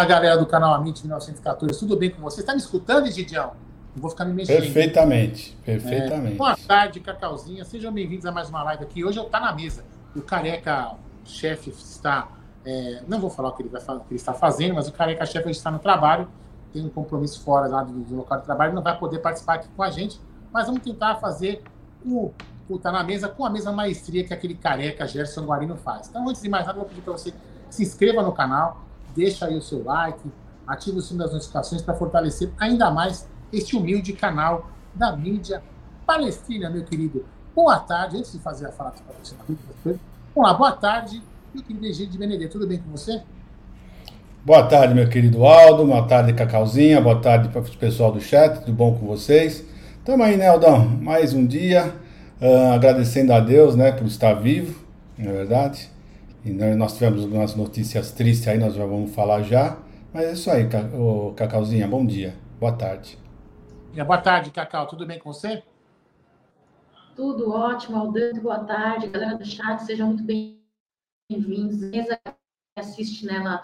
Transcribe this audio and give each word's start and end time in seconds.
Fala, 0.00 0.08
galera 0.08 0.38
do 0.38 0.46
canal 0.46 0.72
Amit 0.72 1.02
1914, 1.02 1.78
tudo 1.78 1.94
bem 1.94 2.08
com 2.08 2.22
você? 2.22 2.40
Está 2.40 2.54
me 2.54 2.58
escutando, 2.58 3.06
Egidião? 3.06 3.52
Não 3.94 4.00
vou 4.00 4.10
ficar 4.10 4.24
me 4.24 4.32
mexendo. 4.32 4.62
Perfeitamente, 4.62 5.54
perfeitamente. 5.62 6.34
É, 6.34 6.38
boa 6.38 6.56
tarde, 6.56 7.00
Cacauzinha. 7.00 7.66
Sejam 7.66 7.92
bem-vindos 7.92 8.24
a 8.24 8.32
mais 8.32 8.48
uma 8.48 8.62
live 8.62 8.82
aqui. 8.82 9.04
Hoje 9.04 9.18
eu 9.18 9.24
Tá 9.24 9.38
na 9.38 9.52
Mesa. 9.52 9.84
O 10.16 10.22
careca 10.22 10.92
chefe 11.22 11.68
está. 11.68 12.28
É, 12.64 13.02
não 13.06 13.20
vou 13.20 13.28
falar 13.28 13.50
o 13.50 13.52
que 13.52 13.60
ele, 13.60 13.68
vai, 13.68 13.82
o 13.82 14.00
que 14.00 14.12
ele 14.12 14.16
está 14.16 14.32
fazendo, 14.32 14.74
mas 14.74 14.88
o 14.88 14.92
careca 14.92 15.26
chefe 15.26 15.50
está 15.50 15.70
no 15.70 15.78
trabalho. 15.78 16.30
Tem 16.72 16.82
um 16.82 16.88
compromisso 16.88 17.42
fora 17.42 17.68
lá 17.68 17.82
do, 17.82 17.92
do 17.92 18.16
local 18.16 18.38
de 18.38 18.44
trabalho, 18.46 18.72
não 18.72 18.82
vai 18.82 18.98
poder 18.98 19.18
participar 19.18 19.56
aqui 19.56 19.68
com 19.76 19.82
a 19.82 19.90
gente. 19.90 20.18
Mas 20.50 20.64
vamos 20.64 20.82
tentar 20.82 21.16
fazer 21.16 21.62
o, 22.06 22.32
o 22.70 22.78
Tá 22.78 22.90
na 22.90 23.04
Mesa 23.04 23.28
com 23.28 23.44
a 23.44 23.50
mesma 23.50 23.72
maestria 23.72 24.24
que 24.24 24.32
aquele 24.32 24.54
careca 24.54 25.06
Gerson 25.06 25.44
Guarino 25.44 25.76
faz. 25.76 26.08
Então, 26.08 26.26
antes 26.26 26.40
de 26.40 26.48
mais 26.48 26.64
nada, 26.64 26.78
eu 26.78 26.84
vou 26.84 26.88
pedir 26.88 27.02
para 27.02 27.12
você 27.12 27.34
se 27.68 27.82
inscreva 27.82 28.22
no 28.22 28.32
canal, 28.32 28.80
deixa 29.14 29.46
aí 29.46 29.56
o 29.56 29.62
seu 29.62 29.82
like, 29.84 30.20
ative 30.66 30.98
o 30.98 31.02
sininho 31.02 31.24
das 31.24 31.32
notificações 31.32 31.82
para 31.82 31.94
fortalecer 31.94 32.50
ainda 32.58 32.90
mais 32.90 33.28
este 33.52 33.76
humilde 33.76 34.12
canal 34.12 34.70
da 34.94 35.16
mídia 35.16 35.62
palestina, 36.06 36.70
meu 36.70 36.84
querido. 36.84 37.24
Boa 37.54 37.78
tarde, 37.78 38.16
antes 38.16 38.32
de 38.32 38.38
fazer 38.38 38.66
a 38.66 38.72
fala 38.72 38.90
para 38.92 39.14
você, 39.22 39.34
vamos 40.34 40.50
lá, 40.50 40.54
boa 40.54 40.72
tarde, 40.72 41.22
meu 41.52 41.62
querido 41.64 41.86
Egídio 41.86 42.12
de 42.12 42.18
Benedetto, 42.18 42.52
tudo 42.52 42.66
bem 42.66 42.78
com 42.78 42.90
você? 42.90 43.22
Boa 44.44 44.62
tarde, 44.62 44.94
meu 44.94 45.08
querido 45.08 45.44
Aldo, 45.44 45.84
boa 45.84 46.06
tarde, 46.06 46.32
Cacauzinha, 46.32 47.00
boa 47.00 47.20
tarde 47.20 47.48
para 47.48 47.60
o 47.60 47.76
pessoal 47.76 48.10
do 48.10 48.20
chat, 48.20 48.60
tudo 48.60 48.72
bom 48.72 48.96
com 48.96 49.06
vocês? 49.06 49.64
Estamos 49.98 50.24
aí, 50.24 50.36
né, 50.36 50.48
Aldão? 50.48 50.88
Mais 50.88 51.34
um 51.34 51.46
dia, 51.46 51.94
uh, 52.40 52.72
agradecendo 52.72 53.32
a 53.32 53.40
Deus, 53.40 53.76
né, 53.76 53.92
por 53.92 54.06
estar 54.06 54.32
vivo, 54.34 54.82
não 55.18 55.30
é 55.30 55.34
verdade? 55.34 55.90
E 56.44 56.50
nós 56.50 56.94
tivemos 56.94 57.24
umas 57.24 57.54
notícias 57.54 58.12
tristes 58.12 58.48
aí, 58.48 58.58
nós 58.58 58.74
já 58.74 58.86
vamos 58.86 59.14
falar 59.14 59.42
já. 59.42 59.78
Mas 60.12 60.24
é 60.24 60.32
isso 60.32 60.50
aí, 60.50 60.66
Cacauzinha, 61.36 61.86
bom 61.86 62.04
dia, 62.04 62.34
boa 62.58 62.72
tarde. 62.72 63.18
Boa 63.94 64.18
tarde, 64.18 64.50
Cacau. 64.50 64.86
Tudo 64.86 65.06
bem 65.06 65.18
com 65.18 65.32
você? 65.32 65.62
Tudo 67.14 67.50
ótimo, 67.50 67.98
Aldante. 67.98 68.40
Boa 68.40 68.60
tarde, 68.60 69.08
galera 69.08 69.36
do 69.36 69.44
chat. 69.44 69.82
Sejam 69.82 70.08
muito 70.08 70.22
bem-vindos. 70.22 71.80
Assiste 72.76 73.26
nela 73.26 73.62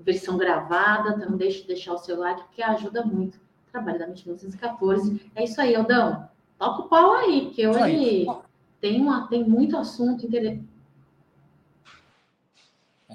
versão 0.00 0.36
gravada, 0.36 1.10
então 1.10 1.30
não 1.30 1.36
deixe 1.36 1.62
de 1.62 1.68
deixar 1.68 1.92
o 1.92 1.98
seu 1.98 2.18
like, 2.18 2.42
porque 2.44 2.62
ajuda 2.62 3.04
muito. 3.04 3.38
Trabalho 3.70 3.98
da 3.98 4.06
1914. 4.06 5.30
É 5.34 5.44
isso 5.44 5.60
aí, 5.60 5.74
Aldão. 5.74 6.28
Toca 6.58 6.82
o 6.82 6.88
pau 6.88 7.12
aí, 7.14 7.42
porque 7.42 7.68
hoje 7.68 7.78
aí. 7.78 8.26
tem, 8.80 9.00
uma, 9.00 9.28
tem 9.28 9.44
muito 9.44 9.76
assunto 9.76 10.26
interessante. 10.26 10.75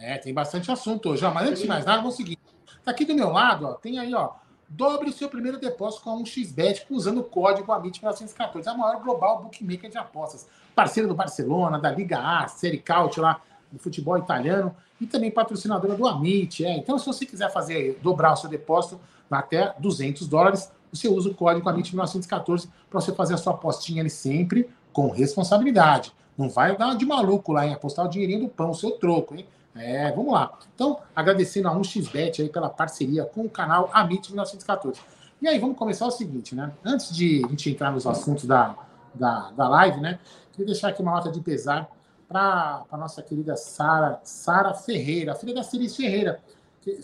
É, 0.01 0.17
tem 0.17 0.33
bastante 0.33 0.71
assunto 0.71 1.09
hoje. 1.09 1.23
Mas 1.33 1.47
antes 1.47 1.61
de 1.61 1.67
mais 1.67 1.85
nada, 1.85 2.01
vamos 2.01 2.15
seguir. 2.15 2.37
Tá 2.83 2.91
aqui 2.91 3.05
do 3.05 3.13
meu 3.13 3.29
lado, 3.29 3.67
ó, 3.67 3.73
tem 3.73 3.99
aí, 3.99 4.13
ó, 4.13 4.31
Dobre 4.73 5.09
o 5.09 5.11
seu 5.13 5.27
primeiro 5.27 5.59
depósito 5.59 6.01
com 6.01 6.15
um 6.15 6.25
xbet 6.25 6.85
usando 6.89 7.19
o 7.19 7.23
código 7.25 7.73
AMIT1914, 7.73 8.67
a 8.67 8.73
maior 8.73 9.01
global 9.01 9.43
bookmaker 9.43 9.89
de 9.89 9.97
apostas. 9.97 10.47
Parceiro 10.73 11.09
do 11.09 11.13
Barcelona, 11.13 11.77
da 11.77 11.91
Liga 11.91 12.17
A, 12.17 12.47
Série 12.47 12.77
Caut 12.77 13.19
lá 13.19 13.41
do 13.69 13.77
futebol 13.77 14.17
italiano 14.17 14.73
e 14.99 15.05
também 15.05 15.29
patrocinadora 15.29 15.93
do 15.93 16.07
Amit. 16.07 16.63
É. 16.63 16.77
Então, 16.77 16.97
se 16.97 17.05
você 17.05 17.25
quiser 17.25 17.51
fazer 17.51 17.99
dobrar 18.01 18.31
o 18.31 18.37
seu 18.37 18.49
depósito 18.49 18.97
até 19.29 19.75
200 19.77 20.25
dólares, 20.25 20.71
você 20.89 21.09
usa 21.09 21.29
o 21.29 21.35
código 21.35 21.69
AMIT1914 21.69 22.69
para 22.89 23.01
você 23.01 23.11
fazer 23.11 23.33
a 23.33 23.37
sua 23.37 23.51
apostinha 23.51 24.01
ali 24.01 24.09
sempre 24.09 24.69
com 24.93 25.09
responsabilidade. 25.09 26.13
Não 26.37 26.49
vai 26.49 26.77
dar 26.77 26.95
de 26.95 27.05
maluco 27.05 27.51
lá 27.51 27.67
em 27.67 27.73
apostar 27.73 28.05
o 28.05 28.09
dinheirinho 28.09 28.43
do 28.43 28.47
pão, 28.47 28.71
o 28.71 28.75
seu 28.75 28.91
troco, 28.91 29.35
hein? 29.35 29.45
É, 29.75 30.11
vamos 30.11 30.33
lá. 30.33 30.57
Então, 30.75 30.99
agradecendo 31.15 31.67
a 31.67 31.75
1xBet 31.75 32.41
aí 32.41 32.49
pela 32.49 32.69
parceria 32.69 33.25
com 33.25 33.41
o 33.45 33.49
canal 33.49 33.89
Amit 33.93 34.29
1914. 34.29 34.99
E 35.41 35.47
aí, 35.47 35.57
vamos 35.57 35.77
começar 35.77 36.05
o 36.05 36.11
seguinte, 36.11 36.53
né? 36.53 36.71
Antes 36.83 37.15
de 37.15 37.43
a 37.45 37.47
gente 37.47 37.69
entrar 37.69 37.91
nos 37.91 38.05
assuntos 38.05 38.45
da, 38.45 38.75
da, 39.13 39.51
da 39.51 39.67
live, 39.69 39.99
né? 39.99 40.19
Queria 40.51 40.67
deixar 40.67 40.89
aqui 40.89 41.01
uma 41.01 41.11
nota 41.11 41.31
de 41.31 41.39
pesar 41.41 41.89
para 42.27 42.83
a 42.91 42.97
nossa 42.97 43.21
querida 43.21 43.55
Sara 43.55 44.19
Sara 44.23 44.73
Ferreira, 44.73 45.35
filha 45.35 45.53
da 45.53 45.63
Ciris 45.63 45.95
Ferreira. 45.95 46.39
Que, 46.81 46.99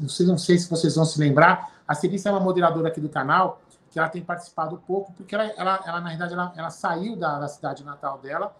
não, 0.00 0.08
sei, 0.08 0.26
não 0.26 0.38
sei 0.38 0.58
se 0.58 0.68
vocês 0.68 0.94
vão 0.94 1.04
se 1.04 1.18
lembrar, 1.18 1.72
a 1.86 1.94
Ciris 1.94 2.24
é 2.26 2.30
uma 2.30 2.40
moderadora 2.40 2.88
aqui 2.88 3.00
do 3.00 3.08
canal, 3.08 3.60
que 3.90 3.98
ela 3.98 4.08
tem 4.08 4.22
participado 4.22 4.82
pouco, 4.86 5.12
porque 5.12 5.34
ela, 5.34 5.44
ela, 5.56 5.80
ela 5.86 6.00
na 6.00 6.08
verdade, 6.08 6.32
ela, 6.32 6.52
ela 6.56 6.70
saiu 6.70 7.14
da, 7.14 7.38
da 7.38 7.46
cidade 7.46 7.84
natal 7.84 8.18
dela, 8.18 8.54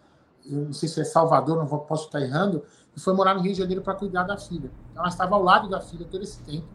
eu 0.47 0.67
não 0.67 0.73
sei 0.73 0.89
se 0.89 1.01
é 1.01 1.05
Salvador, 1.05 1.57
não 1.57 1.67
posso 1.67 2.07
estar 2.07 2.21
errando, 2.21 2.63
e 2.97 3.01
foi 3.01 3.15
morar 3.15 3.35
no 3.35 3.41
Rio 3.41 3.53
de 3.53 3.59
Janeiro 3.59 3.83
para 3.83 3.95
cuidar 3.95 4.25
da 4.25 4.37
filha. 4.37 4.71
Então, 4.91 5.03
ela 5.03 5.09
estava 5.09 5.35
ao 5.35 5.43
lado 5.43 5.69
da 5.69 5.81
filha 5.81 6.07
todo 6.09 6.23
esse 6.23 6.41
tempo 6.43 6.67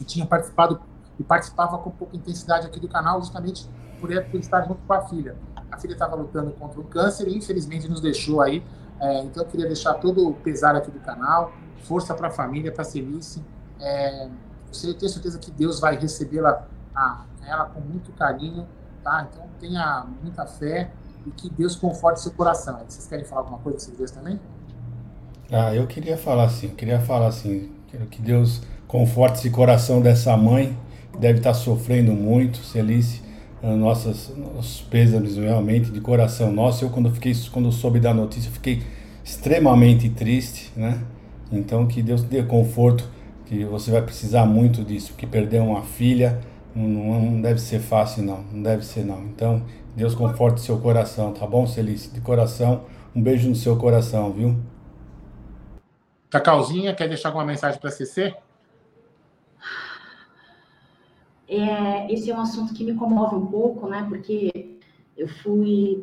e 0.00 0.04
tinha 0.04 0.26
participado 0.26 0.80
e 1.18 1.24
participava 1.24 1.78
com 1.78 1.90
pouca 1.90 2.16
intensidade 2.16 2.66
aqui 2.66 2.78
do 2.78 2.88
canal 2.88 3.20
justamente 3.20 3.68
por, 4.00 4.08
por 4.08 4.38
estar 4.38 4.62
junto 4.62 4.80
com 4.86 4.92
a 4.92 5.02
filha. 5.02 5.36
A 5.70 5.76
filha 5.76 5.92
estava 5.92 6.14
lutando 6.14 6.52
contra 6.52 6.80
o 6.80 6.84
câncer 6.84 7.26
e 7.26 7.36
infelizmente 7.36 7.88
nos 7.88 8.00
deixou 8.00 8.40
aí. 8.40 8.64
É, 9.00 9.22
então 9.22 9.42
eu 9.42 9.48
queria 9.48 9.66
deixar 9.66 9.94
todo 9.94 10.28
o 10.28 10.34
pesar 10.34 10.76
aqui 10.76 10.90
do 10.90 11.00
canal, 11.00 11.52
força 11.82 12.14
para 12.14 12.28
a 12.28 12.30
família, 12.30 12.70
para 12.70 12.82
a 12.82 12.84
Celice. 12.84 13.44
É, 13.80 14.26
eu 14.84 14.94
tenho 14.94 15.10
certeza 15.10 15.38
que 15.38 15.50
Deus 15.50 15.80
vai 15.80 15.96
recebê-la 15.96 16.66
ela 17.44 17.66
com 17.66 17.80
muito 17.80 18.12
carinho, 18.12 18.66
tá? 19.02 19.26
Então 19.28 19.48
tenha 19.58 20.06
muita 20.22 20.46
fé 20.46 20.92
e 21.26 21.30
que 21.30 21.50
Deus 21.50 21.76
conforte 21.76 22.20
seu 22.20 22.32
coração. 22.32 22.80
Vocês 22.86 23.06
querem 23.06 23.24
falar 23.24 23.42
alguma 23.42 23.58
coisa 23.58 23.78
sobre 23.78 23.98
Deus 23.98 24.10
também? 24.10 24.38
Ah, 25.50 25.74
eu 25.74 25.86
queria 25.86 26.16
falar 26.16 26.44
assim, 26.44 26.68
queria 26.68 27.00
falar 27.00 27.28
assim, 27.28 27.70
quero 27.90 28.06
que 28.06 28.20
Deus 28.20 28.62
conforte 28.86 29.38
esse 29.38 29.50
coração 29.50 30.00
dessa 30.00 30.36
mãe, 30.36 30.76
que 31.12 31.18
deve 31.18 31.38
estar 31.38 31.54
sofrendo 31.54 32.12
muito, 32.12 32.58
Celice, 32.58 33.22
nossas, 33.62 34.30
nossos 34.36 34.82
pêsames 34.82 35.36
realmente 35.36 35.90
de 35.90 36.00
coração 36.00 36.52
nosso. 36.52 36.84
Eu 36.84 36.90
quando 36.90 37.10
fiquei, 37.10 37.32
quando 37.52 37.70
soube 37.72 37.98
da 38.00 38.14
notícia, 38.14 38.50
fiquei 38.50 38.82
extremamente 39.24 40.08
triste, 40.08 40.72
né? 40.76 41.00
Então 41.50 41.86
que 41.86 42.02
Deus 42.02 42.22
dê 42.22 42.42
conforto, 42.42 43.08
que 43.46 43.64
você 43.64 43.90
vai 43.90 44.02
precisar 44.02 44.44
muito 44.46 44.84
disso, 44.84 45.12
porque 45.12 45.26
perder 45.26 45.60
uma 45.60 45.82
filha 45.82 46.40
não, 46.74 47.20
não 47.20 47.40
deve 47.40 47.60
ser 47.60 47.80
fácil 47.80 48.22
não, 48.22 48.42
não 48.52 48.62
deve 48.62 48.84
ser 48.84 49.04
não. 49.04 49.22
Então 49.24 49.62
Deus 49.98 50.14
conforte 50.14 50.60
seu 50.60 50.80
coração, 50.80 51.34
tá 51.34 51.44
bom, 51.44 51.66
Celice? 51.66 52.08
De 52.12 52.20
coração, 52.20 52.84
um 53.14 53.20
beijo 53.20 53.48
no 53.48 53.56
seu 53.56 53.76
coração, 53.76 54.32
viu? 54.32 54.56
Cacauzinha, 56.30 56.94
quer 56.94 57.08
deixar 57.08 57.30
alguma 57.30 57.44
mensagem 57.44 57.80
para 57.80 57.88
a 57.88 57.92
CC? 57.92 58.32
É, 61.48 62.12
esse 62.12 62.30
é 62.30 62.36
um 62.36 62.40
assunto 62.40 62.72
que 62.72 62.84
me 62.84 62.94
comove 62.94 63.34
um 63.34 63.46
pouco, 63.46 63.88
né? 63.88 64.06
Porque 64.08 64.78
eu 65.16 65.26
fui 65.26 66.00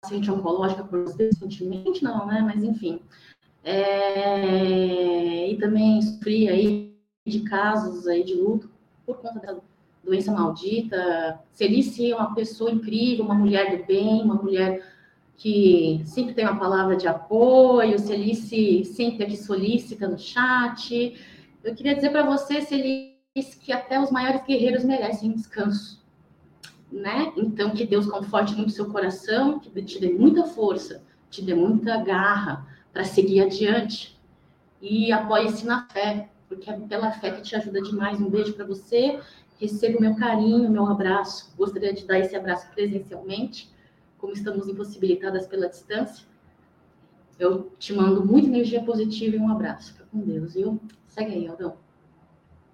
paciente 0.00 0.30
oncológica 0.30 0.84
por 0.84 1.04
recentemente, 1.16 2.04
não, 2.04 2.24
né? 2.24 2.40
Mas 2.40 2.62
enfim. 2.62 3.00
É, 3.64 5.50
e 5.50 5.58
também 5.58 6.00
sofri 6.02 6.48
aí 6.48 6.96
de 7.26 7.40
casos 7.40 8.06
aí 8.06 8.22
de 8.22 8.34
luto 8.34 8.70
por 9.04 9.16
conta 9.16 9.40
da 9.40 9.56
doença 10.08 10.32
maldita. 10.32 11.38
Celice 11.52 12.10
é 12.10 12.16
uma 12.16 12.34
pessoa 12.34 12.70
incrível, 12.70 13.24
uma 13.24 13.34
mulher 13.34 13.76
do 13.76 13.84
bem, 13.84 14.22
uma 14.22 14.34
mulher 14.34 14.82
que 15.36 16.02
sempre 16.04 16.34
tem 16.34 16.44
uma 16.44 16.58
palavra 16.58 16.96
de 16.96 17.06
apoio, 17.06 17.98
Celice 17.98 18.84
sempre 18.84 19.24
aqui 19.24 19.36
solicita 19.36 20.08
no 20.08 20.18
chat. 20.18 21.14
Eu 21.62 21.74
queria 21.74 21.94
dizer 21.94 22.10
para 22.10 22.24
você, 22.24 22.60
Celice, 22.60 23.60
que 23.60 23.70
até 23.70 24.00
os 24.00 24.10
maiores 24.10 24.44
guerreiros 24.44 24.84
merecem 24.84 25.32
descanso, 25.32 26.04
né? 26.90 27.32
Então, 27.36 27.70
que 27.70 27.86
Deus 27.86 28.06
conforte 28.06 28.54
muito 28.54 28.72
seu 28.72 28.86
coração, 28.86 29.60
que 29.60 29.70
te 29.82 30.00
dê 30.00 30.10
muita 30.10 30.44
força, 30.44 31.04
te 31.30 31.44
dê 31.44 31.54
muita 31.54 31.98
garra 31.98 32.66
para 32.92 33.04
seguir 33.04 33.42
adiante 33.42 34.18
e 34.80 35.12
apoie-se 35.12 35.64
na 35.66 35.86
fé, 35.90 36.30
porque 36.48 36.68
é 36.68 36.72
pela 36.72 37.12
fé 37.12 37.30
que 37.30 37.42
te 37.42 37.54
ajuda 37.54 37.80
demais. 37.80 38.20
Um 38.20 38.30
beijo 38.30 38.54
para 38.54 38.64
você, 38.64 39.20
receba 39.58 39.98
o 39.98 40.00
meu 40.00 40.14
carinho, 40.14 40.70
meu 40.70 40.86
abraço. 40.86 41.52
Gostaria 41.56 41.92
de 41.92 42.06
dar 42.06 42.18
esse 42.18 42.34
abraço 42.34 42.68
presencialmente 42.74 43.70
como 44.18 44.32
estamos 44.32 44.68
impossibilitadas 44.68 45.46
pela 45.46 45.68
distância, 45.68 46.26
eu 47.38 47.70
te 47.78 47.92
mando 47.92 48.24
muita 48.24 48.48
energia 48.48 48.82
positiva 48.82 49.36
e 49.36 49.38
um 49.38 49.50
abraço. 49.50 49.92
Fica 49.92 50.04
com 50.10 50.18
Deus, 50.18 50.54
viu? 50.54 50.78
Segue 51.06 51.32
aí, 51.32 51.46
Aldão. 51.46 51.76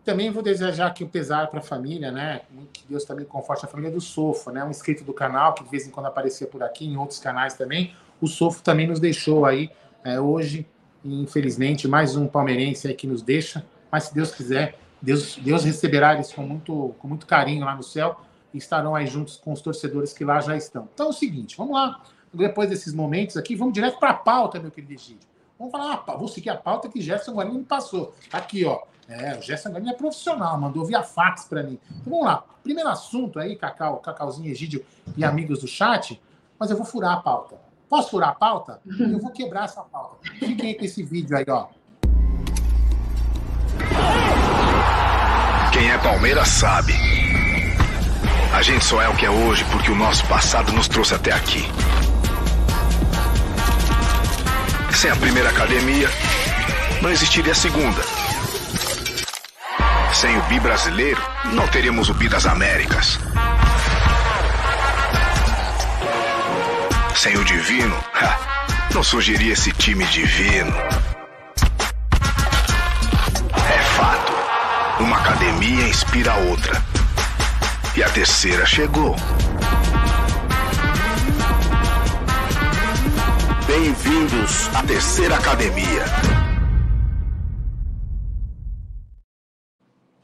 Também 0.02 0.30
vou 0.30 0.42
desejar 0.42 0.86
aqui 0.86 1.04
o 1.04 1.08
pesar 1.08 1.48
para 1.48 1.60
a 1.60 1.62
família, 1.62 2.10
né? 2.10 2.42
Que 2.72 2.84
Deus 2.88 3.04
também 3.04 3.24
conforte 3.24 3.64
a 3.64 3.68
família 3.68 3.90
do 3.90 4.00
Sofo, 4.00 4.50
né? 4.50 4.64
Um 4.64 4.70
inscrito 4.70 5.04
do 5.04 5.12
canal 5.12 5.54
que 5.54 5.64
de 5.64 5.70
vez 5.70 5.86
em 5.86 5.90
quando 5.90 6.06
aparecia 6.06 6.46
por 6.46 6.62
aqui, 6.62 6.86
em 6.86 6.96
outros 6.96 7.18
canais 7.18 7.54
também. 7.54 7.94
O 8.20 8.26
Sofo 8.26 8.62
também 8.62 8.86
nos 8.86 9.00
deixou 9.00 9.44
aí 9.44 9.70
é, 10.02 10.20
hoje, 10.20 10.66
infelizmente, 11.04 11.86
mais 11.86 12.16
um 12.16 12.26
palmeirense 12.26 12.88
aí 12.88 12.94
que 12.94 13.06
nos 13.06 13.22
deixa. 13.22 13.64
Mas 13.90 14.04
se 14.04 14.14
Deus 14.14 14.34
quiser, 14.34 14.78
Deus, 15.04 15.36
Deus 15.36 15.64
receberá 15.64 16.14
eles 16.14 16.32
com 16.32 16.42
muito, 16.42 16.94
com 16.98 17.06
muito 17.06 17.26
carinho 17.26 17.64
lá 17.64 17.76
no 17.76 17.82
céu 17.82 18.18
e 18.54 18.58
estarão 18.58 18.94
aí 18.94 19.06
juntos 19.06 19.36
com 19.36 19.52
os 19.52 19.60
torcedores 19.60 20.14
que 20.14 20.24
lá 20.24 20.40
já 20.40 20.56
estão. 20.56 20.88
Então 20.94 21.06
é 21.06 21.08
o 21.10 21.12
seguinte, 21.12 21.56
vamos 21.56 21.74
lá. 21.74 22.00
Depois 22.32 22.68
desses 22.68 22.94
momentos 22.94 23.36
aqui, 23.36 23.54
vamos 23.54 23.74
direto 23.74 23.98
para 23.98 24.10
a 24.10 24.14
pauta, 24.14 24.58
meu 24.58 24.70
querido 24.70 24.94
Egídio. 24.94 25.28
Vamos 25.58 25.70
falar, 25.70 26.02
ah, 26.06 26.16
vou 26.16 26.26
seguir 26.26 26.50
a 26.50 26.56
pauta 26.56 26.88
que 26.88 27.00
Gerson 27.00 27.32
Guarani 27.32 27.58
me 27.58 27.64
passou. 27.64 28.14
Aqui, 28.32 28.64
ó. 28.64 28.80
É, 29.06 29.36
o 29.36 29.42
Gerson 29.42 29.70
Guarani 29.70 29.90
é 29.90 29.94
profissional, 29.94 30.58
mandou 30.58 30.84
via 30.84 31.02
fax 31.02 31.44
para 31.44 31.62
mim. 31.62 31.78
Então 31.90 32.10
vamos 32.10 32.24
lá. 32.24 32.44
Primeiro 32.62 32.88
assunto 32.88 33.38
aí, 33.38 33.54
Cacau, 33.56 33.98
Cacauzinho, 33.98 34.50
Egídio 34.50 34.84
e 35.16 35.24
amigos 35.24 35.60
do 35.60 35.68
chat, 35.68 36.20
mas 36.58 36.70
eu 36.70 36.76
vou 36.76 36.86
furar 36.86 37.12
a 37.12 37.16
pauta. 37.18 37.56
Posso 37.88 38.10
furar 38.10 38.30
a 38.30 38.34
pauta? 38.34 38.80
Eu 38.98 39.20
vou 39.20 39.30
quebrar 39.30 39.66
essa 39.66 39.82
pauta. 39.82 40.16
Fiquem 40.38 40.70
aí 40.70 40.74
com 40.74 40.84
esse 40.84 41.02
vídeo 41.02 41.36
aí, 41.36 41.44
ó. 41.46 41.68
Quem 45.74 45.90
é 45.90 45.98
Palmeiras 45.98 46.46
sabe. 46.46 46.94
A 48.52 48.62
gente 48.62 48.84
só 48.84 49.02
é 49.02 49.08
o 49.08 49.16
que 49.16 49.26
é 49.26 49.30
hoje 49.30 49.64
porque 49.72 49.90
o 49.90 49.96
nosso 49.96 50.24
passado 50.26 50.72
nos 50.72 50.86
trouxe 50.86 51.16
até 51.16 51.32
aqui. 51.32 51.68
Sem 54.94 55.10
a 55.10 55.16
primeira 55.16 55.50
academia, 55.50 56.08
não 57.02 57.10
existiria 57.10 57.50
a 57.50 57.56
segunda. 57.56 58.00
Sem 60.12 60.38
o 60.38 60.42
bi 60.42 60.60
brasileiro, 60.60 61.20
não 61.46 61.66
teríamos 61.66 62.08
o 62.08 62.14
bi 62.14 62.28
das 62.28 62.46
Américas. 62.46 63.18
Sem 67.16 67.36
o 67.36 67.44
divino, 67.44 67.96
não 68.94 69.02
surgiria 69.02 69.54
esse 69.54 69.72
time 69.72 70.04
divino. 70.04 70.72
Uma 75.00 75.16
academia 75.18 75.88
inspira 75.88 76.32
a 76.32 76.36
outra. 76.36 76.72
E 77.96 78.02
a 78.02 78.08
terceira 78.10 78.64
chegou. 78.64 79.16
Bem-vindos 83.66 84.68
à 84.72 84.84
terceira 84.84 85.36
academia. 85.36 86.04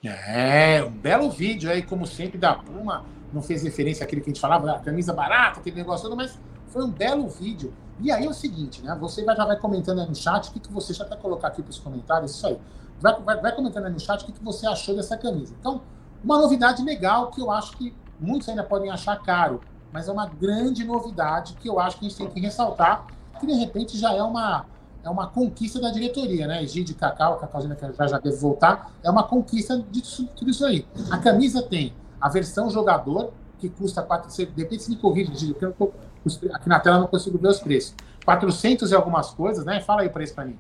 É, 0.05 0.85
um 0.85 0.91
belo 0.91 1.31
vídeo 1.31 1.69
aí, 1.69 1.83
como 1.83 2.07
sempre, 2.07 2.39
da 2.39 2.55
Puma. 2.55 3.05
Não 3.33 3.43
fez 3.43 3.65
referência 3.65 4.05
àquele 4.05 4.21
que 4.21 4.31
a 4.31 4.33
gente 4.33 4.41
falava, 4.41 4.71
a 4.71 4.79
camisa 4.79 5.13
barata, 5.13 5.59
aquele 5.59 5.77
negócio 5.77 6.09
todo, 6.09 6.17
mas 6.17 6.39
foi 6.71 6.85
um 6.85 6.91
belo 6.91 7.29
vídeo. 7.29 7.73
E 8.01 8.11
aí 8.11 8.25
é 8.25 8.29
o 8.29 8.33
seguinte, 8.33 8.83
né? 8.83 8.97
Você 9.01 9.23
vai, 9.25 9.37
já 9.37 9.45
vai 9.45 9.57
comentando 9.57 10.01
aí 10.01 10.09
no 10.09 10.15
chat 10.15 10.49
o 10.49 10.53
que, 10.53 10.61
que 10.61 10.73
você 10.73 10.95
já 10.95 11.05
quer 11.05 11.19
colocar 11.19 11.49
aqui 11.49 11.63
para 11.63 11.71
os 11.71 11.79
comentários, 11.79 12.33
isso 12.33 12.47
aí. 12.47 12.59
Vai, 13.01 13.21
vai, 13.21 13.41
vai, 13.41 13.55
comentando 13.55 13.87
aí 13.87 13.93
no 13.93 14.01
chat 14.01 14.23
o 14.23 14.27
que, 14.27 14.33
que 14.33 14.43
você 14.43 14.67
achou 14.67 14.97
dessa 14.97 15.17
camisa. 15.17 15.55
Então, 15.61 15.83
uma 16.25 16.39
novidade 16.39 16.83
legal 16.83 17.31
que 17.31 17.41
eu 17.41 17.51
acho 17.51 17.77
que 17.77 17.95
muitos 18.19 18.49
ainda 18.49 18.65
podem 18.65 18.91
achar 18.91 19.21
caro, 19.23 19.61
mas 19.93 20.09
é 20.09 20.13
uma 20.13 20.27
grande 20.27 20.85
novidade 20.85 21.55
que 21.55 21.69
eu 21.69 21.79
acho 21.79 21.99
que 21.99 22.07
a 22.07 22.09
gente 22.09 22.19
tem 22.19 22.29
que 22.29 22.41
ressaltar, 22.41 23.07
que 23.39 23.47
de 23.47 23.55
repente 23.55 23.99
já 23.99 24.13
é 24.15 24.23
uma, 24.23 24.67
é 25.03 25.11
uma 25.11 25.27
conquista 25.27 25.81
da 25.81 25.91
diretoria, 25.91 26.47
né? 26.47 26.63
Egide 26.63 26.95
Cacau, 26.95 27.39
Cacauzinha 27.39 27.75
que 27.75 27.93
já, 27.93 28.07
já 28.07 28.19
deve 28.19 28.37
voltar, 28.37 28.93
é 29.03 29.11
uma 29.11 29.25
conquista 29.25 29.83
de 29.91 30.03
tudo 30.37 30.51
isso 30.51 30.65
aí. 30.65 30.87
A 31.11 31.19
camisa 31.19 31.63
tem 31.63 31.93
a 32.21 32.29
versão 32.29 32.71
jogador, 32.71 33.33
que 33.59 33.69
custa 33.69 34.03
4, 34.03 34.47
depende 34.55 34.83
se 34.83 34.91
me 34.91 34.97
corrige, 34.97 35.33
Egide, 35.33 35.53
porque 35.53 35.67
eu 35.67 35.93
tô, 36.25 36.55
aqui 36.55 36.69
na 36.69 36.81
tela 36.81 36.97
eu 36.97 37.01
não 37.01 37.09
consigo 37.09 37.39
ver 37.39 37.49
os 37.49 37.61
preços. 37.61 37.95
400 38.25 38.91
e 38.91 38.95
algumas 38.95 39.31
coisas, 39.31 39.65
né? 39.65 39.81
Fala 39.81 40.03
aí 40.03 40.09
o 40.09 40.11
preço 40.11 40.35
para 40.35 40.45
mim. 40.45 40.57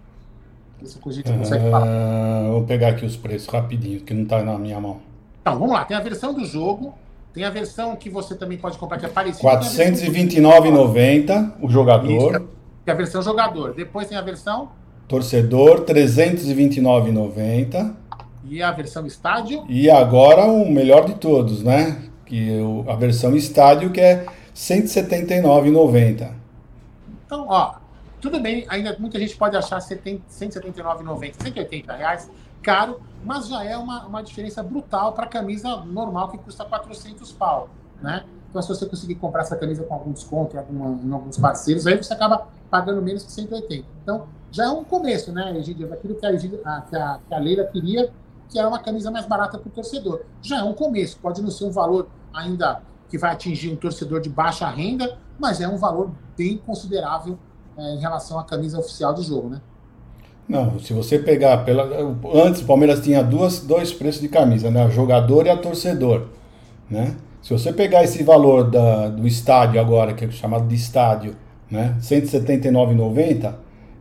Se 0.84 0.98
o 1.02 1.10
Egide 1.10 1.32
consegue 1.32 1.70
falar. 1.70 1.86
Uh, 1.86 2.52
vou 2.52 2.64
pegar 2.64 2.88
aqui 2.88 3.04
os 3.04 3.16
preços 3.16 3.48
rapidinho, 3.48 4.00
que 4.00 4.14
não 4.14 4.22
está 4.22 4.42
na 4.42 4.58
minha 4.58 4.80
mão. 4.80 5.00
Então, 5.42 5.58
vamos 5.58 5.74
lá. 5.74 5.84
Tem 5.84 5.96
a 5.96 6.00
versão 6.00 6.32
do 6.32 6.44
jogo, 6.44 6.94
tem 7.34 7.44
a 7.44 7.50
versão 7.50 7.94
que 7.96 8.08
você 8.08 8.34
também 8.34 8.56
pode 8.56 8.78
comprar, 8.78 8.98
que 8.98 9.06
é 9.06 9.08
parecida. 9.08 9.48
R$ 9.48 9.58
429,90 9.58 11.52
o 11.60 11.68
jogador. 11.68 12.36
Isso, 12.36 12.48
que 12.84 12.90
é 12.90 12.92
a 12.92 12.96
versão 12.96 13.22
jogador. 13.22 13.74
Depois 13.74 14.08
tem 14.08 14.16
a 14.16 14.22
versão... 14.22 14.70
Torcedor, 15.06 15.84
R$ 15.86 15.94
329,90. 15.94 17.94
E 18.44 18.62
a 18.62 18.72
versão 18.72 19.06
estádio? 19.06 19.64
E 19.68 19.90
agora 19.90 20.46
o 20.46 20.70
melhor 20.70 21.04
de 21.04 21.14
todos, 21.14 21.62
né? 21.62 22.04
Que 22.24 22.58
a 22.88 22.94
versão 22.94 23.36
estádio, 23.36 23.90
que 23.90 24.00
é 24.00 24.24
179,90. 24.54 26.34
Então, 27.26 27.46
ó, 27.48 27.76
tudo 28.20 28.40
bem, 28.40 28.66
ainda 28.68 28.96
muita 28.98 29.18
gente 29.18 29.36
pode 29.36 29.56
achar 29.56 29.78
R$ 29.80 29.96
179,90, 30.30 31.34
180 31.42 31.92
reais 31.94 32.30
caro, 32.62 33.00
mas 33.24 33.48
já 33.48 33.64
é 33.64 33.76
uma, 33.76 34.06
uma 34.06 34.22
diferença 34.22 34.62
brutal 34.62 35.12
para 35.12 35.24
a 35.24 35.28
camisa 35.28 35.76
normal 35.76 36.28
que 36.28 36.38
custa 36.38 36.64
400 36.64 37.32
pau, 37.32 37.70
né? 38.02 38.24
Então, 38.50 38.60
se 38.60 38.68
você 38.68 38.84
conseguir 38.84 39.14
comprar 39.14 39.42
essa 39.42 39.56
camisa 39.56 39.84
com 39.84 39.94
algum 39.94 40.12
desconto 40.12 40.56
em, 40.56 41.08
em 41.08 41.12
alguns 41.12 41.38
parceiros, 41.38 41.86
aí 41.86 41.96
você 41.96 42.12
acaba 42.12 42.48
pagando 42.68 43.00
menos 43.00 43.22
que 43.22 43.30
180. 43.30 43.86
Então, 44.02 44.26
já 44.50 44.64
é 44.64 44.68
um 44.68 44.82
começo, 44.82 45.32
né, 45.32 45.56
Egidio? 45.56 45.88
Daquilo 45.88 46.16
que 46.16 46.26
a, 46.26 46.30
a, 46.30 46.80
que 46.80 46.96
a, 46.96 47.20
que 47.28 47.34
a 47.34 47.38
Leila 47.38 47.64
queria, 47.64 48.10
que 48.48 48.58
era 48.58 48.66
uma 48.66 48.80
camisa 48.80 49.10
mais 49.10 49.24
barata 49.26 49.56
para 49.56 49.68
o 49.68 49.70
torcedor. 49.70 50.22
Já 50.42 50.58
é 50.58 50.62
um 50.64 50.72
começo. 50.72 51.18
Pode 51.20 51.40
não 51.40 51.50
ser 51.50 51.64
um 51.64 51.70
valor 51.70 52.08
ainda 52.34 52.82
que 53.10 53.18
vai 53.18 53.32
atingir 53.32 53.72
um 53.72 53.76
torcedor 53.76 54.20
de 54.20 54.28
baixa 54.30 54.68
renda, 54.70 55.18
mas 55.38 55.60
é 55.60 55.68
um 55.68 55.76
valor 55.76 56.10
bem 56.36 56.56
considerável 56.56 57.38
é, 57.76 57.94
em 57.94 57.98
relação 57.98 58.38
à 58.38 58.44
camisa 58.44 58.78
oficial 58.78 59.12
de 59.12 59.22
jogo, 59.22 59.48
né? 59.50 59.60
Não, 60.48 60.80
se 60.80 60.92
você 60.92 61.18
pegar 61.18 61.58
pela 61.64 61.88
antes 62.34 62.62
o 62.62 62.64
Palmeiras 62.64 63.00
tinha 63.00 63.22
duas 63.22 63.60
dois 63.60 63.92
preços 63.92 64.20
de 64.20 64.28
camisa, 64.28 64.68
né, 64.68 64.82
a 64.84 64.88
jogador 64.88 65.46
e 65.46 65.50
a 65.50 65.56
torcedor, 65.56 66.26
né? 66.90 67.16
Se 67.40 67.52
você 67.52 67.72
pegar 67.72 68.04
esse 68.04 68.22
valor 68.22 68.70
da, 68.70 69.08
do 69.08 69.26
estádio 69.26 69.80
agora, 69.80 70.12
que 70.12 70.24
é 70.24 70.30
chamado 70.30 70.66
de 70.66 70.74
estádio, 70.74 71.36
né, 71.70 71.96
179,90, 72.00 73.54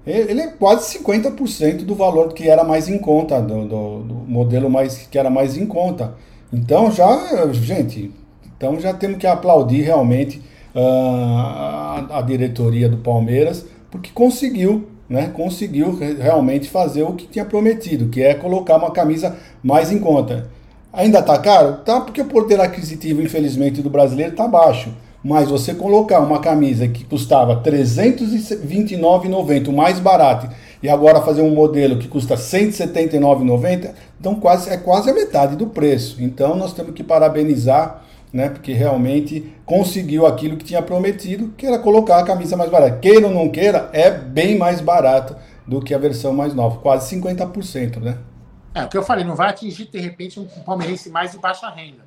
ele 0.06 0.42
é 0.42 0.48
quase 0.48 0.98
50% 1.00 1.86
do 1.86 1.94
valor 1.94 2.34
que 2.34 2.50
era 2.50 2.64
mais 2.64 2.90
em 2.90 2.98
conta, 2.98 3.40
do, 3.42 3.66
do, 3.66 4.00
do, 4.04 4.14
modelo 4.16 4.70
mais 4.70 5.08
que 5.08 5.18
era 5.18 5.30
mais 5.30 5.56
em 5.56 5.66
conta. 5.66 6.16
Então 6.52 6.92
já, 6.92 7.48
gente, 7.54 8.12
então 8.60 8.78
já 8.78 8.94
temos 8.94 9.18
que 9.18 9.26
aplaudir 9.26 9.84
realmente 9.84 10.42
uh, 10.76 10.80
a, 10.80 12.18
a 12.18 12.22
diretoria 12.22 12.90
do 12.90 12.98
Palmeiras, 12.98 13.66
porque 13.90 14.10
conseguiu 14.14 14.86
né, 15.10 15.32
conseguiu 15.34 15.96
realmente 15.96 16.70
fazer 16.70 17.04
o 17.04 17.14
que 17.14 17.26
tinha 17.26 17.46
prometido, 17.46 18.10
que 18.10 18.22
é 18.22 18.34
colocar 18.36 18.76
uma 18.76 18.92
camisa 18.92 19.36
mais 19.64 19.92
em 19.92 19.98
conta. 19.98 20.50
Ainda 20.94 21.18
está 21.20 21.40
caro? 21.40 21.78
Tá, 21.84 22.02
porque 22.02 22.22
o 22.22 22.26
poder 22.26 22.62
aquisitivo, 22.62 23.20
infelizmente, 23.22 23.82
do 23.82 23.90
brasileiro 23.90 24.34
está 24.34 24.48
baixo. 24.48 24.94
Mas 25.24 25.50
você 25.50 25.74
colocar 25.74 26.20
uma 26.20 26.40
camisa 26.40 26.88
que 26.88 27.04
custava 27.04 27.56
R$ 27.56 27.72
329,90, 27.72 29.74
mais 29.74 30.00
barato, 30.00 30.48
e 30.82 30.88
agora 30.88 31.22
fazer 31.22 31.42
um 31.42 31.54
modelo 31.54 31.98
que 31.98 32.08
custa 32.08 32.36
R$ 32.36 32.42
179,90, 32.42 33.90
então 34.20 34.36
quase, 34.36 34.70
é 34.70 34.78
quase 34.78 35.10
a 35.10 35.14
metade 35.14 35.56
do 35.56 35.66
preço. 35.68 36.24
Então 36.24 36.56
nós 36.56 36.72
temos 36.72 36.94
que 36.94 37.04
parabenizar 37.04 38.04
né? 38.32 38.50
Porque 38.50 38.74
realmente 38.74 39.54
conseguiu 39.66 40.26
aquilo 40.26 40.58
que 40.58 40.66
tinha 40.66 40.82
prometido, 40.82 41.54
que 41.58 41.66
era 41.66 41.80
colocar 41.80 42.20
a 42.20 42.26
camisa 42.26 42.56
mais 42.56 42.70
barata. 42.70 42.98
Queira 43.00 43.28
ou 43.28 43.34
não 43.34 43.50
queira, 43.50 43.90
é 43.92 44.12
bem 44.12 44.58
mais 44.58 44.82
barato 44.82 45.36
do 45.66 45.82
que 45.82 45.94
a 45.94 45.98
versão 45.98 46.34
mais 46.34 46.54
nova, 46.54 46.80
quase 46.80 47.16
50%, 47.16 47.98
né? 47.98 48.18
É, 48.74 48.84
o 48.84 48.90
que 48.90 48.98
eu 48.98 49.04
falei, 49.04 49.24
não 49.26 49.36
vai 49.36 49.50
atingir 49.50 49.86
de 49.86 50.00
repente 50.00 50.40
um 50.40 50.46
palmeirense 50.46 51.10
mais 51.10 51.32
de 51.32 51.40
baixa 51.40 51.70
renda, 51.70 52.06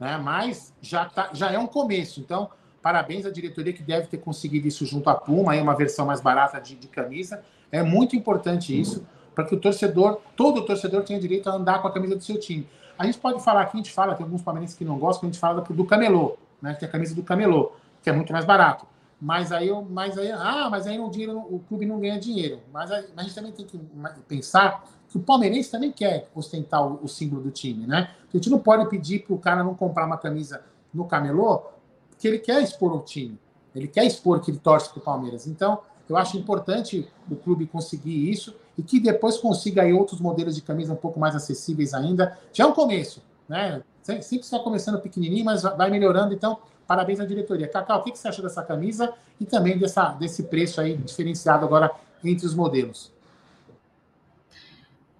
né? 0.00 0.18
Mas 0.22 0.72
já, 0.80 1.04
tá, 1.04 1.30
já 1.32 1.50
é 1.50 1.58
um 1.58 1.66
começo. 1.66 2.20
Então, 2.20 2.48
parabéns 2.82 3.26
à 3.26 3.30
diretoria 3.30 3.72
que 3.72 3.82
deve 3.82 4.06
ter 4.06 4.18
conseguido 4.18 4.66
isso 4.66 4.86
junto 4.86 5.08
à 5.10 5.14
Puma, 5.14 5.52
aí 5.52 5.60
uma 5.60 5.74
versão 5.74 6.06
mais 6.06 6.20
barata 6.20 6.60
de, 6.60 6.74
de 6.74 6.88
camisa. 6.88 7.42
É 7.70 7.82
muito 7.82 8.16
importante 8.16 8.78
isso, 8.78 9.06
para 9.34 9.44
que 9.44 9.54
o 9.54 9.60
torcedor, 9.60 10.20
todo 10.34 10.64
torcedor 10.64 11.02
tenha 11.02 11.20
direito 11.20 11.48
a 11.48 11.54
andar 11.54 11.80
com 11.80 11.88
a 11.88 11.92
camisa 11.92 12.16
do 12.16 12.24
seu 12.24 12.40
time. 12.40 12.66
A 12.98 13.06
gente 13.06 13.18
pode 13.18 13.42
falar 13.42 13.62
aqui, 13.62 13.76
a 13.76 13.78
gente 13.78 13.92
fala, 13.92 14.14
tem 14.14 14.24
alguns 14.24 14.42
palmeirenses 14.42 14.76
que 14.76 14.84
não 14.84 14.98
gostam, 14.98 15.28
a 15.28 15.32
gente 15.32 15.40
fala 15.40 15.60
do, 15.60 15.72
do 15.72 15.84
camelô, 15.84 16.36
né? 16.60 16.74
Que 16.74 16.84
é 16.84 16.88
a 16.88 16.90
camisa 16.90 17.14
do 17.14 17.22
camelô, 17.22 17.72
que 18.02 18.10
é 18.10 18.12
muito 18.12 18.32
mais 18.32 18.44
barato. 18.44 18.86
Mas 19.20 19.52
aí, 19.52 19.70
mas 19.88 20.18
aí, 20.18 20.30
ah, 20.32 20.68
mas 20.70 20.86
aí 20.86 20.98
o, 20.98 21.08
dinheiro, 21.08 21.38
o 21.38 21.60
clube 21.68 21.86
não 21.86 22.00
ganha 22.00 22.18
dinheiro. 22.18 22.60
Mas 22.72 22.90
a, 22.90 23.02
a 23.16 23.22
gente 23.22 23.34
também 23.34 23.52
tem 23.52 23.66
que 23.66 23.78
pensar 24.26 24.84
que 25.08 25.16
o 25.16 25.20
palmeirense 25.20 25.70
também 25.70 25.92
quer 25.92 26.28
ostentar 26.34 26.86
o, 26.86 27.00
o 27.02 27.08
símbolo 27.08 27.42
do 27.42 27.50
time, 27.50 27.86
né? 27.86 28.10
A 28.32 28.36
gente 28.36 28.50
não 28.50 28.58
pode 28.58 28.88
pedir 28.88 29.20
para 29.24 29.34
o 29.34 29.38
cara 29.38 29.62
não 29.62 29.74
comprar 29.74 30.04
uma 30.04 30.18
camisa 30.18 30.62
no 30.92 31.04
camelô, 31.04 31.62
porque 32.10 32.26
ele 32.26 32.38
quer 32.38 32.62
expor 32.62 32.94
o 32.94 33.00
time. 33.00 33.38
Ele 33.74 33.86
quer 33.86 34.04
expor 34.04 34.40
que 34.40 34.50
ele 34.50 34.58
torce 34.58 34.90
para 34.90 34.98
o 34.98 35.02
Palmeiras. 35.02 35.46
Então, 35.46 35.80
eu 36.08 36.16
acho 36.16 36.36
importante 36.36 37.08
o 37.30 37.36
clube 37.36 37.66
conseguir 37.66 38.30
isso 38.30 38.54
e 38.78 38.82
que 38.82 39.00
depois 39.00 39.36
consiga 39.36 39.82
aí 39.82 39.92
outros 39.92 40.20
modelos 40.20 40.54
de 40.54 40.62
camisa 40.62 40.92
um 40.92 40.96
pouco 40.96 41.18
mais 41.18 41.34
acessíveis 41.34 41.92
ainda. 41.92 42.38
Já 42.52 42.62
é 42.62 42.66
um 42.66 42.72
começo, 42.72 43.20
né? 43.48 43.82
Sempre 44.02 44.36
está 44.36 44.60
começando 44.60 45.00
pequenininho, 45.00 45.44
mas 45.44 45.62
vai 45.62 45.90
melhorando. 45.90 46.32
Então, 46.32 46.58
parabéns 46.86 47.18
à 47.20 47.26
diretoria. 47.26 47.66
Cacau, 47.66 48.00
o 48.00 48.02
que 48.04 48.16
você 48.16 48.28
acha 48.28 48.40
dessa 48.40 48.62
camisa 48.62 49.12
e 49.38 49.44
também 49.44 49.76
dessa, 49.76 50.10
desse 50.10 50.44
preço 50.44 50.80
aí 50.80 50.96
diferenciado 50.96 51.66
agora 51.66 51.90
entre 52.24 52.46
os 52.46 52.54
modelos? 52.54 53.12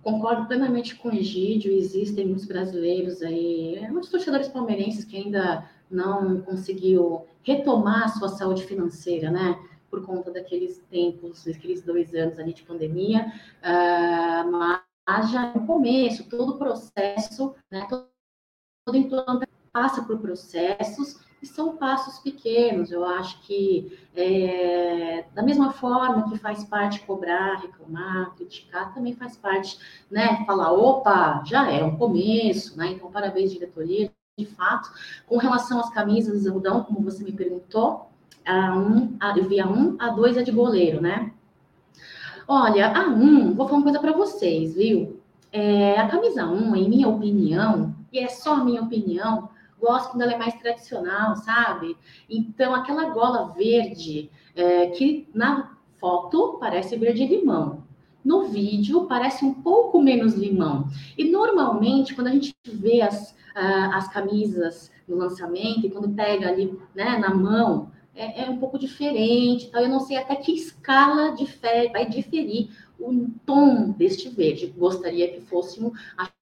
Concordo 0.02 0.46
plenamente 0.46 0.94
com 0.94 1.08
o 1.08 1.14
Egídio. 1.14 1.72
Existem 1.72 2.26
muitos 2.26 2.46
brasileiros 2.46 3.20
aí, 3.20 3.78
muitos 3.90 4.08
torcedores 4.08 4.48
palmeirenses 4.48 5.04
que 5.04 5.16
ainda 5.16 5.68
não 5.90 6.40
conseguiu 6.42 7.26
retomar 7.42 8.04
a 8.04 8.08
sua 8.08 8.28
saúde 8.28 8.64
financeira, 8.64 9.30
né? 9.30 9.58
Por 9.90 10.04
conta 10.04 10.30
daqueles 10.30 10.78
tempos, 10.90 11.46
aqueles 11.46 11.82
dois 11.82 12.14
anos 12.14 12.38
ali 12.38 12.52
de 12.52 12.62
pandemia, 12.62 13.32
uh, 13.62 14.50
mas 14.50 15.30
já 15.30 15.52
no 15.54 15.66
começo, 15.66 16.28
todo 16.28 16.54
o 16.54 16.58
processo, 16.58 17.54
né, 17.70 17.86
todo, 17.88 18.08
todo 19.08 19.46
passa 19.72 20.02
por 20.02 20.18
processos 20.18 21.20
e 21.42 21.46
são 21.46 21.76
passos 21.76 22.18
pequenos. 22.18 22.90
Eu 22.90 23.04
acho 23.04 23.40
que, 23.42 23.98
é, 24.14 25.24
da 25.34 25.42
mesma 25.42 25.72
forma 25.72 26.28
que 26.28 26.38
faz 26.38 26.64
parte 26.64 27.00
cobrar, 27.06 27.60
reclamar, 27.60 28.34
criticar, 28.34 28.92
também 28.92 29.14
faz 29.14 29.36
parte, 29.36 29.78
né, 30.10 30.44
falar, 30.44 30.72
opa, 30.72 31.42
já 31.44 31.70
é 31.70 31.82
um 31.82 31.96
começo, 31.96 32.76
né, 32.76 32.88
então 32.88 33.10
parabéns, 33.10 33.52
diretoria, 33.52 34.10
de 34.36 34.46
fato. 34.46 34.90
Com 35.26 35.36
relação 35.36 35.80
às 35.80 35.90
camisas 35.90 36.42
de 36.42 36.48
algodão, 36.48 36.84
como 36.84 37.00
você 37.00 37.24
me 37.24 37.32
perguntou, 37.32 38.07
a 38.44 38.76
um, 38.76 39.16
a, 39.20 39.36
eu 39.36 39.48
vi 39.48 39.60
a 39.60 39.68
um, 39.68 39.96
a 39.98 40.10
dois 40.10 40.36
é 40.36 40.42
de 40.42 40.50
goleiro, 40.50 41.00
né? 41.00 41.32
Olha, 42.46 42.96
a 42.96 43.08
um, 43.08 43.54
vou 43.54 43.66
falar 43.66 43.78
uma 43.78 43.84
coisa 43.84 44.00
para 44.00 44.12
vocês, 44.12 44.74
viu? 44.74 45.20
É, 45.52 45.98
a 45.98 46.08
camisa 46.08 46.46
1, 46.46 46.76
em 46.76 46.88
minha 46.88 47.08
opinião, 47.08 47.94
e 48.12 48.18
é 48.18 48.28
só 48.28 48.54
a 48.54 48.64
minha 48.64 48.82
opinião, 48.82 49.50
gosto 49.80 50.10
quando 50.10 50.22
ela 50.22 50.32
é 50.32 50.38
mais 50.38 50.54
tradicional, 50.54 51.36
sabe? 51.36 51.96
Então, 52.28 52.74
aquela 52.74 53.10
gola 53.10 53.52
verde, 53.52 54.30
é, 54.54 54.88
que 54.88 55.28
na 55.34 55.76
foto 55.98 56.56
parece 56.58 56.96
verde 56.96 57.26
limão. 57.26 57.84
No 58.24 58.48
vídeo 58.48 59.06
parece 59.06 59.44
um 59.44 59.54
pouco 59.54 60.02
menos 60.02 60.34
limão. 60.34 60.88
E 61.16 61.30
normalmente, 61.30 62.14
quando 62.14 62.26
a 62.26 62.32
gente 62.32 62.54
vê 62.66 63.00
as, 63.00 63.30
uh, 63.30 63.94
as 63.94 64.08
camisas 64.08 64.90
no 65.06 65.16
lançamento, 65.16 65.86
e 65.86 65.90
quando 65.90 66.14
pega 66.14 66.48
ali 66.48 66.78
né, 66.94 67.16
na 67.18 67.34
mão, 67.34 67.90
é, 68.18 68.44
é 68.44 68.50
um 68.50 68.58
pouco 68.58 68.78
diferente. 68.78 69.66
Então, 69.66 69.80
eu 69.80 69.88
não 69.88 70.00
sei 70.00 70.16
até 70.16 70.34
que 70.36 70.52
escala 70.52 71.34
difere, 71.36 71.92
vai 71.92 72.06
diferir 72.06 72.70
o 72.98 73.28
tom 73.46 73.92
deste 73.92 74.28
verde. 74.28 74.74
Gostaria 74.76 75.28
que 75.28 75.40
fosse 75.40 75.82
um, 75.82 75.92
acho 76.16 76.32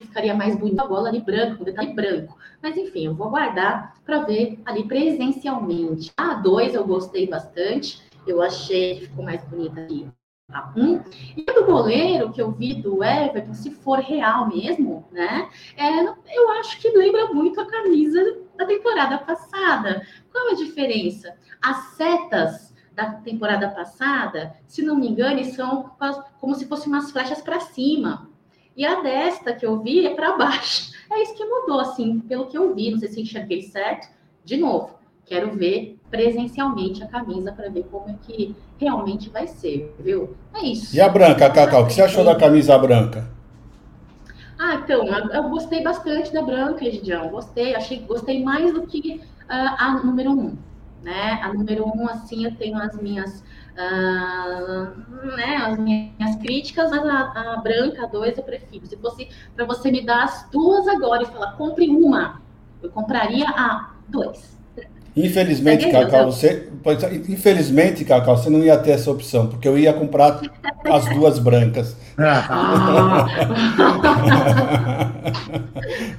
ficaria 0.00 0.34
mais 0.34 0.54
bonito 0.56 0.80
a 0.80 0.86
bola 0.86 1.08
ali 1.08 1.20
branco, 1.20 1.58
com 1.58 1.64
detalhe 1.64 1.92
branco. 1.92 2.36
Mas 2.62 2.76
enfim, 2.76 3.06
eu 3.06 3.14
vou 3.14 3.26
aguardar 3.26 3.96
para 4.04 4.20
ver 4.20 4.60
ali 4.64 4.84
presencialmente. 4.84 6.12
A 6.16 6.34
2 6.34 6.74
eu 6.74 6.86
gostei 6.86 7.26
bastante, 7.26 8.02
eu 8.26 8.42
achei 8.42 8.96
que 8.96 9.06
ficou 9.06 9.24
mais 9.24 9.42
bonita 9.44 9.80
ali. 9.80 10.06
A 10.52 10.72
1. 10.76 10.82
Um. 10.82 11.00
E 11.36 11.42
do 11.42 11.64
goleiro 11.64 12.30
que 12.30 12.42
eu 12.42 12.50
vi 12.50 12.74
do 12.74 13.02
Everton, 13.02 13.54
se 13.54 13.70
for 13.70 13.98
real 13.98 14.46
mesmo, 14.48 15.08
né? 15.10 15.48
É, 15.76 16.00
eu 16.36 16.50
acho 16.52 16.78
que 16.80 16.90
lembra 16.90 17.32
muito 17.32 17.58
a 17.60 17.66
camisa 17.66 18.43
da 18.56 18.66
temporada 18.66 19.18
passada. 19.18 20.06
Qual 20.30 20.50
a 20.50 20.54
diferença? 20.54 21.34
As 21.60 21.94
setas 21.96 22.74
da 22.94 23.12
temporada 23.12 23.68
passada, 23.68 24.54
se 24.66 24.82
não 24.82 24.96
me 24.96 25.08
engano, 25.08 25.44
são 25.44 25.90
como 26.40 26.54
se 26.54 26.66
fossem 26.66 26.92
umas 26.92 27.10
flechas 27.10 27.42
para 27.42 27.60
cima. 27.60 28.30
E 28.76 28.84
a 28.84 29.00
desta 29.00 29.54
que 29.54 29.66
eu 29.66 29.80
vi 29.80 30.06
é 30.06 30.14
para 30.14 30.36
baixo. 30.36 30.92
É 31.12 31.22
isso 31.22 31.34
que 31.34 31.44
mudou, 31.44 31.78
assim, 31.78 32.18
pelo 32.20 32.46
que 32.46 32.56
eu 32.56 32.74
vi. 32.74 32.90
Não 32.90 32.98
sei 32.98 33.08
se 33.08 33.20
enxerguei 33.20 33.60
certo. 33.62 34.08
De 34.42 34.56
novo, 34.56 34.98
quero 35.26 35.52
ver 35.52 35.96
presencialmente 36.10 37.04
a 37.04 37.06
camisa 37.06 37.52
para 37.52 37.68
ver 37.68 37.84
como 37.84 38.08
é 38.08 38.14
que 38.22 38.56
realmente 38.78 39.28
vai 39.28 39.46
ser, 39.46 39.94
viu? 40.00 40.34
É 40.54 40.64
isso. 40.64 40.96
E 40.96 41.00
a 41.00 41.08
branca, 41.08 41.48
Cacau, 41.50 41.84
o 41.84 41.86
que 41.86 41.92
você 41.92 42.02
achou 42.02 42.24
da 42.24 42.34
camisa 42.34 42.76
branca? 42.78 43.33
Ah, 44.66 44.76
então, 44.76 45.06
eu 45.06 45.50
gostei 45.50 45.82
bastante 45.82 46.32
da 46.32 46.40
branca, 46.40 46.90
Gidião. 46.90 47.28
Gostei, 47.28 47.74
achei, 47.74 47.98
gostei 48.06 48.42
mais 48.42 48.72
do 48.72 48.86
que 48.86 49.20
uh, 49.42 49.76
a 49.78 50.00
número 50.02 50.30
um, 50.30 50.56
né? 51.02 51.38
A 51.42 51.52
número 51.52 51.86
um, 51.86 52.08
assim, 52.08 52.46
eu 52.46 52.56
tenho 52.56 52.78
as 52.78 52.96
minhas 52.96 53.40
uh, 53.74 55.36
né, 55.36 55.56
as 55.56 55.78
minhas 55.78 56.36
críticas, 56.40 56.90
mas 56.90 57.04
a, 57.04 57.52
a 57.56 57.56
branca 57.58 58.06
2 58.06 58.38
eu 58.38 58.44
prefiro. 58.44 58.86
Se 58.86 58.96
fosse 58.96 59.28
para 59.54 59.66
você 59.66 59.90
me 59.90 60.00
dar 60.04 60.24
as 60.24 60.48
duas 60.50 60.88
agora 60.88 61.24
e 61.24 61.26
falar, 61.26 61.52
compre 61.58 61.90
uma, 61.90 62.40
eu 62.82 62.90
compraria 62.90 63.46
a 63.50 63.96
2. 64.08 64.53
Infelizmente, 65.16 65.88
Cacau, 65.90 66.26
você. 66.32 66.68
Infelizmente, 67.28 68.04
Cacau, 68.04 68.36
você 68.36 68.50
não 68.50 68.58
ia 68.64 68.76
ter 68.76 68.90
essa 68.92 69.10
opção, 69.10 69.46
porque 69.46 69.68
eu 69.68 69.78
ia 69.78 69.92
comprar 69.92 70.40
as 70.84 71.04
duas 71.14 71.38
brancas. 71.38 71.96
Ah. 72.18 73.26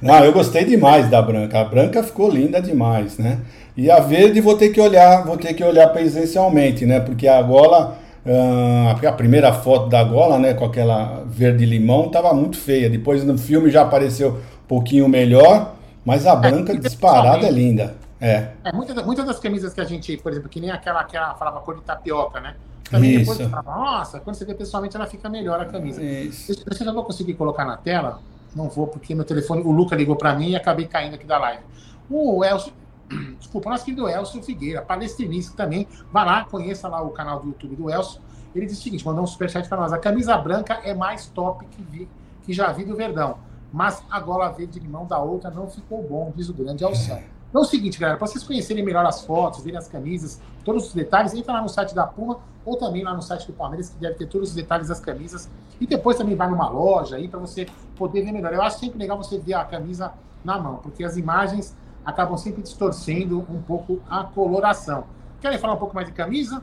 não, 0.00 0.24
eu 0.24 0.32
gostei 0.32 0.64
demais 0.64 1.10
da 1.10 1.20
branca. 1.20 1.60
A 1.60 1.64
branca 1.64 2.02
ficou 2.02 2.30
linda 2.30 2.60
demais, 2.60 3.18
né? 3.18 3.40
E 3.76 3.90
a 3.90 4.00
verde 4.00 4.40
vou 4.40 4.56
ter 4.56 4.70
que 4.70 4.80
olhar, 4.80 5.24
vou 5.26 5.36
ter 5.36 5.52
que 5.52 5.62
olhar 5.62 5.88
presencialmente, 5.88 6.86
né? 6.86 6.98
Porque 6.98 7.28
a 7.28 7.42
gola, 7.42 7.98
uh, 8.24 9.06
a 9.06 9.12
primeira 9.12 9.52
foto 9.52 9.90
da 9.90 10.02
gola, 10.02 10.38
né, 10.38 10.54
com 10.54 10.64
aquela 10.64 11.22
verde 11.26 11.66
limão, 11.66 12.08
tava 12.08 12.32
muito 12.32 12.56
feia. 12.56 12.88
Depois 12.88 13.22
no 13.22 13.36
filme 13.36 13.70
já 13.70 13.82
apareceu 13.82 14.30
um 14.30 14.66
pouquinho 14.66 15.06
melhor, 15.06 15.74
mas 16.02 16.26
a 16.26 16.32
é, 16.32 16.36
branca 16.36 16.74
disparada 16.74 17.46
é 17.46 17.50
linda. 17.50 18.05
É. 18.20 18.52
é 18.64 18.72
muitas, 18.72 19.04
muitas 19.04 19.26
das 19.26 19.38
camisas 19.38 19.74
que 19.74 19.80
a 19.80 19.84
gente, 19.84 20.16
por 20.16 20.32
exemplo, 20.32 20.48
que 20.48 20.60
nem 20.60 20.70
aquela 20.70 21.04
que 21.04 21.16
falava 21.16 21.60
cor 21.60 21.76
de 21.76 21.82
tapioca, 21.82 22.40
né? 22.40 22.56
Também 22.90 23.16
Isso. 23.16 23.32
depois 23.32 23.50
falava, 23.50 23.70
nossa, 23.70 24.20
quando 24.20 24.36
você 24.36 24.44
vê 24.44 24.54
pessoalmente 24.54 24.96
ela 24.96 25.06
fica 25.06 25.28
melhor 25.28 25.60
a 25.60 25.66
camisa. 25.66 26.02
Isso. 26.02 26.52
Eu, 26.52 26.56
eu 26.80 26.86
não 26.86 26.94
vou 26.94 27.04
conseguir 27.04 27.34
colocar 27.34 27.64
na 27.64 27.76
tela, 27.76 28.20
não 28.54 28.68
vou, 28.68 28.86
porque 28.86 29.14
meu 29.14 29.24
telefone, 29.24 29.62
o 29.62 29.72
Luca 29.72 29.96
ligou 29.96 30.16
para 30.16 30.34
mim 30.34 30.50
e 30.50 30.56
acabei 30.56 30.86
caindo 30.86 31.14
aqui 31.14 31.26
da 31.26 31.38
live. 31.38 31.62
O 32.08 32.44
Elcio, 32.44 32.72
desculpa, 33.38 33.70
nosso 33.70 33.84
querido 33.84 34.08
Elcio 34.08 34.42
Figueira, 34.42 34.82
palestrinista 34.82 35.56
também. 35.56 35.86
Vai 36.12 36.24
lá, 36.24 36.44
conheça 36.44 36.88
lá 36.88 37.02
o 37.02 37.10
canal 37.10 37.40
do 37.40 37.48
YouTube 37.48 37.76
do 37.76 37.90
Elcio. 37.90 38.20
Ele 38.54 38.66
diz 38.66 38.78
o 38.78 38.82
seguinte: 38.82 39.04
mandou 39.04 39.24
um 39.24 39.26
superchat 39.26 39.68
para 39.68 39.78
nós. 39.78 39.92
A 39.92 39.98
camisa 39.98 40.36
branca 40.38 40.80
é 40.84 40.94
mais 40.94 41.26
top 41.26 41.66
que, 41.66 41.82
vi, 41.82 42.08
que 42.44 42.52
já 42.52 42.72
vi 42.72 42.84
do 42.84 42.96
Verdão. 42.96 43.38
Mas 43.72 44.02
a 44.08 44.20
gola 44.20 44.48
verde 44.48 44.78
limão 44.78 45.04
da 45.04 45.18
outra 45.18 45.50
não 45.50 45.68
ficou 45.68 46.02
bom, 46.02 46.32
diz 46.34 46.48
o 46.48 46.54
grande 46.54 46.84
Alceu. 46.84 47.18
Então 47.56 47.64
é 47.64 47.66
o 47.68 47.70
seguinte, 47.70 47.98
galera, 47.98 48.18
para 48.18 48.26
vocês 48.26 48.44
conhecerem 48.44 48.84
melhor 48.84 49.06
as 49.06 49.22
fotos, 49.22 49.64
verem 49.64 49.78
as 49.78 49.88
camisas, 49.88 50.38
todos 50.62 50.88
os 50.88 50.92
detalhes, 50.92 51.32
entra 51.32 51.54
lá 51.54 51.62
no 51.62 51.70
site 51.70 51.94
da 51.94 52.06
Puma 52.06 52.38
ou 52.66 52.76
também 52.76 53.02
lá 53.02 53.14
no 53.14 53.22
site 53.22 53.46
do 53.46 53.54
Palmeiras, 53.54 53.88
que 53.88 53.96
deve 53.98 54.12
ter 54.16 54.26
todos 54.26 54.50
os 54.50 54.54
detalhes 54.54 54.88
das 54.88 55.00
camisas. 55.00 55.48
E 55.80 55.86
depois 55.86 56.18
também 56.18 56.36
vai 56.36 56.50
numa 56.50 56.68
loja 56.68 57.16
aí 57.16 57.28
para 57.28 57.40
você 57.40 57.66
poder 57.96 58.20
ver 58.20 58.32
melhor. 58.32 58.52
Eu 58.52 58.60
acho 58.60 58.78
sempre 58.78 58.98
legal 58.98 59.16
você 59.16 59.38
ver 59.38 59.54
a 59.54 59.64
camisa 59.64 60.12
na 60.44 60.58
mão, 60.58 60.80
porque 60.82 61.02
as 61.02 61.16
imagens 61.16 61.74
acabam 62.04 62.36
sempre 62.36 62.60
distorcendo 62.60 63.38
um 63.48 63.62
pouco 63.62 64.02
a 64.06 64.24
coloração. 64.24 65.04
Querem 65.40 65.56
falar 65.56 65.72
um 65.72 65.78
pouco 65.78 65.94
mais 65.94 66.06
de 66.06 66.12
camisa? 66.12 66.62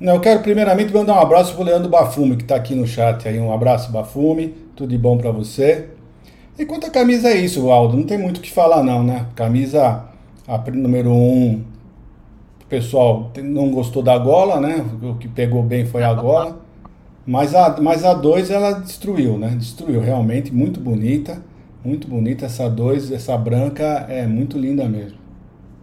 Não, 0.00 0.14
eu 0.14 0.20
quero 0.22 0.40
primeiramente 0.40 0.90
mandar 0.90 1.16
um 1.16 1.20
abraço 1.20 1.52
para 1.52 1.60
o 1.60 1.64
Leandro 1.66 1.90
Bafume, 1.90 2.38
que 2.38 2.44
está 2.44 2.56
aqui 2.56 2.74
no 2.74 2.86
chat 2.86 3.28
aí. 3.28 3.38
Um 3.38 3.52
abraço, 3.52 3.92
Bafume. 3.92 4.48
Tudo 4.74 4.88
de 4.88 4.96
bom 4.96 5.18
para 5.18 5.30
você. 5.30 5.90
E 6.58 6.64
quanto 6.64 6.86
à 6.86 6.90
camisa 6.90 7.28
é 7.28 7.36
isso, 7.36 7.70
Aldo. 7.70 7.94
Não 7.94 8.04
tem 8.04 8.16
muito 8.16 8.38
o 8.38 8.40
que 8.40 8.50
falar, 8.50 8.82
não, 8.82 9.04
né? 9.04 9.26
Camisa 9.34 10.08
a 10.54 10.70
número 10.70 11.10
um, 11.10 11.64
o 12.62 12.66
pessoal 12.68 13.30
não 13.42 13.70
gostou 13.70 14.02
da 14.02 14.18
gola, 14.18 14.60
né? 14.60 14.84
O 15.02 15.14
que 15.14 15.28
pegou 15.28 15.62
bem 15.62 15.86
foi 15.86 16.02
a 16.02 16.12
gola. 16.12 16.60
Mas 17.26 17.54
a, 17.54 17.80
mas 17.80 18.02
a 18.02 18.14
dois 18.14 18.50
ela 18.50 18.72
destruiu, 18.72 19.38
né? 19.38 19.50
Destruiu, 19.50 20.00
realmente, 20.00 20.52
muito 20.52 20.80
bonita. 20.80 21.40
Muito 21.84 22.08
bonita 22.08 22.46
essa 22.46 22.68
dois, 22.68 23.12
essa 23.12 23.36
branca 23.38 23.84
é 24.08 24.26
muito 24.26 24.58
linda 24.58 24.88
mesmo. 24.88 25.18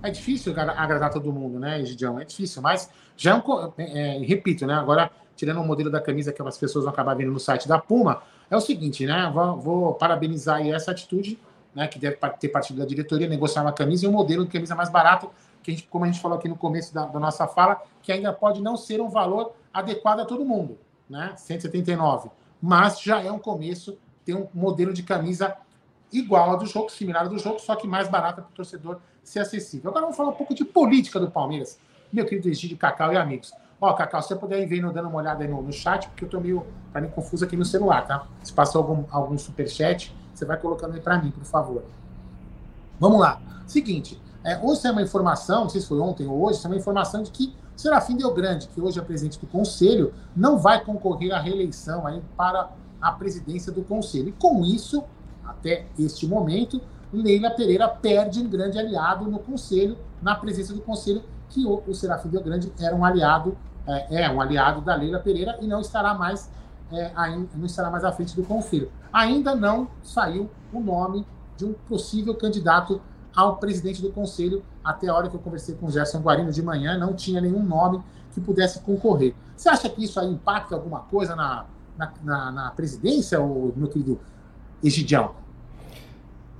É 0.03 0.09
difícil 0.11 0.53
agradar 0.57 1.09
todo 1.11 1.31
mundo, 1.31 1.59
né, 1.59 1.83
Gidião? 1.85 2.19
É 2.19 2.25
difícil, 2.25 2.61
mas 2.61 2.89
já 3.15 3.31
é 3.31 3.35
um. 3.35 3.73
É, 3.77 4.19
repito, 4.19 4.65
né? 4.65 4.73
Agora, 4.73 5.09
tirando 5.35 5.59
o 5.59 5.65
modelo 5.65 5.89
da 5.89 6.01
camisa 6.01 6.33
que 6.33 6.41
as 6.41 6.57
pessoas 6.57 6.85
vão 6.85 6.93
acabar 6.93 7.15
vendo 7.15 7.31
no 7.31 7.39
site 7.39 7.67
da 7.67 7.79
Puma, 7.79 8.21
é 8.49 8.55
o 8.57 8.61
seguinte, 8.61 9.05
né? 9.05 9.31
Vou, 9.33 9.57
vou 9.57 9.93
parabenizar 9.93 10.57
aí 10.57 10.71
essa 10.71 10.91
atitude, 10.91 11.39
né? 11.77 11.87
Que 11.87 11.99
deve 11.99 12.17
ter 12.39 12.49
partido 12.49 12.79
da 12.79 12.85
diretoria, 12.85 13.29
negociar 13.29 13.61
uma 13.61 13.71
camisa 13.71 14.05
e 14.05 14.09
um 14.09 14.11
modelo 14.11 14.43
de 14.43 14.51
camisa 14.51 14.73
mais 14.73 14.89
barato, 14.89 15.29
que 15.61 15.69
a 15.69 15.73
gente, 15.75 15.87
como 15.87 16.05
a 16.05 16.07
gente 16.07 16.19
falou 16.19 16.35
aqui 16.35 16.49
no 16.49 16.57
começo 16.57 16.91
da, 16.91 17.05
da 17.05 17.19
nossa 17.19 17.47
fala, 17.47 17.79
que 18.01 18.11
ainda 18.11 18.33
pode 18.33 18.63
não 18.63 18.75
ser 18.75 18.99
um 18.99 19.09
valor 19.09 19.53
adequado 19.71 20.21
a 20.21 20.25
todo 20.25 20.43
mundo, 20.43 20.79
né? 21.07 21.33
179. 21.37 22.31
Mas 22.59 22.99
já 22.99 23.21
é 23.21 23.31
um 23.31 23.37
começo, 23.37 23.95
ter 24.25 24.33
um 24.33 24.47
modelo 24.55 24.91
de 24.91 25.03
camisa 25.03 25.55
igual 26.11 26.51
a 26.51 26.55
do 26.55 26.65
jogo, 26.65 26.89
similar 26.89 27.25
ao 27.25 27.29
do 27.29 27.37
jogo, 27.37 27.59
só 27.59 27.75
que 27.75 27.87
mais 27.87 28.07
barata 28.07 28.41
para 28.41 28.49
o 28.49 28.55
torcedor 28.55 28.99
ser 29.23 29.41
acessível. 29.41 29.91
Agora 29.91 30.05
vamos 30.05 30.17
falar 30.17 30.29
um 30.29 30.35
pouco 30.35 30.55
de 30.55 30.65
política 30.65 31.19
do 31.19 31.29
Palmeiras, 31.29 31.77
meu 32.11 32.25
querido 32.25 32.49
Egídio, 32.49 32.75
Cacau 32.75 33.13
e 33.13 33.17
amigos. 33.17 33.53
Ó, 33.79 33.93
Cacau, 33.93 34.23
se 34.23 34.29
você 34.29 34.35
puder 34.35 34.59
ir 34.59 34.65
vendo, 34.65 34.91
dando 34.91 35.09
uma 35.09 35.19
olhada 35.19 35.43
aí 35.43 35.47
no, 35.47 35.61
no 35.61 35.71
chat, 35.71 36.07
porque 36.07 36.25
eu 36.25 36.29
tô 36.29 36.39
meio, 36.39 36.65
tá 36.91 36.99
meio 36.99 37.13
confuso 37.13 37.45
aqui 37.45 37.55
no 37.55 37.65
celular, 37.65 38.07
tá? 38.07 38.25
Se 38.41 38.51
passou 38.51 38.81
algum, 38.81 39.03
algum 39.11 39.37
superchat, 39.37 40.11
você 40.37 40.45
vai 40.45 40.57
colocando 40.57 40.93
aí 40.93 41.01
para 41.01 41.21
mim, 41.21 41.31
por 41.31 41.43
favor. 41.43 41.83
Vamos 42.99 43.19
lá. 43.19 43.41
Seguinte, 43.65 44.21
é, 44.43 44.59
hoje 44.59 44.85
é 44.85 44.91
uma 44.91 45.01
informação, 45.01 45.63
não 45.63 45.69
sei 45.69 45.81
se 45.81 45.87
foi 45.87 45.99
ontem 45.99 46.27
ou 46.27 46.45
hoje, 46.45 46.59
é 46.63 46.67
uma 46.67 46.77
informação 46.77 47.23
de 47.23 47.31
que 47.31 47.55
Serafim 47.75 48.15
Del 48.15 48.33
Grande, 48.33 48.67
que 48.67 48.81
hoje 48.81 48.99
é 48.99 49.01
presidente 49.01 49.39
do 49.39 49.47
Conselho, 49.47 50.13
não 50.35 50.57
vai 50.57 50.83
concorrer 50.83 51.33
à 51.33 51.39
reeleição 51.39 52.07
aí 52.07 52.21
para 52.35 52.69
a 52.99 53.11
presidência 53.11 53.71
do 53.71 53.83
Conselho. 53.83 54.29
E 54.29 54.31
com 54.31 54.63
isso, 54.63 55.03
até 55.45 55.85
este 55.97 56.27
momento, 56.27 56.81
Leila 57.11 57.51
Pereira 57.51 57.87
perde 57.87 58.41
um 58.41 58.49
grande 58.49 58.79
aliado 58.79 59.25
no 59.29 59.39
Conselho, 59.39 59.97
na 60.21 60.35
presença 60.35 60.73
do 60.73 60.81
Conselho, 60.81 61.23
que 61.49 61.65
o, 61.65 61.83
o 61.87 61.93
Serafim 61.93 62.29
Del 62.29 62.43
Grande 62.43 62.71
era 62.79 62.95
um 62.95 63.05
aliado 63.05 63.57
é, 63.87 64.23
é, 64.23 64.29
um 64.29 64.41
aliado 64.41 64.81
da 64.81 64.95
Leila 64.95 65.19
Pereira 65.19 65.57
e 65.61 65.67
não 65.67 65.79
estará 65.79 66.13
mais 66.13 66.51
é, 66.91 67.11
ainda, 67.15 67.49
não 67.55 67.65
estará 67.65 67.89
mais 67.89 68.03
à 68.03 68.11
frente 68.11 68.35
do 68.35 68.43
conselho. 68.43 68.91
Ainda 69.17 69.55
não 69.55 69.87
saiu 70.03 70.47
o 70.71 70.79
nome 70.79 71.25
de 71.57 71.65
um 71.65 71.73
possível 71.73 72.35
candidato 72.35 73.01
ao 73.35 73.57
presidente 73.57 73.99
do 73.99 74.11
conselho. 74.11 74.61
Até 74.83 75.07
a 75.07 75.15
hora 75.15 75.27
que 75.27 75.35
eu 75.35 75.39
conversei 75.39 75.73
com 75.73 75.87
o 75.87 75.91
Gerson 75.91 76.19
Guarino 76.19 76.51
de 76.51 76.61
manhã, 76.61 76.99
não 76.99 77.15
tinha 77.15 77.41
nenhum 77.41 77.63
nome 77.63 77.99
que 78.31 78.39
pudesse 78.39 78.79
concorrer. 78.81 79.33
Você 79.55 79.69
acha 79.69 79.89
que 79.89 80.03
isso 80.03 80.19
aí 80.19 80.31
impacta 80.31 80.75
alguma 80.75 80.99
coisa 80.99 81.35
na, 81.35 81.65
na, 81.97 82.13
na, 82.23 82.51
na 82.51 82.69
presidência, 82.69 83.41
ou, 83.41 83.73
meu 83.75 83.87
querido 83.87 84.19
Egidião? 84.83 85.31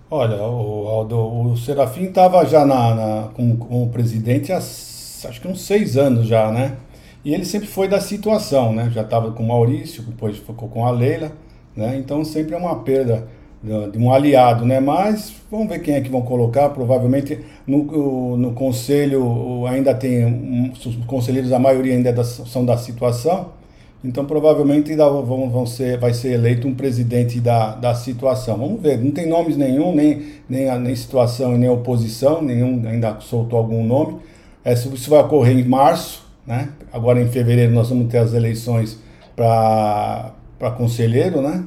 Olha, 0.09 0.41
o, 0.41 0.87
Aldo, 0.87 1.15
o 1.15 1.57
Serafim 1.57 2.05
estava 2.05 2.43
já 2.43 2.65
na, 2.65 2.95
na 2.95 3.27
com, 3.35 3.55
com, 3.55 3.83
o 3.83 3.89
presidente 3.89 4.51
há 4.51 4.57
acho 4.57 5.39
que 5.39 5.47
uns 5.47 5.61
seis 5.61 5.95
anos 5.95 6.25
já, 6.25 6.51
né? 6.51 6.75
E 7.23 7.35
ele 7.35 7.45
sempre 7.45 7.67
foi 7.67 7.87
da 7.87 8.01
situação, 8.01 8.73
né? 8.73 8.89
Já 8.89 9.03
estava 9.03 9.31
com 9.31 9.43
o 9.43 9.47
Maurício, 9.47 10.01
depois 10.01 10.37
ficou 10.37 10.67
com 10.67 10.87
a 10.87 10.89
Leila, 10.89 11.31
né? 11.77 11.95
Então 11.97 12.25
sempre 12.25 12.55
é 12.55 12.57
uma 12.57 12.75
perda 12.79 13.27
de 13.63 13.97
um 13.97 14.11
aliado, 14.11 14.65
né? 14.65 14.79
Mas 14.79 15.33
vamos 15.51 15.67
ver 15.67 15.79
quem 15.79 15.95
é 15.95 16.01
que 16.01 16.09
vão 16.09 16.21
colocar. 16.21 16.69
Provavelmente 16.69 17.39
no, 17.65 18.35
no 18.35 18.53
conselho 18.53 19.65
ainda 19.67 19.93
tem 19.93 20.71
os 20.73 20.95
conselheiros, 21.05 21.51
a 21.51 21.59
maioria 21.59 21.93
ainda 21.93 22.09
é 22.09 22.13
da, 22.13 22.23
são 22.23 22.65
da 22.65 22.77
situação. 22.77 23.55
Então 24.03 24.25
provavelmente 24.25 24.91
ainda 24.91 25.07
vão, 25.09 25.49
vão 25.49 25.65
ser, 25.65 25.97
vai 25.97 26.13
ser 26.13 26.33
eleito 26.33 26.67
um 26.67 26.75
presidente 26.75 27.39
da, 27.39 27.75
da 27.75 27.95
situação. 27.95 28.57
Vamos 28.57 28.81
ver. 28.81 28.99
Não 28.99 29.11
tem 29.11 29.27
nomes 29.27 29.57
nenhum, 29.57 29.93
nem, 29.93 30.23
nem, 30.47 30.79
nem 30.79 30.95
situação 30.95 31.57
nem 31.57 31.69
oposição, 31.69 32.41
nenhum 32.41 32.87
ainda 32.87 33.19
soltou 33.19 33.59
algum 33.59 33.83
nome. 33.83 34.17
É, 34.63 34.73
isso 34.73 35.09
vai 35.09 35.21
ocorrer 35.21 35.57
em 35.57 35.63
março, 35.63 36.25
né? 36.45 36.69
Agora 36.91 37.21
em 37.21 37.27
fevereiro 37.27 37.73
nós 37.73 37.89
vamos 37.89 38.07
ter 38.11 38.19
as 38.19 38.33
eleições 38.33 38.99
para 39.35 40.33
conselheiro, 40.75 41.41
né? 41.41 41.65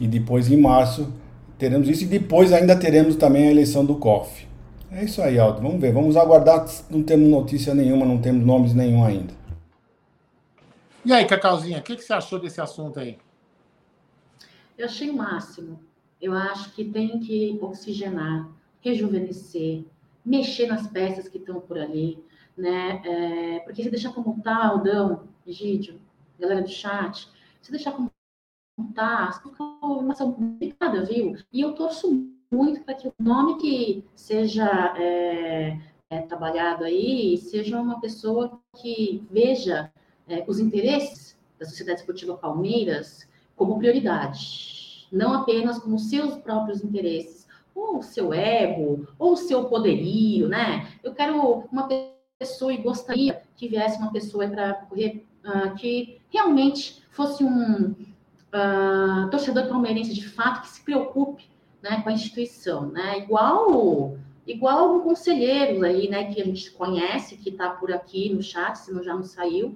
E 0.00 0.06
depois 0.06 0.50
em 0.50 0.56
março 0.56 1.12
teremos 1.58 1.88
isso 1.88 2.04
e 2.04 2.06
depois 2.06 2.52
ainda 2.52 2.76
teremos 2.76 3.16
também 3.16 3.48
a 3.48 3.50
eleição 3.50 3.84
do 3.84 3.96
COF. 3.96 4.46
É 4.90 5.04
isso 5.04 5.20
aí, 5.22 5.38
Aldo. 5.38 5.60
Vamos 5.60 5.80
ver. 5.80 5.92
Vamos 5.92 6.16
aguardar. 6.16 6.66
Não 6.88 7.02
temos 7.02 7.28
notícia 7.28 7.74
nenhuma, 7.74 8.06
não 8.06 8.18
temos 8.18 8.44
nomes 8.46 8.74
nenhum 8.74 9.04
ainda. 9.04 9.34
E 11.04 11.12
aí, 11.12 11.26
Cacauzinha, 11.26 11.80
o 11.80 11.82
que, 11.82 11.96
que 11.96 12.02
você 12.02 12.12
achou 12.12 12.38
desse 12.38 12.60
assunto 12.60 12.98
aí? 13.00 13.18
Eu 14.78 14.86
achei 14.86 15.10
o 15.10 15.16
máximo. 15.16 15.80
Eu 16.20 16.32
acho 16.32 16.72
que 16.72 16.84
tem 16.84 17.18
que 17.20 17.58
oxigenar, 17.60 18.48
rejuvenescer, 18.80 19.84
mexer 20.24 20.66
nas 20.66 20.86
peças 20.86 21.28
que 21.28 21.38
estão 21.38 21.60
por 21.60 21.76
ali, 21.76 22.18
né? 22.56 23.02
É, 23.04 23.58
porque 23.60 23.82
se 23.82 23.90
deixar 23.90 24.12
como 24.12 24.40
tá, 24.42 24.64
Aldão, 24.64 25.24
Egídio, 25.46 26.00
galera 26.38 26.62
do 26.62 26.70
chat, 26.70 27.28
se 27.60 27.70
deixar 27.70 27.92
como 27.92 28.10
tá, 28.94 29.32
fica 29.42 29.62
uma 29.82 30.14
complicada, 30.14 31.04
viu? 31.04 31.36
E 31.52 31.60
eu 31.60 31.74
torço 31.74 32.28
muito 32.50 32.82
para 32.82 32.94
que 32.94 33.08
o 33.08 33.14
nome 33.18 33.58
que 33.58 34.04
seja 34.14 34.94
é, 34.96 35.78
é, 36.10 36.20
trabalhado 36.22 36.84
aí 36.84 37.38
seja 37.38 37.80
uma 37.80 38.00
pessoa 38.00 38.60
que 38.80 39.24
veja 39.30 39.92
é, 40.28 40.44
os 40.46 40.58
interesses 40.58 41.36
da 41.58 41.66
Sociedade 41.66 42.00
Esportiva 42.00 42.36
Palmeiras 42.36 43.28
como 43.56 43.78
prioridade, 43.78 45.06
não 45.12 45.34
apenas 45.34 45.78
como 45.78 45.98
seus 45.98 46.36
próprios 46.36 46.82
interesses, 46.82 47.46
ou 47.74 47.98
o 47.98 48.02
seu 48.02 48.32
ego, 48.32 49.06
ou 49.18 49.32
o 49.32 49.36
seu 49.36 49.64
poderio, 49.64 50.48
né? 50.48 50.88
Eu 51.02 51.12
quero 51.12 51.64
uma 51.70 51.88
pessoa 52.38 52.72
e 52.72 52.78
gostaria 52.78 53.42
que 53.56 53.68
viesse 53.68 53.98
uma 53.98 54.12
pessoa 54.12 54.48
para 54.48 54.74
correr 54.74 55.24
uh, 55.44 55.74
que 55.76 56.20
realmente 56.30 57.02
fosse 57.10 57.44
um 57.44 57.94
torcedor 59.30 59.68
palmeirense 59.68 60.14
de 60.14 60.28
fato 60.28 60.62
que 60.62 60.68
se 60.68 60.82
preocupe 60.82 61.48
né, 61.82 62.00
com 62.02 62.08
a 62.08 62.12
instituição, 62.12 62.86
né? 62.86 63.18
Igual 63.18 64.16
igual 64.46 65.00
conselheiros 65.00 65.82
aí, 65.82 66.08
né, 66.08 66.24
que 66.32 66.40
a 66.40 66.44
gente 66.44 66.70
conhece, 66.72 67.36
que 67.36 67.48
está 67.48 67.70
por 67.70 67.90
aqui 67.90 68.28
no 68.28 68.42
chat, 68.42 68.76
se 68.76 68.92
não 68.92 69.02
já 69.02 69.14
não 69.14 69.22
saiu, 69.22 69.74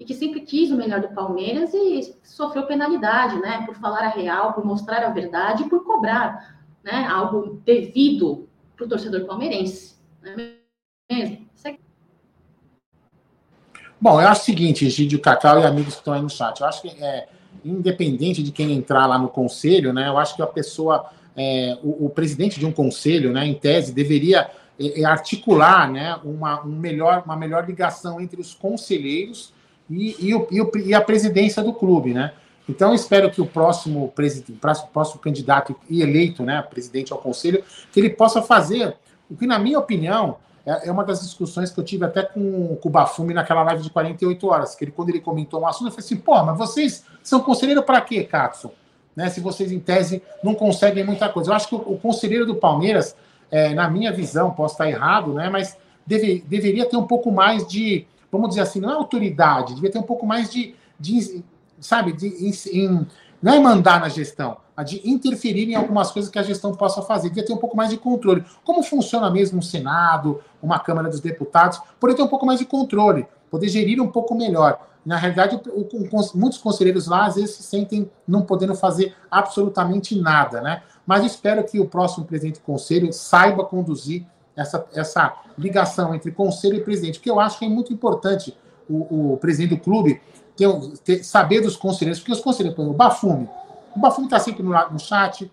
e 0.00 0.06
que 0.06 0.14
sempre 0.14 0.40
quis 0.40 0.70
o 0.70 0.76
melhor 0.76 1.00
do 1.00 1.08
Palmeiras 1.08 1.74
e 1.74 2.16
sofreu 2.22 2.66
penalidade, 2.66 3.38
né, 3.40 3.64
por 3.66 3.74
falar 3.74 4.04
a 4.04 4.08
real, 4.08 4.54
por 4.54 4.64
mostrar 4.64 5.04
a 5.04 5.10
verdade 5.10 5.68
por 5.68 5.84
cobrar, 5.84 6.64
né, 6.82 7.06
algo 7.06 7.60
devido 7.62 8.48
para 8.74 8.86
o 8.86 8.88
torcedor 8.88 9.26
palmeirense, 9.26 9.96
é 10.24 10.34
mesmo? 11.14 11.46
Bom, 13.98 14.20
eu 14.20 14.28
acho 14.28 14.42
o 14.42 14.44
seguinte, 14.44 14.90
Gídio 14.90 15.18
Cacau 15.18 15.58
e 15.58 15.64
amigos 15.64 15.94
que 15.94 16.00
estão 16.00 16.12
aí 16.12 16.20
no 16.20 16.28
chat, 16.28 16.60
eu 16.60 16.66
acho 16.66 16.82
que 16.82 16.88
é, 17.02 17.28
independente 17.70 18.42
de 18.42 18.52
quem 18.52 18.72
entrar 18.72 19.06
lá 19.06 19.18
no 19.18 19.28
conselho, 19.28 19.92
né, 19.92 20.08
eu 20.08 20.18
acho 20.18 20.36
que 20.36 20.42
a 20.42 20.46
pessoa, 20.46 21.06
é, 21.36 21.78
o, 21.82 22.06
o, 22.06 22.10
presidente 22.10 22.58
de 22.58 22.66
um 22.66 22.72
conselho, 22.72 23.32
né, 23.32 23.46
em 23.46 23.54
tese, 23.54 23.92
deveria 23.92 24.50
é, 24.78 25.00
é 25.00 25.04
articular 25.04 25.90
né, 25.90 26.18
uma, 26.24 26.64
um 26.64 26.76
melhor, 26.76 27.22
uma 27.24 27.36
melhor 27.36 27.66
ligação 27.66 28.20
entre 28.20 28.40
os 28.40 28.54
conselheiros 28.54 29.52
e, 29.90 30.16
e, 30.18 30.34
o, 30.34 30.46
e, 30.50 30.60
o, 30.60 30.70
e 30.84 30.94
a 30.94 31.00
presidência 31.00 31.62
do 31.62 31.72
clube, 31.72 32.12
né? 32.12 32.32
Então, 32.68 32.92
espero 32.92 33.30
que 33.30 33.40
o 33.40 33.46
próximo, 33.46 34.08
presidente, 34.08 34.58
próximo 34.92 35.20
candidato 35.20 35.76
e 35.88 36.02
eleito, 36.02 36.42
né, 36.42 36.60
presidente 36.62 37.12
ao 37.12 37.18
conselho, 37.18 37.62
que 37.92 38.00
ele 38.00 38.10
possa 38.10 38.42
fazer 38.42 38.96
o 39.30 39.36
que, 39.36 39.46
na 39.46 39.58
minha 39.58 39.78
opinião, 39.78 40.38
é, 40.66 40.88
é 40.88 40.92
uma 40.92 41.04
das 41.04 41.20
discussões 41.20 41.70
que 41.70 41.78
eu 41.78 41.84
tive 41.84 42.04
até 42.04 42.22
com, 42.22 42.76
com 42.76 42.88
o 42.88 42.92
Bafumi 42.92 43.32
naquela 43.32 43.62
live 43.62 43.84
de 43.84 43.90
48 43.90 44.48
horas, 44.48 44.74
que 44.74 44.84
ele, 44.84 44.90
quando 44.90 45.10
ele 45.10 45.20
comentou 45.20 45.60
um 45.60 45.66
assunto, 45.66 45.86
eu 45.86 45.92
falei 45.92 46.04
assim, 46.04 46.16
pô, 46.16 46.42
mas 46.42 46.58
vocês 46.58 47.04
são 47.22 47.40
conselheiro 47.40 47.82
para 47.82 48.00
quê, 48.00 48.24
Katsu? 48.24 48.72
Né, 49.14 49.30
se 49.30 49.40
vocês, 49.40 49.72
em 49.72 49.78
tese, 49.78 50.22
não 50.42 50.54
conseguem 50.54 51.02
muita 51.02 51.28
coisa. 51.28 51.50
Eu 51.50 51.54
acho 51.54 51.68
que 51.68 51.74
o, 51.74 51.78
o 51.78 51.98
conselheiro 51.98 52.44
do 52.44 52.56
Palmeiras, 52.56 53.16
é, 53.50 53.72
na 53.72 53.88
minha 53.88 54.12
visão, 54.12 54.50
posso 54.50 54.74
estar 54.74 54.90
errado, 54.90 55.32
né, 55.32 55.48
mas 55.48 55.78
deve, 56.04 56.44
deveria 56.46 56.84
ter 56.84 56.96
um 56.96 57.06
pouco 57.06 57.30
mais 57.30 57.66
de, 57.66 58.06
vamos 58.30 58.50
dizer 58.50 58.62
assim, 58.62 58.80
não 58.80 58.90
é 58.90 58.94
autoridade, 58.94 59.74
devia 59.74 59.90
ter 59.90 59.98
um 59.98 60.02
pouco 60.02 60.26
mais 60.26 60.50
de, 60.50 60.74
de 60.98 61.42
sabe, 61.80 62.12
de, 62.12 62.26
em, 62.26 62.52
em, 62.72 63.06
não 63.40 63.54
é 63.54 63.60
mandar 63.60 64.00
na 64.00 64.08
gestão, 64.08 64.56
de 64.82 65.08
interferir 65.08 65.70
em 65.70 65.74
algumas 65.74 66.10
coisas 66.10 66.30
que 66.30 66.38
a 66.38 66.42
gestão 66.42 66.74
possa 66.74 67.02
fazer. 67.02 67.28
Devia 67.28 67.44
ter 67.44 67.52
um 67.52 67.58
pouco 67.58 67.76
mais 67.76 67.90
de 67.90 67.96
controle. 67.96 68.44
Como 68.64 68.82
funciona 68.82 69.30
mesmo 69.30 69.58
um 69.58 69.62
Senado, 69.62 70.40
uma 70.62 70.78
Câmara 70.78 71.08
dos 71.08 71.20
Deputados, 71.20 71.80
poder 71.98 72.14
ter 72.14 72.22
um 72.22 72.28
pouco 72.28 72.44
mais 72.44 72.58
de 72.58 72.66
controle, 72.66 73.26
poder 73.50 73.68
gerir 73.68 74.00
um 74.02 74.08
pouco 74.08 74.34
melhor. 74.34 74.78
Na 75.04 75.16
realidade, 75.16 75.60
muitos 76.34 76.58
conselheiros 76.58 77.06
lá, 77.06 77.26
às 77.26 77.36
vezes, 77.36 77.52
se 77.52 77.62
sentem 77.62 78.10
não 78.26 78.42
podendo 78.42 78.74
fazer 78.74 79.14
absolutamente 79.30 80.20
nada, 80.20 80.60
né? 80.60 80.82
Mas 81.06 81.24
espero 81.24 81.62
que 81.62 81.78
o 81.78 81.86
próximo 81.86 82.26
presidente 82.26 82.58
do 82.58 82.64
conselho 82.64 83.12
saiba 83.12 83.64
conduzir 83.64 84.26
essa, 84.56 84.84
essa 84.92 85.32
ligação 85.56 86.14
entre 86.14 86.32
conselho 86.32 86.76
e 86.76 86.80
presidente, 86.80 87.18
porque 87.18 87.30
eu 87.30 87.38
acho 87.38 87.58
que 87.58 87.64
é 87.64 87.68
muito 87.68 87.92
importante 87.92 88.56
o, 88.88 89.34
o 89.34 89.36
presidente 89.36 89.76
do 89.76 89.80
clube 89.80 90.20
ter, 90.56 90.68
ter, 91.04 91.22
saber 91.22 91.60
dos 91.60 91.76
conselheiros, 91.76 92.18
porque 92.18 92.32
os 92.32 92.40
conselheiros, 92.40 92.74
por 92.74 92.82
exemplo, 92.82 92.94
o 92.94 92.96
Bafume, 92.96 93.48
o 93.96 94.00
Bafume 94.00 94.26
está 94.26 94.38
sempre 94.38 94.62
no, 94.62 94.70
no 94.90 94.98
chat, 94.98 95.50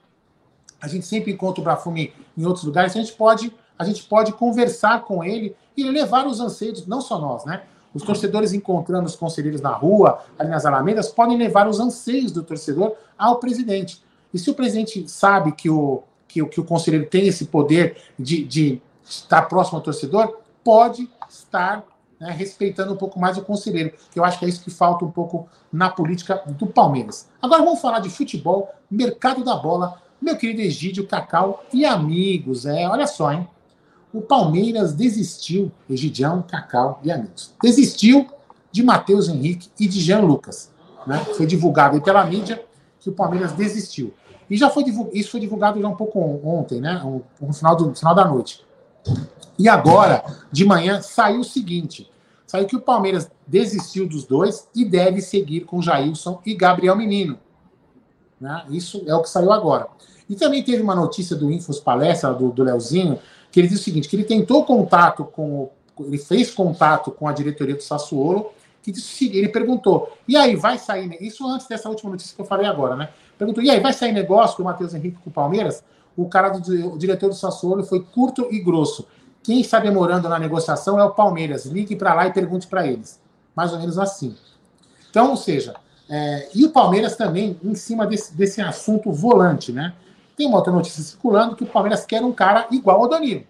a 0.81 0.87
gente 0.87 1.05
sempre 1.05 1.31
encontra 1.31 1.61
o 1.61 1.63
Bafume 1.63 2.13
em 2.37 2.45
outros 2.45 2.65
lugares, 2.65 2.95
a 2.95 2.99
gente 2.99 3.13
pode, 3.13 3.55
a 3.79 3.85
gente 3.85 4.03
pode 4.03 4.33
conversar 4.33 5.03
com 5.03 5.23
ele 5.23 5.55
e 5.77 5.83
levar 5.83 6.27
os 6.27 6.39
anseios, 6.39 6.85
não 6.85 6.99
só 6.99 7.17
nós, 7.17 7.45
né? 7.45 7.63
Os 7.93 8.03
torcedores 8.03 8.53
encontrando 8.53 9.05
os 9.05 9.15
conselheiros 9.15 9.61
na 9.61 9.71
rua, 9.71 10.19
ali 10.37 10.49
nas 10.49 10.65
alamedas, 10.65 11.09
podem 11.09 11.37
levar 11.37 11.67
os 11.67 11.79
anseios 11.79 12.31
do 12.31 12.43
torcedor 12.43 12.95
ao 13.17 13.39
presidente. 13.39 14.03
E 14.33 14.39
se 14.39 14.49
o 14.49 14.55
presidente 14.55 15.07
sabe 15.07 15.51
que 15.51 15.69
o, 15.69 16.03
que, 16.27 16.43
que 16.47 16.59
o 16.59 16.65
conselheiro 16.65 17.05
tem 17.07 17.27
esse 17.27 17.45
poder 17.45 17.95
de, 18.17 18.43
de 18.43 18.81
estar 19.03 19.43
próximo 19.43 19.77
ao 19.77 19.83
torcedor, 19.83 20.39
pode 20.63 21.07
estar 21.29 21.83
né, 22.23 22.31
respeitando 22.31 22.93
um 22.93 22.95
pouco 22.95 23.19
mais 23.19 23.37
o 23.37 23.41
conselheiro, 23.41 23.91
que 24.09 24.17
eu 24.17 24.23
acho 24.23 24.39
que 24.39 24.45
é 24.45 24.47
isso 24.47 24.63
que 24.63 24.71
falta 24.71 25.03
um 25.03 25.11
pouco 25.11 25.49
na 25.71 25.89
política 25.89 26.41
do 26.47 26.65
Palmeiras. 26.65 27.27
Agora 27.41 27.61
vamos 27.61 27.81
falar 27.81 27.99
de 27.99 28.09
futebol, 28.09 28.73
mercado 28.89 29.43
da 29.43 29.55
bola, 29.57 30.01
meu 30.21 30.37
querido 30.37 30.61
Egídio, 30.61 31.05
Cacau 31.05 31.65
e 31.73 31.83
amigos. 31.85 32.65
É, 32.65 32.87
olha 32.87 33.05
só, 33.05 33.33
hein? 33.33 33.45
O 34.13 34.21
Palmeiras 34.21 34.93
desistiu, 34.93 35.69
Egidião, 35.89 36.41
Cacau 36.41 37.01
e 37.03 37.11
amigos. 37.11 37.53
Desistiu 37.61 38.27
de 38.71 38.81
Matheus 38.81 39.27
Henrique 39.27 39.69
e 39.77 39.85
de 39.85 39.99
Jean 39.99 40.21
Lucas. 40.21 40.71
Né? 41.05 41.17
Foi 41.35 41.45
divulgado 41.45 42.01
pela 42.01 42.23
mídia 42.23 42.63
que 43.01 43.09
o 43.09 43.13
Palmeiras 43.13 43.51
desistiu. 43.51 44.13
E 44.49 44.55
já 44.55 44.69
foi 44.69 44.85
isso 45.13 45.31
foi 45.31 45.41
divulgado 45.41 45.81
já 45.81 45.87
um 45.89 45.95
pouco 45.95 46.19
ontem, 46.43 46.79
né? 46.79 47.01
No 47.41 47.53
final, 47.53 47.75
do, 47.75 47.95
final 47.95 48.15
da 48.15 48.23
noite. 48.23 48.63
E 49.57 49.67
agora, 49.67 50.23
de 50.51 50.65
manhã, 50.65 51.01
saiu 51.01 51.41
o 51.41 51.43
seguinte: 51.43 52.09
saiu 52.53 52.67
que 52.67 52.75
o 52.75 52.81
Palmeiras 52.81 53.31
desistiu 53.47 54.07
dos 54.07 54.25
dois 54.25 54.67
e 54.75 54.85
deve 54.85 55.21
seguir 55.21 55.61
com 55.61 55.81
Jailson 55.81 56.39
e 56.45 56.53
Gabriel 56.53 56.95
Menino. 56.95 57.39
Né? 58.39 58.63
Isso 58.69 59.03
é 59.07 59.15
o 59.15 59.23
que 59.23 59.29
saiu 59.29 59.51
agora. 59.51 59.87
E 60.29 60.35
também 60.35 60.61
teve 60.61 60.83
uma 60.83 60.93
notícia 60.93 61.35
do 61.35 61.51
Infos 61.51 61.79
Palestra, 61.79 62.31
do, 62.31 62.51
do 62.51 62.61
Leozinho, 62.61 63.17
que 63.51 63.59
ele 63.59 63.67
diz 63.67 63.79
o 63.79 63.83
seguinte: 63.83 64.07
que 64.07 64.15
ele 64.15 64.23
tentou 64.23 64.63
contato 64.65 65.25
com. 65.25 65.71
Ele 65.99 66.19
fez 66.19 66.51
contato 66.51 67.09
com 67.09 67.27
a 67.27 67.31
diretoria 67.31 67.75
do 67.75 67.81
Sassuolo 67.81 68.51
que 68.83 68.91
disse 68.91 69.35
ele 69.35 69.49
perguntou: 69.49 70.15
e 70.27 70.37
aí, 70.37 70.55
vai 70.55 70.77
sair. 70.77 71.17
Isso 71.21 71.47
antes 71.47 71.67
dessa 71.67 71.89
última 71.89 72.11
notícia 72.11 72.35
que 72.35 72.41
eu 72.41 72.45
falei 72.45 72.67
agora, 72.67 72.95
né? 72.95 73.09
Perguntou: 73.35 73.63
e 73.63 73.71
aí, 73.71 73.79
vai 73.79 73.93
sair 73.93 74.11
negócio 74.11 74.57
com 74.57 74.61
o 74.61 74.65
Matheus 74.65 74.93
Henrique 74.93 75.17
com 75.23 75.31
o 75.31 75.33
Palmeiras? 75.33 75.83
O 76.15 76.29
cara 76.29 76.49
do 76.49 76.93
o 76.93 76.97
diretor 76.99 77.29
do 77.29 77.35
Sassuolo 77.35 77.83
foi 77.83 78.03
curto 78.03 78.47
e 78.51 78.59
grosso. 78.59 79.07
Quem 79.43 79.59
está 79.59 79.77
demorando 79.77 80.29
na 80.29 80.39
negociação 80.39 80.97
é 80.97 81.03
o 81.03 81.11
Palmeiras. 81.11 81.65
Ligue 81.65 81.97
para 81.97 82.13
lá 82.13 82.27
e 82.27 82.33
pergunte 82.33 82.65
para 82.65 82.87
eles. 82.87 83.21
Mais 83.53 83.73
ou 83.73 83.79
menos 83.79 83.99
assim. 83.99 84.35
Então, 85.09 85.31
ou 85.31 85.37
seja, 85.37 85.75
é, 86.09 86.49
e 86.55 86.65
o 86.65 86.71
Palmeiras 86.71 87.15
também, 87.15 87.59
em 87.61 87.75
cima 87.75 88.07
desse, 88.07 88.35
desse 88.35 88.61
assunto 88.61 89.11
volante, 89.11 89.71
né? 89.71 89.93
Tem 90.35 90.47
uma 90.47 90.57
outra 90.57 90.71
notícia 90.71 91.03
circulando 91.03 91.55
que 91.55 91.63
o 91.63 91.67
Palmeiras 91.67 92.05
quer 92.05 92.23
um 92.23 92.31
cara 92.31 92.67
igual 92.71 93.01
ao 93.01 93.09
Danilo. 93.09 93.43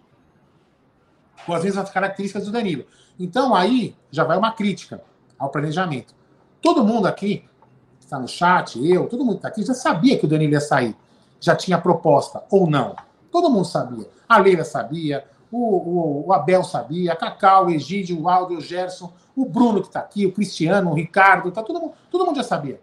Com 1.45 1.53
as 1.53 1.63
mesmas 1.63 1.89
características 1.89 2.45
do 2.45 2.51
Danilo. 2.51 2.85
Então, 3.19 3.53
aí 3.53 3.95
já 4.11 4.23
vai 4.23 4.37
uma 4.37 4.51
crítica 4.51 5.01
ao 5.37 5.49
planejamento. 5.49 6.13
Todo 6.61 6.83
mundo 6.83 7.07
aqui, 7.07 7.45
que 7.99 8.05
está 8.05 8.17
no 8.19 8.27
chat, 8.27 8.83
eu, 8.83 9.07
todo 9.07 9.23
mundo 9.23 9.33
que 9.33 9.39
está 9.39 9.47
aqui, 9.49 9.63
já 9.63 9.73
sabia 9.73 10.17
que 10.17 10.25
o 10.25 10.27
Danilo 10.27 10.53
ia 10.53 10.59
sair. 10.59 10.95
Já 11.39 11.55
tinha 11.55 11.77
proposta, 11.77 12.43
ou 12.49 12.69
não. 12.69 12.95
Todo 13.31 13.49
mundo 13.49 13.65
sabia. 13.65 14.07
A 14.27 14.37
Leila 14.37 14.63
sabia, 14.63 15.25
o, 15.53 16.23
o, 16.25 16.27
o 16.27 16.33
Abel 16.33 16.63
sabia, 16.63 17.13
a 17.13 17.15
Cacau, 17.15 17.67
o 17.67 17.69
Egídio, 17.69 18.19
o 18.19 18.27
Aldo, 18.27 18.57
o 18.57 18.61
Gerson, 18.61 19.13
o 19.35 19.45
Bruno 19.45 19.81
que 19.81 19.87
está 19.87 19.99
aqui, 19.99 20.25
o 20.25 20.31
Cristiano, 20.31 20.89
o 20.89 20.95
Ricardo, 20.95 21.51
tá, 21.51 21.61
todo, 21.61 21.79
mundo, 21.79 21.93
todo 22.09 22.25
mundo 22.25 22.37
já 22.37 22.43
sabia. 22.43 22.81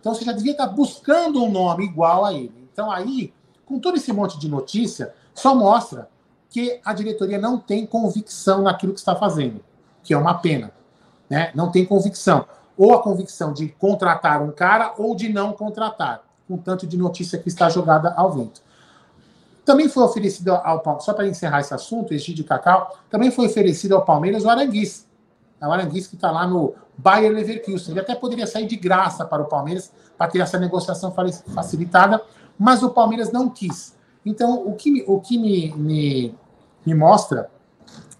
Então 0.00 0.12
você 0.12 0.24
já 0.24 0.32
devia 0.32 0.52
estar 0.52 0.66
tá 0.66 0.72
buscando 0.72 1.40
um 1.40 1.50
nome 1.50 1.84
igual 1.84 2.24
a 2.24 2.34
ele. 2.34 2.68
Então 2.72 2.90
aí, 2.90 3.32
com 3.64 3.78
todo 3.78 3.96
esse 3.96 4.12
monte 4.12 4.38
de 4.40 4.48
notícia, 4.48 5.14
só 5.32 5.54
mostra 5.54 6.08
que 6.50 6.80
a 6.84 6.92
diretoria 6.92 7.38
não 7.38 7.58
tem 7.58 7.86
convicção 7.86 8.62
naquilo 8.62 8.92
que 8.92 8.98
está 8.98 9.14
fazendo, 9.14 9.64
que 10.02 10.12
é 10.12 10.18
uma 10.18 10.34
pena. 10.34 10.72
Né? 11.30 11.52
Não 11.54 11.70
tem 11.70 11.86
convicção. 11.86 12.44
Ou 12.76 12.92
a 12.92 13.02
convicção 13.02 13.52
de 13.52 13.68
contratar 13.68 14.42
um 14.42 14.50
cara 14.50 14.94
ou 14.98 15.14
de 15.14 15.32
não 15.32 15.52
contratar, 15.52 16.24
com 16.48 16.56
tanto 16.56 16.88
de 16.88 16.96
notícia 16.96 17.38
que 17.38 17.48
está 17.48 17.70
jogada 17.70 18.12
ao 18.16 18.32
vento. 18.32 18.60
Também 19.64 19.88
foi 19.88 20.02
oferecido 20.02 20.50
ao 20.50 20.80
Palmeiras, 20.80 21.04
só 21.04 21.14
para 21.14 21.26
encerrar 21.26 21.60
esse 21.60 21.72
assunto, 21.72 22.12
Egídio 22.12 22.44
Cacau, 22.44 22.98
também 23.10 23.30
foi 23.30 23.46
oferecido 23.46 23.94
ao 23.94 24.04
Palmeiras 24.04 24.44
o 24.44 24.50
Aranguiz. 24.50 25.06
É 25.60 25.66
o 25.66 25.72
Aranguiz 25.72 26.06
que 26.06 26.16
está 26.16 26.30
lá 26.30 26.46
no 26.46 26.74
Bayer 26.98 27.32
Leverkusen. 27.32 27.92
Ele 27.92 28.00
até 28.00 28.14
poderia 28.14 28.46
sair 28.46 28.66
de 28.66 28.76
graça 28.76 29.24
para 29.24 29.42
o 29.42 29.46
Palmeiras 29.46 29.90
para 30.18 30.30
ter 30.30 30.40
essa 30.40 30.58
negociação 30.58 31.14
facilitada, 31.54 32.20
mas 32.58 32.82
o 32.82 32.90
Palmeiras 32.90 33.32
não 33.32 33.48
quis. 33.48 33.94
Então, 34.24 34.66
o 34.66 34.74
que, 34.74 35.04
o 35.06 35.20
que 35.20 35.38
me, 35.38 35.72
me, 35.72 36.34
me 36.84 36.94
mostra 36.94 37.50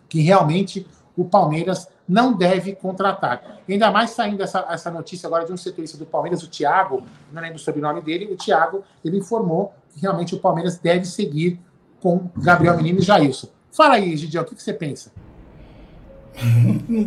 que 0.09 0.21
realmente 0.21 0.87
o 1.17 1.25
Palmeiras 1.25 1.89
não 2.09 2.37
deve 2.37 2.75
contratar. 2.75 3.61
Ainda 3.69 3.91
mais 3.91 4.11
saindo 4.11 4.43
essa, 4.43 4.67
essa 4.69 4.91
notícia 4.91 5.27
agora 5.27 5.45
de 5.45 5.53
um 5.53 5.57
setorista 5.57 5.97
do 5.97 6.07
Palmeiras, 6.07 6.43
o 6.43 6.49
Thiago, 6.49 7.03
não 7.33 7.41
lembro 7.41 7.57
o 7.57 7.61
sobrenome 7.61 8.03
dele, 8.03 8.27
o 8.33 8.37
Thiago, 8.37 8.85
ele 9.05 9.19
informou 9.19 9.73
que 9.93 10.01
realmente 10.01 10.35
o 10.35 10.39
Palmeiras 10.39 10.79
deve 10.79 11.07
seguir 11.07 11.59
com 12.01 12.29
Gabriel 12.37 12.77
Menino 12.77 12.99
e 12.99 13.03
Jailson. 13.03 13.49
Fala 13.73 13.95
aí, 13.95 14.17
Gidiel, 14.17 14.43
o 14.43 14.47
que, 14.47 14.55
que 14.55 14.63
você 14.63 14.73
pensa? 14.73 15.11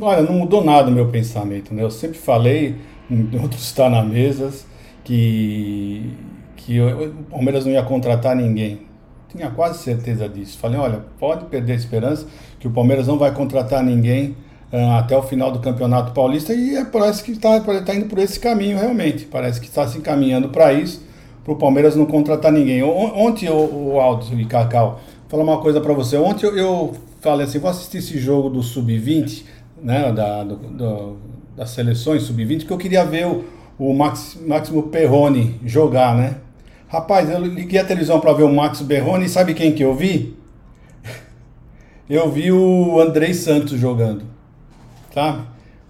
Olha, 0.02 0.22
não 0.22 0.34
mudou 0.34 0.64
nada 0.64 0.90
o 0.90 0.92
meu 0.92 1.10
pensamento, 1.10 1.74
né? 1.74 1.84
Eu 1.84 1.92
sempre 1.92 2.18
falei, 2.18 2.82
outros 3.42 3.64
está 3.64 3.90
na 3.90 4.04
mesa, 4.04 4.52
que, 5.04 6.14
que 6.56 6.82
o 6.82 7.24
Palmeiras 7.30 7.66
não 7.66 7.72
ia 7.72 7.84
contratar 7.84 8.36
ninguém. 8.36 8.88
Tinha 9.30 9.52
quase 9.52 9.80
certeza 9.80 10.28
disso. 10.28 10.58
Falei, 10.58 10.80
olha, 10.80 11.06
pode 11.20 11.46
perder 11.46 11.74
a 11.74 11.76
esperança 11.76 12.26
que 12.60 12.68
o 12.68 12.72
Palmeiras 12.72 13.08
não 13.08 13.18
vai 13.18 13.34
contratar 13.34 13.84
ninguém 13.84 14.36
até 14.72 15.16
o 15.16 15.24
final 15.24 15.52
do 15.52 15.60
Campeonato 15.60 16.12
Paulista 16.12 16.54
e 16.54 16.76
é, 16.76 16.84
parece 16.84 17.24
que 17.24 17.32
está 17.32 17.60
tá 17.60 17.96
indo 17.96 18.08
por 18.08 18.20
esse 18.20 18.40
caminho 18.40 18.78
realmente. 18.78 19.26
Parece 19.26 19.62
que 19.62 19.68
está 19.68 19.88
se 19.88 19.98
encaminhando 19.98 20.50
para 20.50 20.74
isso, 20.74 21.02
para 21.44 21.54
o 21.54 21.56
Palmeiras 21.56 21.96
não 21.96 22.06
contratar 22.06 22.52
ninguém. 22.52 22.84
Ontem, 22.84 23.50
o, 23.50 23.94
o 23.94 24.00
Aldo 24.00 24.26
e 24.40 24.46
Cacau, 24.46 25.00
falar 25.30 25.44
uma 25.44 25.60
coisa 25.60 25.80
para 25.80 25.94
você. 25.94 26.18
Ontem 26.18 26.46
eu, 26.46 26.58
eu, 26.58 26.96
falei 27.22 27.46
assim, 27.46 27.60
vou 27.60 27.70
assistir 27.70 28.00
esse 28.00 28.18
jogo 28.18 28.50
do 28.50 28.62
Sub-20, 28.62 29.44
né, 29.82 30.12
da, 30.12 30.44
do, 30.44 30.56
do, 30.56 31.18
das 31.56 31.70
seleções 31.70 32.24
Sub-20, 32.24 32.66
que 32.66 32.72
eu 32.72 32.78
queria 32.78 33.06
ver 33.06 33.26
o, 33.26 33.46
o 33.80 33.94
Max, 33.94 34.38
Máximo 34.46 34.84
Perrone 34.84 35.60
jogar, 35.64 36.16
né? 36.16 36.36
Rapaz, 36.90 37.30
eu 37.30 37.40
liguei 37.40 37.80
a 37.80 37.86
televisão 37.86 38.20
para 38.20 38.34
ver 38.34 38.44
o 38.44 38.54
Max 38.54 38.82
Berrone 38.82 39.26
e 39.26 39.30
sabe 39.30 39.54
quem 39.54 39.74
que 39.74 39.84
eu 39.84 39.94
vi? 39.94 40.36
Eu 42.10 42.32
vi 42.32 42.50
o 42.54 43.02
Andrei 43.02 43.34
Santos 43.34 43.78
jogando 43.78 44.37
sabe? 45.18 45.40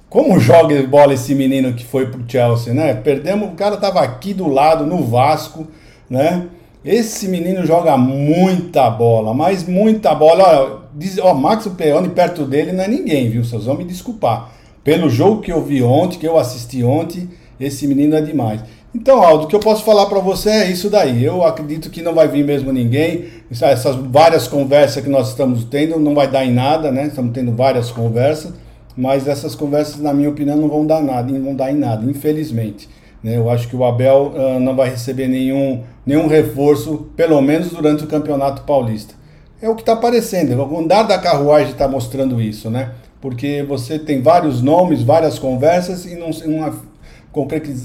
Como 0.09 0.39
joga 0.39 0.81
bola 0.83 1.13
esse 1.13 1.35
menino 1.35 1.73
que 1.73 1.83
foi 1.83 2.05
pro 2.05 2.23
Chelsea, 2.25 2.73
né? 2.73 2.93
Perdemos, 2.93 3.49
o 3.49 3.55
cara 3.55 3.75
tava 3.75 3.99
aqui 3.99 4.33
do 4.33 4.47
lado, 4.47 4.85
no 4.85 5.03
Vasco, 5.03 5.67
né? 6.09 6.45
Esse 6.85 7.27
menino 7.27 7.65
joga 7.65 7.97
muita 7.97 8.89
bola, 8.89 9.33
mas 9.33 9.67
muita 9.67 10.15
bola. 10.15 10.43
Olha, 10.45 10.77
diz, 10.95 11.17
ó, 11.17 11.33
Max 11.33 11.67
Peone 11.67 12.07
perto 12.07 12.45
dele 12.45 12.71
não 12.71 12.85
é 12.85 12.87
ninguém, 12.87 13.29
viu? 13.29 13.43
Vocês 13.43 13.65
vão 13.65 13.75
me 13.75 13.83
desculpar. 13.83 14.51
Pelo 14.81 15.09
jogo 15.09 15.41
que 15.41 15.51
eu 15.51 15.61
vi 15.61 15.83
ontem, 15.83 16.17
que 16.17 16.25
eu 16.25 16.37
assisti 16.37 16.81
ontem, 16.85 17.29
esse 17.59 17.85
menino 17.85 18.15
é 18.15 18.21
demais. 18.21 18.61
Então, 18.95 19.21
Aldo, 19.21 19.43
o 19.43 19.47
que 19.47 19.55
eu 19.55 19.59
posso 19.59 19.83
falar 19.83 20.05
para 20.05 20.19
você 20.19 20.49
é 20.49 20.71
isso 20.71 20.89
daí. 20.89 21.21
Eu 21.21 21.43
acredito 21.43 21.89
que 21.89 22.01
não 22.01 22.15
vai 22.15 22.29
vir 22.29 22.45
mesmo 22.45 22.71
ninguém. 22.71 23.25
Essas 23.51 23.95
várias 23.95 24.47
conversas 24.47 25.03
que 25.03 25.09
nós 25.09 25.27
estamos 25.27 25.65
tendo 25.65 25.99
não 25.99 26.15
vai 26.15 26.29
dar 26.29 26.45
em 26.45 26.53
nada, 26.53 26.89
né? 26.89 27.07
Estamos 27.07 27.33
tendo 27.33 27.51
várias 27.51 27.91
conversas 27.91 28.53
mas 28.97 29.27
essas 29.27 29.53
conversas, 29.53 30.01
na 30.01 30.11
minha 30.11 30.29
opinião, 30.29 30.57
não 30.57 30.67
vão 30.67 30.85
dar 30.85 31.01
nada, 31.01 31.31
não 31.31 31.43
vão 31.43 31.55
dar 31.55 31.71
em 31.71 31.77
nada, 31.77 32.09
infelizmente. 32.09 32.89
Né? 33.23 33.37
Eu 33.37 33.49
acho 33.49 33.67
que 33.67 33.75
o 33.75 33.85
Abel 33.85 34.33
uh, 34.35 34.59
não 34.59 34.75
vai 34.75 34.89
receber 34.89 35.27
nenhum, 35.27 35.83
nenhum 36.05 36.27
reforço, 36.27 37.09
pelo 37.15 37.39
menos 37.41 37.69
durante 37.69 38.03
o 38.03 38.07
Campeonato 38.07 38.63
Paulista. 38.63 39.13
É 39.61 39.69
o 39.69 39.75
que 39.75 39.81
está 39.81 39.93
aparecendo, 39.93 40.55
o 40.59 40.79
andar 40.79 41.03
da 41.03 41.17
carruagem 41.17 41.71
está 41.71 41.87
mostrando 41.87 42.41
isso, 42.41 42.69
né? 42.69 42.93
Porque 43.21 43.63
você 43.67 43.97
tem 43.97 44.21
vários 44.21 44.61
nomes, 44.61 45.01
várias 45.01 45.39
conversas 45.39 46.05
e 46.05 46.15
não 46.15 46.29
uma 46.45 46.79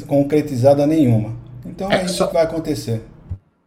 concretizada 0.06 0.86
nenhuma. 0.86 1.34
Então 1.64 1.90
é, 1.90 2.02
é 2.02 2.04
isso 2.04 2.16
só, 2.16 2.26
que 2.26 2.34
vai 2.34 2.42
acontecer. 2.42 3.02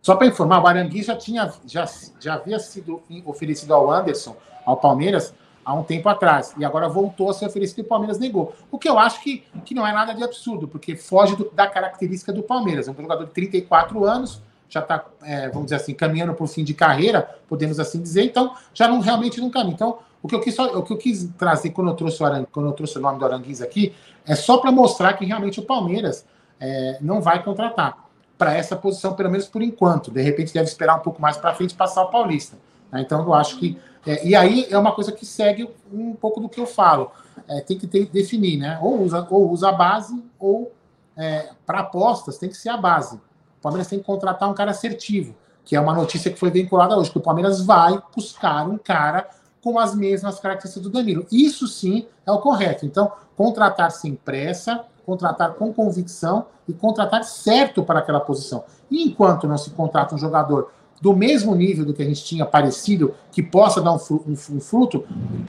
Só 0.01 0.15
para 0.15 0.27
informar, 0.27 0.63
o 0.63 0.67
Arangui 0.67 1.01
já, 1.01 1.15
tinha, 1.15 1.51
já, 1.65 1.89
já 2.19 2.36
havia 2.36 2.60
sido 2.60 3.01
oferecido 3.25 3.73
ao 3.73 3.91
Anderson, 3.91 4.36
ao 4.63 4.77
Palmeiras, 4.77 5.34
há 5.65 5.73
um 5.73 5.84
tempo 5.84 6.08
atrás. 6.08 6.54
E 6.58 6.63
agora 6.63 6.88
voltou 6.88 7.30
a 7.30 7.34
ser 7.34 7.47
oferecido 7.47 7.80
e 7.80 7.82
o 7.82 7.86
Palmeiras 7.86 8.19
negou. 8.19 8.54
O 8.69 8.78
que 8.78 8.88
eu 8.88 8.99
acho 8.99 9.21
que, 9.21 9.43
que 9.65 9.73
não 9.73 9.86
é 9.86 9.91
nada 9.91 10.13
de 10.13 10.23
absurdo, 10.23 10.67
porque 10.67 10.95
foge 10.95 11.36
do, 11.36 11.49
da 11.51 11.67
característica 11.67 12.32
do 12.32 12.43
Palmeiras. 12.43 12.88
É 12.88 12.91
um 12.91 12.95
jogador 12.95 13.25
de 13.25 13.32
34 13.32 14.06
anos, 14.06 14.41
já 14.69 14.82
está, 14.82 15.04
é, 15.23 15.49
vamos 15.49 15.65
dizer 15.65 15.78
assim, 15.78 15.93
caminhando 15.93 16.34
para 16.34 16.43
o 16.43 16.47
fim 16.47 16.63
de 16.63 16.73
carreira, 16.73 17.28
podemos 17.47 17.80
assim 17.80 18.01
dizer, 18.01 18.23
então 18.23 18.54
já 18.73 18.88
não 18.88 18.99
realmente 18.99 19.41
não 19.41 19.49
caminha. 19.49 19.73
Então, 19.73 19.97
o 20.21 20.28
que 20.28 20.36
eu 20.36 20.39
quis, 20.39 20.58
o 20.58 20.84
que 20.84 20.93
eu 20.93 20.97
quis 20.97 21.30
trazer 21.38 21.71
quando 21.71 21.89
eu 21.89 21.95
trouxe 21.95 22.21
o, 22.21 22.25
Arang, 22.25 22.47
quando 22.51 22.67
eu 22.67 22.73
trouxe 22.73 22.97
o 22.97 23.01
nome 23.01 23.19
do 23.19 23.25
Aranguiz 23.25 23.62
aqui, 23.62 23.93
é 24.25 24.36
só 24.36 24.58
para 24.58 24.71
mostrar 24.71 25.13
que 25.13 25.25
realmente 25.25 25.60
o 25.60 25.63
Palmeiras 25.63 26.25
é, 26.60 26.97
não 27.01 27.21
vai 27.21 27.43
contratar 27.43 28.06
para 28.38 28.54
essa 28.54 28.75
posição, 28.75 29.13
pelo 29.13 29.30
menos 29.30 29.47
por 29.47 29.62
enquanto. 29.62 30.12
De 30.12 30.21
repente 30.21 30.54
deve 30.54 30.67
esperar 30.67 30.95
um 30.95 31.01
pouco 31.01 31.21
mais 31.21 31.38
para 31.38 31.54
frente 31.54 31.73
passar 31.73 32.04
o 32.04 32.10
Paulista. 32.10 32.58
Né? 32.91 33.02
Então 33.02 33.21
eu 33.21 33.34
acho 33.34 33.58
que 33.58 33.78
é, 34.06 34.26
e 34.26 34.36
aí 34.36 34.67
é 34.69 34.78
uma 34.78 34.91
coisa 34.91 35.12
que 35.12 35.26
segue 35.26 35.67
um 35.91 36.13
pouco 36.13 36.39
do 36.39 36.48
que 36.48 36.60
eu 36.60 36.67
falo. 36.67 37.12
É, 37.48 37.62
tem 37.62 37.78
que 37.78 37.88
ter, 37.88 38.06
definir, 38.06 38.58
né? 38.58 38.80
Ou 38.82 39.02
usa, 39.02 39.26
ou 39.30 39.50
usa 39.52 39.69
a 39.69 39.71
base, 39.71 40.24
ou 40.39 40.71
é, 41.17 41.50
para 41.65 41.80
apostas 41.80 42.38
tem 42.38 42.50
que 42.50 42.58
ser 42.58 42.69
a 42.69 42.78
base. 42.78 43.15
O 43.17 43.62
Palmeiras 43.62 43.88
tem 43.88 44.00
que 44.00 44.06
contratar 44.06 44.50
um 44.50 44.54
cara 44.54 44.71
assertivo, 44.71 45.36
que 45.63 45.76
é 45.76 45.82
uma 45.82 45.93
notícia 45.93 46.32
que 46.32 46.38
foi 46.38 46.52
vinculada 46.52 46.95
hoje, 46.95 47.10
que 47.10 47.17
o 47.17 47.21
Palmeiras 47.21 47.62
vai 47.62 48.00
buscar 48.15 48.67
um 48.67 48.78
cara 48.78 49.28
com 49.62 49.80
as 49.80 49.95
mesmas 49.95 50.39
características 50.39 50.84
do 50.84 50.91
Danilo. 50.91 51.26
Isso 51.32 51.67
sim 51.67 52.08
é 52.26 52.32
o 52.32 52.38
correto. 52.38 52.86
Então, 52.86 53.12
contratar 53.36 53.89
sem 53.89 54.13
pressa, 54.13 54.86
contratar 55.06 55.54
com 55.54 55.74
convicção 55.74 56.45
e 56.67 56.74
contratar 56.74 57.24
certo 57.24 57.84
para 57.84 58.00
aquela 58.00 58.19
posição. 58.19 58.63
E 58.91 59.04
enquanto 59.04 59.48
não 59.48 59.58
se 59.58 59.71
contrata 59.71 60.13
um 60.13 60.17
jogador 60.19 60.71
do 61.01 61.15
mesmo 61.15 61.53
nível 61.53 61.86
do 61.86 61.93
que 61.93 62.01
a 62.01 62.05
gente 62.05 62.23
tinha 62.23 62.45
parecido, 62.45 63.13
que 63.31 63.43
possa 63.43 63.81
dar 63.81 63.93
um, 63.93 63.99
um, 64.12 64.34
um 64.34 64.60
fruto, 64.60 65.05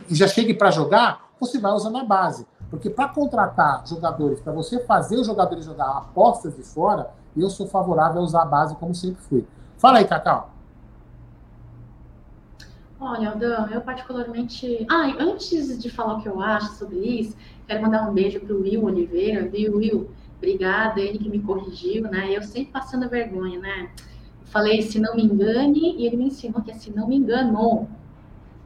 e 0.09 0.15
já 0.15 0.27
chegue 0.27 0.55
para 0.55 0.71
jogar, 0.71 1.31
você 1.39 1.59
vai 1.59 1.73
usando 1.73 1.99
a 1.99 2.05
base. 2.05 2.47
Porque 2.71 2.91
para 2.91 3.09
contratar 3.09 3.87
jogadores, 3.87 4.41
para 4.41 4.53
você 4.53 4.81
fazer 4.81 5.17
os 5.17 5.27
jogadores 5.27 5.65
jogar 5.65 5.99
apostas 5.99 6.57
de 6.57 6.63
fora, 6.63 7.11
eu 7.37 7.49
sou 7.49 7.67
favorável 7.67 8.21
a 8.21 8.25
usar 8.25 8.43
a 8.43 8.47
base 8.47 8.75
como 8.77 8.95
sempre 8.95 9.23
fui. 9.23 9.45
Fala 9.79 9.99
aí, 9.99 10.05
Cacau. 10.05 10.51
Olha, 12.99 13.31
Aldão, 13.31 13.69
eu 13.69 13.83
particularmente. 13.83 14.87
Ah, 14.91 15.13
antes 15.21 15.79
de 15.79 15.91
falar 15.91 16.15
o 16.15 16.23
que 16.23 16.29
eu 16.29 16.41
acho 16.41 16.75
sobre 16.77 16.97
isso, 16.97 17.37
quero 17.67 17.83
mandar 17.83 18.09
um 18.09 18.15
beijo 18.15 18.41
para 18.41 18.55
o 18.55 18.63
Will 18.63 18.85
Oliveira, 18.85 19.47
viu, 19.49 19.77
Will? 19.77 20.11
Obrigada, 20.39 21.01
ele 21.01 21.19
que 21.19 21.29
me 21.29 21.41
corrigiu, 21.41 22.05
né? 22.05 22.35
Eu 22.35 22.43
sempre 22.43 22.73
passando 22.73 23.09
vergonha, 23.09 23.59
né? 23.59 23.91
Falei, 24.47 24.83
se 24.83 24.99
não 24.99 25.15
me 25.15 25.23
engane, 25.23 25.97
e 25.99 26.07
ele 26.07 26.17
me 26.17 26.25
ensinou 26.27 26.63
que 26.63 26.71
é 26.71 26.75
se 26.75 26.91
não 26.91 27.09
me 27.09 27.17
engano. 27.17 27.89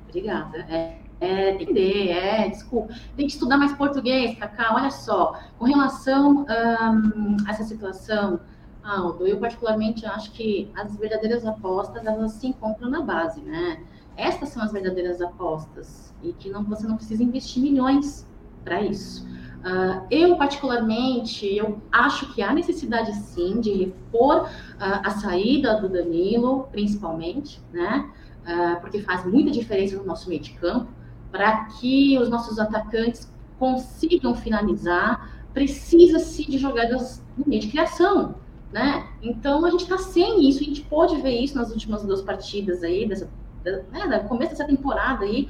Obrigada. 0.08 0.58
É, 0.68 1.00
É, 1.20 1.50
entender, 1.50 2.08
é, 2.08 2.48
desculpa. 2.48 2.94
Tem 3.14 3.26
que 3.26 3.32
estudar 3.32 3.58
mais 3.58 3.74
português, 3.74 4.38
Cacá. 4.38 4.74
Olha 4.74 4.90
só, 4.90 5.38
com 5.58 5.66
relação 5.66 6.46
um, 6.48 7.36
a 7.46 7.50
essa 7.50 7.62
situação, 7.62 8.40
Aldo, 8.82 9.26
eu 9.26 9.38
particularmente 9.38 10.06
acho 10.06 10.32
que 10.32 10.70
as 10.74 10.96
verdadeiras 10.96 11.44
apostas, 11.44 12.06
elas 12.06 12.32
se 12.32 12.46
encontram 12.46 12.88
na 12.88 13.02
base, 13.02 13.42
né? 13.42 13.84
Estas 14.16 14.48
são 14.48 14.62
as 14.62 14.72
verdadeiras 14.72 15.20
apostas 15.20 16.14
e 16.22 16.32
que 16.32 16.48
não, 16.48 16.64
você 16.64 16.86
não 16.86 16.96
precisa 16.96 17.22
investir 17.22 17.62
milhões 17.62 18.26
para 18.64 18.80
isso. 18.80 19.26
Uh, 19.60 20.06
eu, 20.10 20.36
particularmente, 20.36 21.46
eu 21.54 21.82
acho 21.92 22.32
que 22.32 22.40
há 22.40 22.52
necessidade, 22.52 23.14
sim, 23.14 23.60
de 23.60 23.72
repor 23.72 24.44
uh, 24.44 24.48
a 24.78 25.10
saída 25.10 25.78
do 25.78 25.88
Danilo, 25.88 26.66
principalmente, 26.72 27.60
né? 27.72 28.10
Uh, 28.42 28.80
porque 28.80 29.00
faz 29.00 29.26
muita 29.26 29.50
diferença 29.50 29.96
no 29.96 30.04
nosso 30.04 30.28
meio 30.30 30.40
de 30.40 30.52
campo 30.52 30.90
para 31.30 31.66
que 31.66 32.18
os 32.18 32.30
nossos 32.30 32.58
atacantes 32.58 33.30
consigam 33.58 34.34
finalizar, 34.34 35.44
precisa-se 35.52 36.50
de 36.50 36.56
jogadas 36.56 37.22
no 37.36 37.46
meio 37.46 37.60
de 37.60 37.68
criação, 37.68 38.36
né? 38.72 39.06
Então 39.22 39.64
a 39.66 39.70
gente 39.70 39.82
está 39.82 39.98
sem 39.98 40.48
isso, 40.48 40.60
a 40.60 40.64
gente 40.64 40.82
pode 40.82 41.20
ver 41.20 41.38
isso 41.38 41.56
nas 41.56 41.70
últimas 41.70 42.02
duas 42.02 42.22
partidas 42.22 42.82
aí, 42.82 43.06
dessa, 43.06 43.28
né, 43.64 44.18
começo 44.26 44.52
dessa 44.52 44.64
temporada 44.64 45.24
aí, 45.24 45.48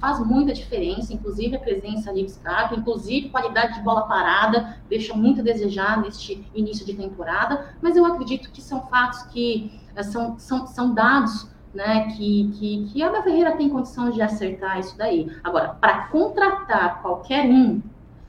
faz 0.00 0.18
muita 0.24 0.52
diferença, 0.52 1.12
inclusive 1.12 1.56
a 1.56 1.60
presença 1.60 2.12
do 2.12 2.28
Scarpa, 2.28 2.74
inclusive 2.74 3.28
qualidade 3.30 3.74
de 3.74 3.80
bola 3.82 4.02
parada, 4.02 4.78
deixa 4.88 5.14
muito 5.14 5.40
a 5.40 5.44
desejar 5.44 6.00
neste 6.00 6.44
início 6.54 6.86
de 6.86 6.94
temporada, 6.94 7.74
mas 7.82 7.96
eu 7.96 8.04
acredito 8.04 8.50
que 8.50 8.62
são 8.62 8.86
fatos 8.86 9.22
que 9.24 9.80
eh, 9.96 10.02
são, 10.02 10.38
são, 10.38 10.66
são 10.66 10.94
dados 10.94 11.48
né, 11.74 12.08
que, 12.16 12.50
que, 12.54 12.86
que 12.86 13.02
a 13.02 13.08
Abel 13.08 13.22
Ferreira 13.22 13.56
tem 13.56 13.68
condição 13.68 14.10
de 14.10 14.22
acertar 14.22 14.78
isso 14.78 14.96
daí. 14.96 15.30
Agora, 15.42 15.76
para 15.80 16.08
contratar 16.08 17.02
qualquer 17.02 17.46
um, 17.46 17.82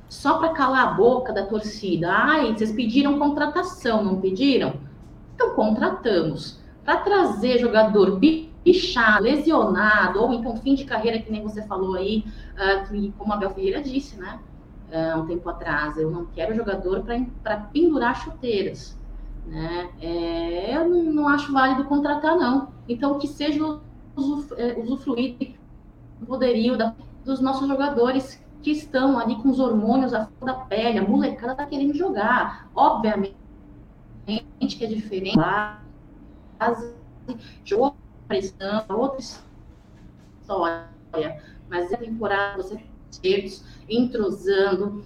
só 0.08 0.40
para 0.40 0.50
calar 0.50 0.88
a 0.88 0.92
boca 0.92 1.32
da 1.32 1.46
torcida, 1.46 2.12
ai, 2.12 2.54
vocês 2.54 2.72
pediram 2.72 3.20
contratação, 3.20 4.04
não 4.04 4.20
pediram? 4.20 4.74
Então, 5.36 5.52
contratamos. 5.56 6.60
Para 6.84 6.98
trazer 6.98 7.60
jogador 7.60 8.20
bichado, 8.63 9.24
lesionado, 9.24 10.22
ou 10.22 10.34
então 10.34 10.56
fim 10.58 10.76
de 10.76 10.86
carreira, 10.86 11.19
que 11.19 11.32
nem 11.32 11.41
você 11.41 11.62
falou 11.63 11.95
aí, 11.95 12.24
uh, 12.56 12.88
que, 12.88 13.13
como 13.17 13.32
a 13.32 13.36
Abel 13.36 13.52
Ferreira 13.52 13.82
disse, 13.82 14.17
né, 14.17 14.39
uh, 14.91 15.19
um 15.19 15.26
tempo 15.26 15.50
atrás, 15.50 15.98
eu 15.98 16.12
não 16.12 16.26
quero 16.28 16.56
jogador 16.56 17.04
para 17.43 17.58
pendurar 17.58 18.15
chuteiras. 18.22 18.98
Né? 19.45 19.89
É, 20.00 20.78
eu 20.78 20.88
não, 20.88 21.04
não, 21.04 21.28
acho 21.28 21.52
válido 21.52 21.86
contratar, 21.86 22.36
não. 22.36 22.67
Então, 22.88 23.17
que 23.17 23.28
seja 23.28 23.80
é, 24.58 24.80
usufruir 24.80 25.56
do 26.19 26.26
poderio 26.28 26.78
da, 26.78 26.93
dos 27.26 27.39
nossos 27.39 27.67
jogadores 27.67 28.43
que 28.62 28.72
estão 28.72 29.17
ali 29.17 29.36
com 29.38 29.50
os 29.50 29.60
hormônios 29.60 30.13
à 30.13 30.26
flor 30.26 30.54
da 30.54 30.54
pele. 30.54 31.00
A 31.00 31.08
molecada 31.08 31.54
está 31.54 31.65
querendo 31.65 31.95
jogar. 31.95 32.69
Obviamente 32.76 33.39
que 34.67 34.84
é 34.84 34.88
diferente. 34.88 35.38
Jogo, 37.63 37.95
pressão, 38.30 38.86
outra 38.89 39.20
história. 40.39 41.42
Mas 41.70 41.92
é 41.92 41.98
temporada, 41.98 42.62
você 42.62 42.80
entrosando 43.89 45.04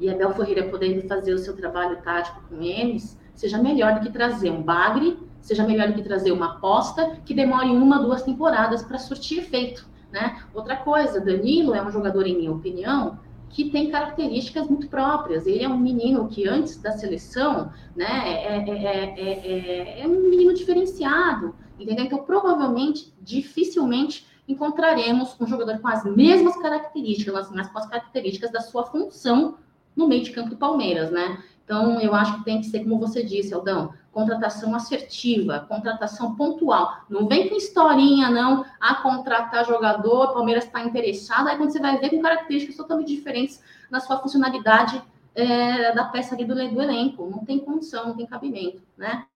e 0.00 0.08
a 0.08 0.16
Bel 0.16 0.32
Ferreira 0.32 0.68
podendo 0.68 1.06
fazer 1.06 1.34
o 1.34 1.38
seu 1.38 1.54
trabalho 1.54 2.00
tático 2.02 2.40
com 2.48 2.62
eles, 2.62 3.18
seja 3.34 3.58
melhor 3.58 3.94
do 3.94 4.00
que 4.00 4.10
trazer 4.10 4.50
um 4.50 4.62
bagre, 4.62 5.18
seja 5.42 5.66
melhor 5.66 5.88
do 5.88 5.94
que 5.94 6.02
trazer 6.02 6.32
uma 6.32 6.52
aposta 6.52 7.18
que 7.24 7.34
demore 7.34 7.68
uma, 7.68 7.98
duas 7.98 8.22
temporadas 8.22 8.82
para 8.82 8.98
surtir 8.98 9.40
efeito. 9.40 9.86
Né? 10.10 10.42
Outra 10.54 10.76
coisa, 10.76 11.20
Danilo 11.20 11.74
é 11.74 11.82
um 11.82 11.90
jogador, 11.90 12.26
em 12.26 12.36
minha 12.36 12.50
opinião, 12.50 13.18
que 13.50 13.70
tem 13.70 13.90
características 13.90 14.68
muito 14.68 14.88
próprias. 14.88 15.46
Ele 15.46 15.62
é 15.62 15.68
um 15.68 15.78
menino 15.78 16.28
que 16.28 16.48
antes 16.48 16.78
da 16.78 16.92
seleção, 16.92 17.70
né, 17.94 18.06
é, 18.26 18.56
é, 18.56 19.20
é, 19.20 20.02
é, 20.02 20.06
um 20.08 20.30
menino 20.30 20.54
diferenciado, 20.54 21.54
entendeu? 21.82 22.04
Então, 22.04 22.22
provavelmente, 22.24 23.12
dificilmente 23.20 24.26
encontraremos 24.46 25.36
um 25.40 25.46
jogador 25.46 25.78
com 25.78 25.88
as 25.88 26.04
mesmas 26.04 26.56
características, 26.56 27.34
as 27.34 27.50
mesmas 27.50 27.86
características 27.86 28.50
da 28.50 28.60
sua 28.60 28.84
função 28.86 29.56
no 29.94 30.08
meio 30.08 30.22
de 30.22 30.32
campo 30.32 30.50
do 30.50 30.56
Palmeiras, 30.56 31.10
né? 31.10 31.42
Então, 31.64 32.00
eu 32.00 32.14
acho 32.14 32.38
que 32.38 32.44
tem 32.44 32.60
que 32.60 32.66
ser, 32.66 32.80
como 32.80 32.98
você 32.98 33.22
disse, 33.22 33.54
Aldão, 33.54 33.94
contratação 34.10 34.74
assertiva, 34.74 35.66
contratação 35.68 36.34
pontual. 36.34 37.04
Não 37.08 37.28
vem 37.28 37.48
com 37.48 37.54
historinha, 37.54 38.28
não, 38.28 38.64
a 38.80 38.96
contratar 38.96 39.64
jogador, 39.64 40.32
Palmeiras 40.32 40.64
está 40.64 40.82
interessado, 40.82 41.46
aí 41.46 41.56
quando 41.56 41.70
você 41.70 41.78
vai 41.78 41.96
ver 41.98 42.10
com 42.10 42.20
características 42.20 42.76
totalmente 42.76 43.14
diferentes 43.14 43.62
na 43.88 44.00
sua 44.00 44.18
funcionalidade 44.18 45.00
é, 45.32 45.92
da 45.94 46.04
peça 46.06 46.34
ali 46.34 46.44
do, 46.44 46.54
do 46.54 46.82
elenco. 46.82 47.30
Não 47.30 47.44
tem 47.44 47.60
condição, 47.60 48.08
não 48.08 48.16
tem 48.16 48.26
cabimento, 48.26 48.82
né? 48.96 49.26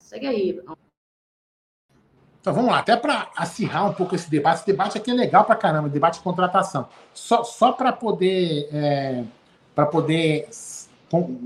Segue 0.00 0.26
aí. 0.26 0.60
Então 2.48 2.54
vamos 2.54 2.70
lá, 2.70 2.78
até 2.78 2.96
para 2.96 3.28
acirrar 3.36 3.90
um 3.90 3.92
pouco 3.92 4.14
esse 4.14 4.30
debate, 4.30 4.60
esse 4.60 4.66
debate 4.66 4.96
aqui 4.96 5.10
é 5.10 5.14
legal 5.14 5.44
para 5.44 5.54
caramba, 5.54 5.86
debate 5.86 6.14
de 6.14 6.20
contratação. 6.20 6.88
Só, 7.12 7.44
só 7.44 7.72
para 7.72 7.92
poder, 7.92 8.70
é, 8.72 9.22
para 9.74 9.84
poder 9.84 10.48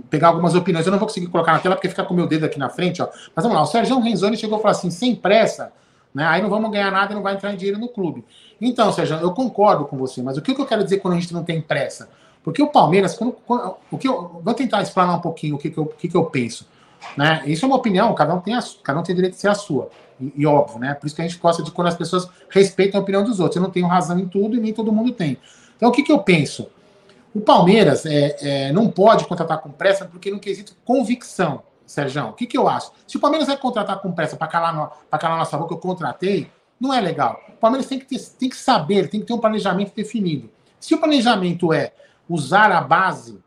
pegar 0.08 0.28
algumas 0.28 0.54
opiniões. 0.54 0.86
Eu 0.86 0.92
não 0.92 1.00
vou 1.00 1.08
conseguir 1.08 1.26
colocar 1.26 1.54
na 1.54 1.58
tela 1.58 1.74
porque 1.74 1.88
fica 1.88 2.04
com 2.04 2.14
o 2.14 2.16
meu 2.16 2.28
dedo 2.28 2.46
aqui 2.46 2.56
na 2.56 2.68
frente, 2.68 3.02
ó. 3.02 3.08
Mas 3.34 3.44
vamos 3.44 3.58
lá, 3.58 3.64
o 3.64 3.66
Sérgio 3.66 3.98
Renzoni 3.98 4.36
chegou 4.36 4.60
e 4.60 4.62
falou 4.62 4.76
assim: 4.76 4.92
sem 4.92 5.12
pressa, 5.12 5.72
né? 6.14 6.24
Aí 6.24 6.40
não 6.40 6.48
vamos 6.48 6.70
ganhar 6.70 6.92
nada 6.92 7.10
e 7.10 7.16
não 7.16 7.22
vai 7.22 7.34
entrar 7.34 7.52
em 7.52 7.56
dinheiro 7.56 7.80
no 7.80 7.88
clube. 7.88 8.24
Então, 8.60 8.92
Sérgio, 8.92 9.16
eu 9.16 9.32
concordo 9.32 9.84
com 9.86 9.96
você, 9.96 10.22
mas 10.22 10.36
o 10.36 10.40
que 10.40 10.52
eu 10.52 10.66
quero 10.66 10.84
dizer 10.84 10.98
quando 10.98 11.14
a 11.14 11.20
gente 11.20 11.34
não 11.34 11.42
tem 11.42 11.60
pressa? 11.60 12.10
Porque 12.44 12.62
o 12.62 12.68
Palmeiras, 12.68 13.16
quando, 13.16 13.32
quando, 13.44 13.74
o 13.90 13.98
que 13.98 14.06
eu, 14.06 14.40
vou 14.40 14.54
tentar 14.54 14.80
explanar 14.82 15.16
um 15.16 15.20
pouquinho 15.20 15.56
o 15.56 15.58
que, 15.58 15.68
que, 15.68 15.78
eu, 15.78 15.82
o 15.82 15.86
que, 15.88 16.06
que 16.06 16.16
eu 16.16 16.26
penso. 16.26 16.64
Né? 17.16 17.42
Isso 17.46 17.64
é 17.64 17.68
uma 17.68 17.76
opinião, 17.76 18.14
cada 18.14 18.34
um 18.34 18.40
tem, 18.40 18.54
a, 18.54 18.60
cada 18.82 19.00
um 19.00 19.02
tem 19.02 19.14
direito 19.14 19.34
de 19.34 19.40
ser 19.40 19.48
a 19.48 19.54
sua. 19.54 19.90
E, 20.20 20.32
e, 20.36 20.46
óbvio, 20.46 20.78
né? 20.78 20.94
Por 20.94 21.06
isso 21.06 21.16
que 21.16 21.22
a 21.22 21.26
gente 21.26 21.38
gosta 21.38 21.62
de 21.62 21.70
quando 21.70 21.88
as 21.88 21.96
pessoas 21.96 22.28
respeitam 22.48 23.00
a 23.00 23.02
opinião 23.02 23.24
dos 23.24 23.40
outros. 23.40 23.56
Eu 23.56 23.62
não 23.62 23.70
tenho 23.70 23.86
razão 23.86 24.18
em 24.18 24.26
tudo 24.26 24.56
e 24.56 24.60
nem 24.60 24.72
todo 24.72 24.92
mundo 24.92 25.12
tem. 25.12 25.38
Então, 25.76 25.88
o 25.88 25.92
que, 25.92 26.02
que 26.02 26.12
eu 26.12 26.20
penso? 26.20 26.68
O 27.34 27.40
Palmeiras 27.40 28.04
é, 28.04 28.36
é, 28.40 28.72
não 28.72 28.88
pode 28.88 29.26
contratar 29.26 29.58
com 29.58 29.70
pressa 29.70 30.04
porque 30.04 30.30
não 30.30 30.38
quesito 30.38 30.76
convicção, 30.84 31.62
Sérgio. 31.86 32.28
O 32.28 32.32
que, 32.34 32.46
que 32.46 32.56
eu 32.56 32.68
acho? 32.68 32.92
Se 33.06 33.16
o 33.16 33.20
Palmeiras 33.20 33.48
vai 33.48 33.56
contratar 33.56 34.00
com 34.00 34.12
pressa 34.12 34.36
para 34.36 34.46
calar, 34.46 34.74
no, 34.74 34.90
calar 35.18 35.38
nossa 35.38 35.56
boca, 35.56 35.74
eu 35.74 35.78
contratei, 35.78 36.50
não 36.78 36.92
é 36.92 37.00
legal. 37.00 37.40
O 37.48 37.52
Palmeiras 37.52 37.86
tem 37.86 37.98
que, 37.98 38.04
ter, 38.04 38.20
tem 38.38 38.48
que 38.48 38.56
saber, 38.56 39.08
tem 39.08 39.20
que 39.20 39.26
ter 39.26 39.32
um 39.32 39.38
planejamento 39.38 39.92
definido. 39.94 40.50
Se 40.78 40.94
o 40.94 40.98
planejamento 40.98 41.72
é 41.72 41.92
usar 42.28 42.70
a 42.70 42.80
base 42.80 43.42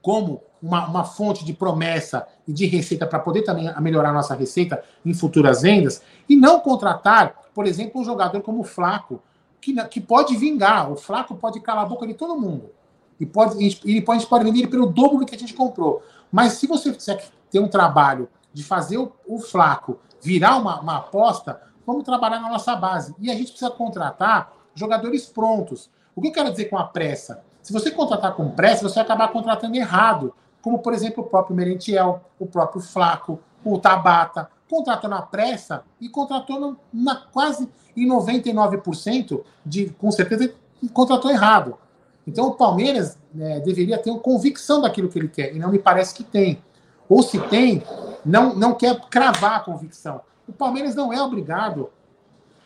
como 0.00 0.42
uma, 0.62 0.86
uma 0.86 1.04
fonte 1.04 1.44
de 1.44 1.52
promessa 1.52 2.26
e 2.46 2.52
de 2.52 2.66
receita 2.66 3.06
para 3.06 3.18
poder 3.18 3.42
também 3.42 3.72
melhorar 3.80 4.12
nossa 4.12 4.34
receita 4.34 4.82
em 5.04 5.14
futuras 5.14 5.62
vendas, 5.62 6.02
e 6.28 6.36
não 6.36 6.60
contratar, 6.60 7.34
por 7.54 7.66
exemplo, 7.66 8.00
um 8.00 8.04
jogador 8.04 8.40
como 8.42 8.60
o 8.60 8.64
Flaco, 8.64 9.22
que, 9.60 9.74
que 9.88 10.00
pode 10.00 10.36
vingar. 10.36 10.90
O 10.90 10.96
Flaco 10.96 11.34
pode 11.34 11.60
calar 11.60 11.84
a 11.84 11.88
boca 11.88 12.06
de 12.06 12.14
todo 12.14 12.38
mundo. 12.38 12.70
E 13.18 13.26
pode, 13.26 13.56
ele 13.84 14.00
pode, 14.00 14.18
a 14.18 14.20
gente 14.20 14.28
pode 14.28 14.44
vender 14.44 14.60
ele 14.60 14.68
pelo 14.68 14.86
dobro 14.86 15.18
do 15.18 15.26
que 15.26 15.34
a 15.34 15.38
gente 15.38 15.54
comprou. 15.54 16.02
Mas 16.30 16.54
se 16.54 16.66
você 16.66 16.92
quiser 16.92 17.24
ter 17.50 17.58
um 17.58 17.68
trabalho 17.68 18.28
de 18.52 18.62
fazer 18.62 18.98
o, 18.98 19.12
o 19.26 19.38
Flaco 19.40 19.98
virar 20.20 20.56
uma, 20.56 20.80
uma 20.80 20.96
aposta, 20.98 21.60
vamos 21.86 22.04
trabalhar 22.04 22.40
na 22.40 22.48
nossa 22.48 22.76
base. 22.76 23.14
E 23.18 23.30
a 23.30 23.34
gente 23.34 23.50
precisa 23.50 23.70
contratar 23.70 24.52
jogadores 24.74 25.26
prontos. 25.26 25.90
O 26.14 26.20
que 26.20 26.28
eu 26.28 26.32
quero 26.32 26.50
dizer 26.50 26.66
com 26.66 26.78
a 26.78 26.84
pressa? 26.84 27.42
Se 27.62 27.72
você 27.72 27.90
contratar 27.90 28.34
com 28.34 28.50
pressa, 28.50 28.88
você 28.88 28.94
vai 28.94 29.04
acabar 29.04 29.28
contratando 29.28 29.76
errado. 29.76 30.34
Como, 30.62 30.78
por 30.80 30.92
exemplo, 30.92 31.24
o 31.24 31.26
próprio 31.26 31.56
Merentiel, 31.56 32.24
o 32.38 32.46
próprio 32.46 32.80
Flaco, 32.80 33.40
o 33.64 33.78
Tabata. 33.78 34.50
Contratou 34.68 35.08
na 35.08 35.22
pressa 35.22 35.82
e 36.00 36.08
contratou 36.08 36.76
na, 36.92 37.16
quase 37.16 37.68
em 37.96 38.06
99% 38.06 39.42
de, 39.64 39.86
com 39.90 40.10
certeza, 40.10 40.52
contratou 40.92 41.30
errado. 41.30 41.78
Então 42.26 42.48
o 42.48 42.54
Palmeiras 42.54 43.18
né, 43.32 43.60
deveria 43.60 43.96
ter 43.96 44.10
uma 44.10 44.20
convicção 44.20 44.82
daquilo 44.82 45.08
que 45.08 45.18
ele 45.18 45.28
quer, 45.28 45.54
e 45.54 45.58
não 45.58 45.70
me 45.70 45.78
parece 45.78 46.14
que 46.14 46.22
tem. 46.22 46.62
Ou 47.08 47.22
se 47.22 47.38
tem, 47.48 47.82
não, 48.24 48.54
não 48.54 48.74
quer 48.74 49.00
cravar 49.08 49.56
a 49.56 49.60
convicção. 49.60 50.20
O 50.46 50.52
Palmeiras 50.52 50.94
não 50.94 51.10
é 51.10 51.22
obrigado, 51.22 51.88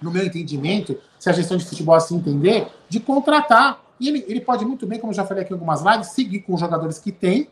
no 0.00 0.11
meu 0.11 0.26
entendimento, 0.26 0.98
se 1.18 1.31
a 1.31 1.33
gestão 1.33 1.57
de 1.57 1.64
futebol 1.64 1.94
assim 1.94 2.16
entender, 2.16 2.66
de 2.88 2.98
contratar. 2.98 3.81
E 4.00 4.09
ele, 4.09 4.24
ele 4.26 4.40
pode 4.40 4.64
muito 4.64 4.85
bem, 4.85 4.98
como 4.98 5.12
já 5.12 5.24
falei 5.24 5.44
aqui 5.44 5.52
em 5.52 5.55
algumas 5.55 5.81
lives, 5.83 6.09
seguir 6.09 6.40
com 6.40 6.55
os 6.55 6.61
jogadores 6.61 6.98
que 6.98 7.12
tem 7.12 7.48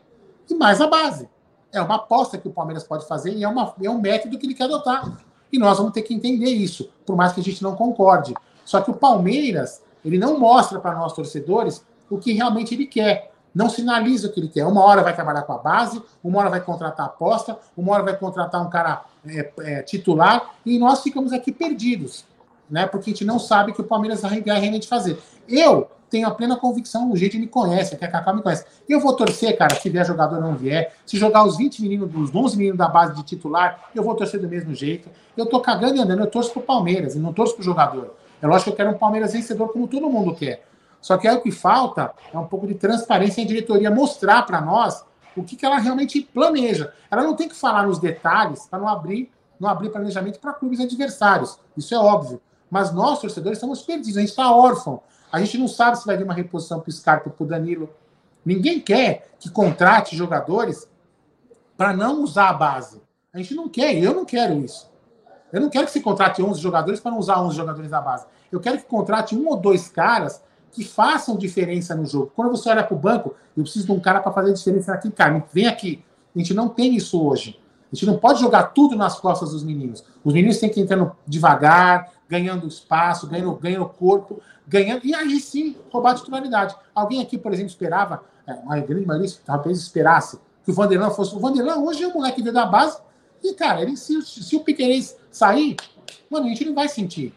e 0.51 0.55
mais 0.55 0.81
a 0.81 0.87
base. 0.87 1.29
É 1.71 1.81
uma 1.81 1.95
aposta 1.95 2.37
que 2.37 2.47
o 2.47 2.51
Palmeiras 2.51 2.83
pode 2.83 3.07
fazer 3.07 3.33
e 3.33 3.43
é, 3.43 3.47
uma, 3.47 3.73
é 3.81 3.89
um 3.89 3.99
método 3.99 4.37
que 4.37 4.45
ele 4.45 4.53
quer 4.53 4.65
adotar. 4.65 5.17
E 5.51 5.57
nós 5.57 5.77
vamos 5.77 5.93
ter 5.93 6.01
que 6.01 6.13
entender 6.13 6.49
isso, 6.49 6.89
por 7.05 7.15
mais 7.15 7.33
que 7.33 7.41
a 7.41 7.43
gente 7.43 7.61
não 7.61 7.75
concorde. 7.75 8.33
Só 8.65 8.81
que 8.81 8.91
o 8.91 8.93
Palmeiras, 8.93 9.81
ele 10.03 10.17
não 10.17 10.39
mostra 10.39 10.79
para 10.79 10.95
nós 10.95 11.13
torcedores 11.13 11.83
o 12.09 12.17
que 12.17 12.33
realmente 12.33 12.73
ele 12.73 12.85
quer. 12.85 13.31
Não 13.53 13.69
sinaliza 13.69 14.27
o 14.27 14.31
que 14.31 14.39
ele 14.39 14.47
quer. 14.47 14.65
Uma 14.65 14.83
hora 14.83 15.03
vai 15.03 15.13
trabalhar 15.13 15.41
com 15.41 15.53
a 15.53 15.57
base, 15.57 16.01
uma 16.23 16.39
hora 16.39 16.49
vai 16.49 16.61
contratar 16.61 17.05
aposta, 17.05 17.57
uma 17.75 17.93
hora 17.93 18.03
vai 18.03 18.17
contratar 18.17 18.65
um 18.65 18.69
cara 18.69 19.03
é, 19.25 19.51
é, 19.59 19.83
titular, 19.83 20.55
e 20.65 20.79
nós 20.79 21.01
ficamos 21.01 21.33
aqui 21.33 21.51
perdidos. 21.51 22.25
né? 22.69 22.87
Porque 22.87 23.09
a 23.09 23.13
gente 23.13 23.25
não 23.25 23.37
sabe 23.37 23.73
que 23.73 23.81
o 23.81 23.83
Palmeiras 23.83 24.21
vai 24.21 24.39
realmente 24.39 24.87
fazer. 24.87 25.21
Eu 25.47 25.89
tenho 26.11 26.27
a 26.27 26.31
plena 26.31 26.57
convicção, 26.57 27.09
o 27.09 27.15
jeito 27.15 27.37
me 27.39 27.47
conhece, 27.47 27.95
a 27.95 27.97
Cacau 27.97 28.35
me 28.35 28.41
conhece. 28.41 28.65
Eu 28.87 28.99
vou 28.99 29.15
torcer, 29.15 29.57
cara, 29.57 29.73
se 29.75 29.89
vier 29.89 30.05
jogador 30.05 30.41
não 30.41 30.55
vier. 30.55 30.93
Se 31.05 31.17
jogar 31.17 31.45
os 31.45 31.55
20 31.57 31.81
meninos, 31.81 32.13
os 32.13 32.35
11 32.35 32.57
meninos 32.57 32.77
da 32.77 32.89
base 32.89 33.15
de 33.15 33.23
titular, 33.23 33.89
eu 33.95 34.03
vou 34.03 34.13
torcer 34.13 34.39
do 34.39 34.47
mesmo 34.47 34.75
jeito. 34.75 35.09
Eu 35.37 35.45
tô 35.45 35.61
cagando 35.61 35.95
e 35.95 36.01
andando, 36.01 36.19
eu 36.19 36.27
torço 36.27 36.51
pro 36.51 36.61
Palmeiras 36.61 37.15
e 37.15 37.19
não 37.19 37.31
torço 37.31 37.55
pro 37.55 37.63
jogador. 37.63 38.13
É 38.41 38.45
lógico 38.45 38.65
que 38.65 38.69
eu 38.71 38.75
quero 38.75 38.89
um 38.91 38.99
Palmeiras 38.99 39.31
vencedor 39.31 39.69
como 39.71 39.87
todo 39.87 40.09
mundo 40.09 40.35
quer. 40.35 40.65
Só 40.99 41.17
que 41.17 41.27
aí 41.27 41.35
o 41.35 41.41
que 41.41 41.51
falta 41.51 42.13
é 42.31 42.37
um 42.37 42.45
pouco 42.45 42.67
de 42.67 42.75
transparência 42.75 43.41
em 43.41 43.47
diretoria 43.47 43.89
mostrar 43.89 44.45
para 44.45 44.59
nós 44.59 45.03
o 45.35 45.43
que, 45.43 45.55
que 45.55 45.65
ela 45.65 45.79
realmente 45.79 46.21
planeja. 46.21 46.93
Ela 47.09 47.23
não 47.23 47.35
tem 47.35 47.47
que 47.47 47.55
falar 47.55 47.87
nos 47.87 47.99
detalhes 47.99 48.67
para 48.69 48.79
não 48.79 48.87
abrir, 48.87 49.31
não 49.57 49.69
abrir 49.69 49.89
planejamento 49.89 50.39
para 50.39 50.51
clubes 50.53 50.81
adversários. 50.81 51.57
Isso 51.77 51.95
é 51.95 51.97
óbvio. 51.97 52.41
Mas 52.69 52.93
nós, 52.93 53.19
torcedores, 53.19 53.57
estamos 53.57 53.81
perdidos. 53.81 54.17
A 54.17 54.19
gente 54.19 54.29
está 54.29 54.53
órfão. 54.53 55.01
A 55.31 55.39
gente 55.39 55.57
não 55.57 55.67
sabe 55.67 55.97
se 55.97 56.05
vai 56.05 56.17
vir 56.17 56.23
uma 56.23 56.33
reposição 56.33 56.79
para 56.79 56.89
o 56.89 56.91
Scarpa 56.91 57.29
ou 57.29 57.35
para 57.35 57.43
o 57.43 57.47
Danilo. 57.47 57.89
Ninguém 58.45 58.79
quer 58.79 59.29
que 59.39 59.49
contrate 59.49 60.15
jogadores 60.15 60.89
para 61.77 61.93
não 61.95 62.23
usar 62.23 62.49
a 62.49 62.53
base. 62.53 63.01
A 63.33 63.37
gente 63.37 63.55
não 63.55 63.69
quer, 63.69 63.95
eu 63.95 64.13
não 64.13 64.25
quero 64.25 64.59
isso. 64.59 64.91
Eu 65.51 65.61
não 65.61 65.69
quero 65.69 65.85
que 65.85 65.91
você 65.91 66.01
contrate 66.01 66.41
11 66.41 66.59
jogadores 66.59 66.99
para 66.99 67.11
não 67.11 67.19
usar 67.19 67.41
11 67.41 67.55
jogadores 67.55 67.89
da 67.89 68.01
base. 68.01 68.25
Eu 68.51 68.59
quero 68.59 68.77
que 68.77 68.85
contrate 68.85 69.35
um 69.35 69.47
ou 69.47 69.57
dois 69.57 69.87
caras 69.87 70.41
que 70.71 70.83
façam 70.83 71.37
diferença 71.37 71.93
no 71.95 72.05
jogo. 72.05 72.31
Quando 72.35 72.49
você 72.49 72.69
olha 72.69 72.83
para 72.83 72.95
o 72.95 72.99
banco, 72.99 73.35
eu 73.55 73.63
preciso 73.63 73.85
de 73.85 73.91
um 73.91 73.99
cara 73.99 74.21
para 74.21 74.31
fazer 74.31 74.53
diferença 74.53 74.93
aqui, 74.93 75.11
cara. 75.11 75.43
Vem 75.53 75.67
aqui. 75.67 76.03
A 76.35 76.39
gente 76.39 76.53
não 76.53 76.69
tem 76.69 76.95
isso 76.95 77.21
hoje. 77.21 77.59
A 77.91 77.95
gente 77.95 78.05
não 78.05 78.17
pode 78.17 78.39
jogar 78.39 78.63
tudo 78.67 78.95
nas 78.95 79.19
costas 79.19 79.51
dos 79.51 79.63
meninos. 79.63 80.03
Os 80.23 80.33
meninos 80.33 80.59
têm 80.59 80.69
que 80.69 80.79
ir 80.79 80.83
entrando 80.83 81.11
devagar, 81.27 82.09
ganhando 82.31 82.65
espaço, 82.65 83.27
ganhando, 83.27 83.53
ganhando 83.55 83.85
corpo, 83.89 84.41
ganhando. 84.65 85.05
E 85.05 85.13
aí 85.13 85.37
sim, 85.41 85.75
roubar 85.91 86.11
a 86.11 86.15
titularidade. 86.15 86.73
Alguém 86.95 87.21
aqui, 87.21 87.37
por 87.37 87.51
exemplo, 87.51 87.69
esperava, 87.69 88.23
é, 88.47 88.53
a 88.53 88.79
grande 88.79 89.05
maioria 89.05 89.29
talvez 89.45 89.77
esperasse 89.77 90.39
que 90.63 90.71
o 90.71 90.73
Vanderlan 90.73 91.09
fosse. 91.09 91.35
O 91.35 91.39
Vanderlan 91.39 91.79
hoje 91.79 92.03
é 92.03 92.07
um 92.07 92.13
moleque 92.13 92.37
que 92.37 92.41
veio 92.41 92.53
da 92.53 92.65
base. 92.65 92.97
E, 93.43 93.53
cara, 93.53 93.81
ele, 93.81 93.97
se, 93.97 94.21
se 94.21 94.55
o 94.55 94.61
Piqueires 94.61 95.17
sair, 95.29 95.75
mano, 96.29 96.45
a 96.45 96.49
gente 96.49 96.63
não 96.63 96.73
vai 96.73 96.87
sentir. 96.87 97.33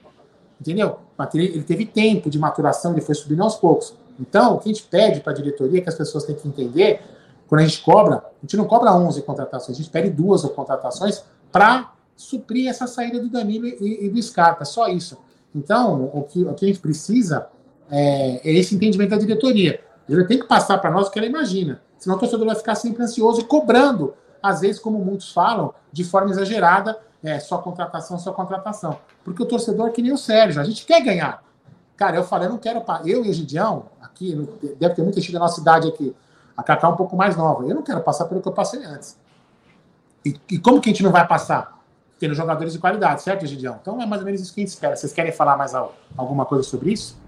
Entendeu? 0.61 1.01
Ele 1.35 1.65
teve 1.65 1.85
tempo 1.87 2.31
de 2.31 2.39
maturação, 2.39 2.93
ele 2.93 3.01
foi 3.01 3.17
subindo 3.17 3.43
aos 3.43 3.57
poucos. 3.57 3.95
Então, 4.21 4.55
o 4.55 4.59
que 4.61 4.71
a 4.71 4.73
gente 4.73 4.85
pede 4.85 5.21
para 5.21 5.33
a 5.33 5.35
diretoria, 5.35 5.83
que 5.83 5.89
as 5.89 5.95
pessoas 5.97 6.23
têm 6.23 6.37
que 6.37 6.47
entender, 6.47 7.03
quando 7.49 7.63
a 7.63 7.65
gente 7.65 7.83
cobra, 7.83 8.19
a 8.19 8.41
gente 8.43 8.57
não 8.57 8.65
cobra 8.65 8.95
11 8.95 9.23
contratações, 9.23 9.77
a 9.77 9.83
gente 9.83 9.91
pede 9.91 10.11
duas 10.11 10.45
contratações 10.45 11.25
para 11.51 11.93
suprir 12.17 12.69
essa 12.69 12.87
saída 12.87 13.21
do 13.21 13.29
Danilo 13.29 13.67
e, 13.67 14.07
e 14.07 14.09
do 14.09 14.23
Scarpa, 14.23 14.65
só 14.65 14.89
isso. 14.89 15.19
Então, 15.55 16.11
o 16.13 16.23
que, 16.23 16.43
o 16.43 16.55
que 16.55 16.65
a 16.65 16.69
gente 16.69 16.81
precisa 16.81 17.49
é, 17.91 18.41
é 18.45 18.53
esse 18.53 18.75
entendimento 18.75 19.11
da 19.11 19.19
diretoria. 19.19 19.81
Ele 20.09 20.25
tem 20.25 20.39
que 20.39 20.47
passar 20.47 20.79
para 20.79 20.91
nós 20.91 21.09
o 21.09 21.11
que 21.11 21.19
ela 21.19 21.29
imagina, 21.29 21.81
senão 21.99 22.17
o 22.17 22.19
torcedor 22.19 22.47
vai 22.47 22.57
ficar 22.57 22.75
sempre 22.75 23.03
ansioso 23.03 23.45
cobrando, 23.47 24.15
às 24.43 24.61
vezes, 24.61 24.79
como 24.79 24.99
muitos 24.99 25.33
falam, 25.33 25.73
de 25.91 26.05
forma 26.05 26.31
exagerada, 26.31 26.99
é, 27.23 27.39
só 27.41 27.57
contratação, 27.59 28.19
só 28.19 28.33
contratação. 28.33 28.99
Porque 29.25 29.43
o 29.43 29.47
torcedor 29.47 29.89
é 29.89 29.91
que 29.91 30.03
nem 30.03 30.13
o 30.13 30.19
Sérgio, 30.19 30.61
a 30.61 30.65
gente 30.65 30.85
quer 30.85 31.01
ganhar. 31.01 31.43
Cara, 31.97 32.17
eu 32.17 32.25
falei, 32.25 32.49
eu 32.49 32.53
não 32.53 32.59
quero. 32.59 32.83
Eu 33.07 33.25
e 33.25 33.31
o 33.31 33.33
Gidião, 33.33 33.87
aqui, 34.03 34.35
deve 34.79 34.95
ter 34.95 35.03
muita 35.03 35.21
gente 35.21 35.33
da 35.33 35.39
nossa 35.39 35.61
idade 35.61 35.89
aqui, 35.89 36.15
a 36.55 36.63
Cacá 36.63 36.89
um 36.89 36.97
pouco 36.97 37.17
mais 37.17 37.37
nova. 37.37 37.65
Eu 37.65 37.75
não 37.75 37.83
quero 37.83 38.01
passar 38.03 38.27
pelo 38.27 38.43
que 38.43 38.49
eu 38.49 38.53
passei 38.53 38.85
antes. 38.85 39.17
E, 40.25 40.39
e 40.51 40.59
como 40.59 40.81
que 40.81 40.91
a 40.91 40.93
gente 40.93 41.03
não 41.03 41.11
vai 41.11 41.27
passar? 41.27 41.74
Tendo 42.25 42.35
jogadores 42.35 42.73
de 42.73 42.79
qualidade, 42.79 43.21
certo, 43.21 43.47
Gidião? 43.47 43.77
Então 43.83 44.01
é 44.01 44.07
mais 44.07 44.23
ou 44.23 44.25
menos 44.25 44.41
isso 44.41 44.55
que 44.55 44.59
a 44.59 44.63
gente 44.63 44.71
espera. 44.71 44.97
Vocês 44.97 45.13
querem 45.13 45.31
falar 45.31 45.59
mais 45.59 45.75
alguma 46.17 46.47
coisa 46.47 46.65
sobre 46.65 46.91
isso? 46.91 47.21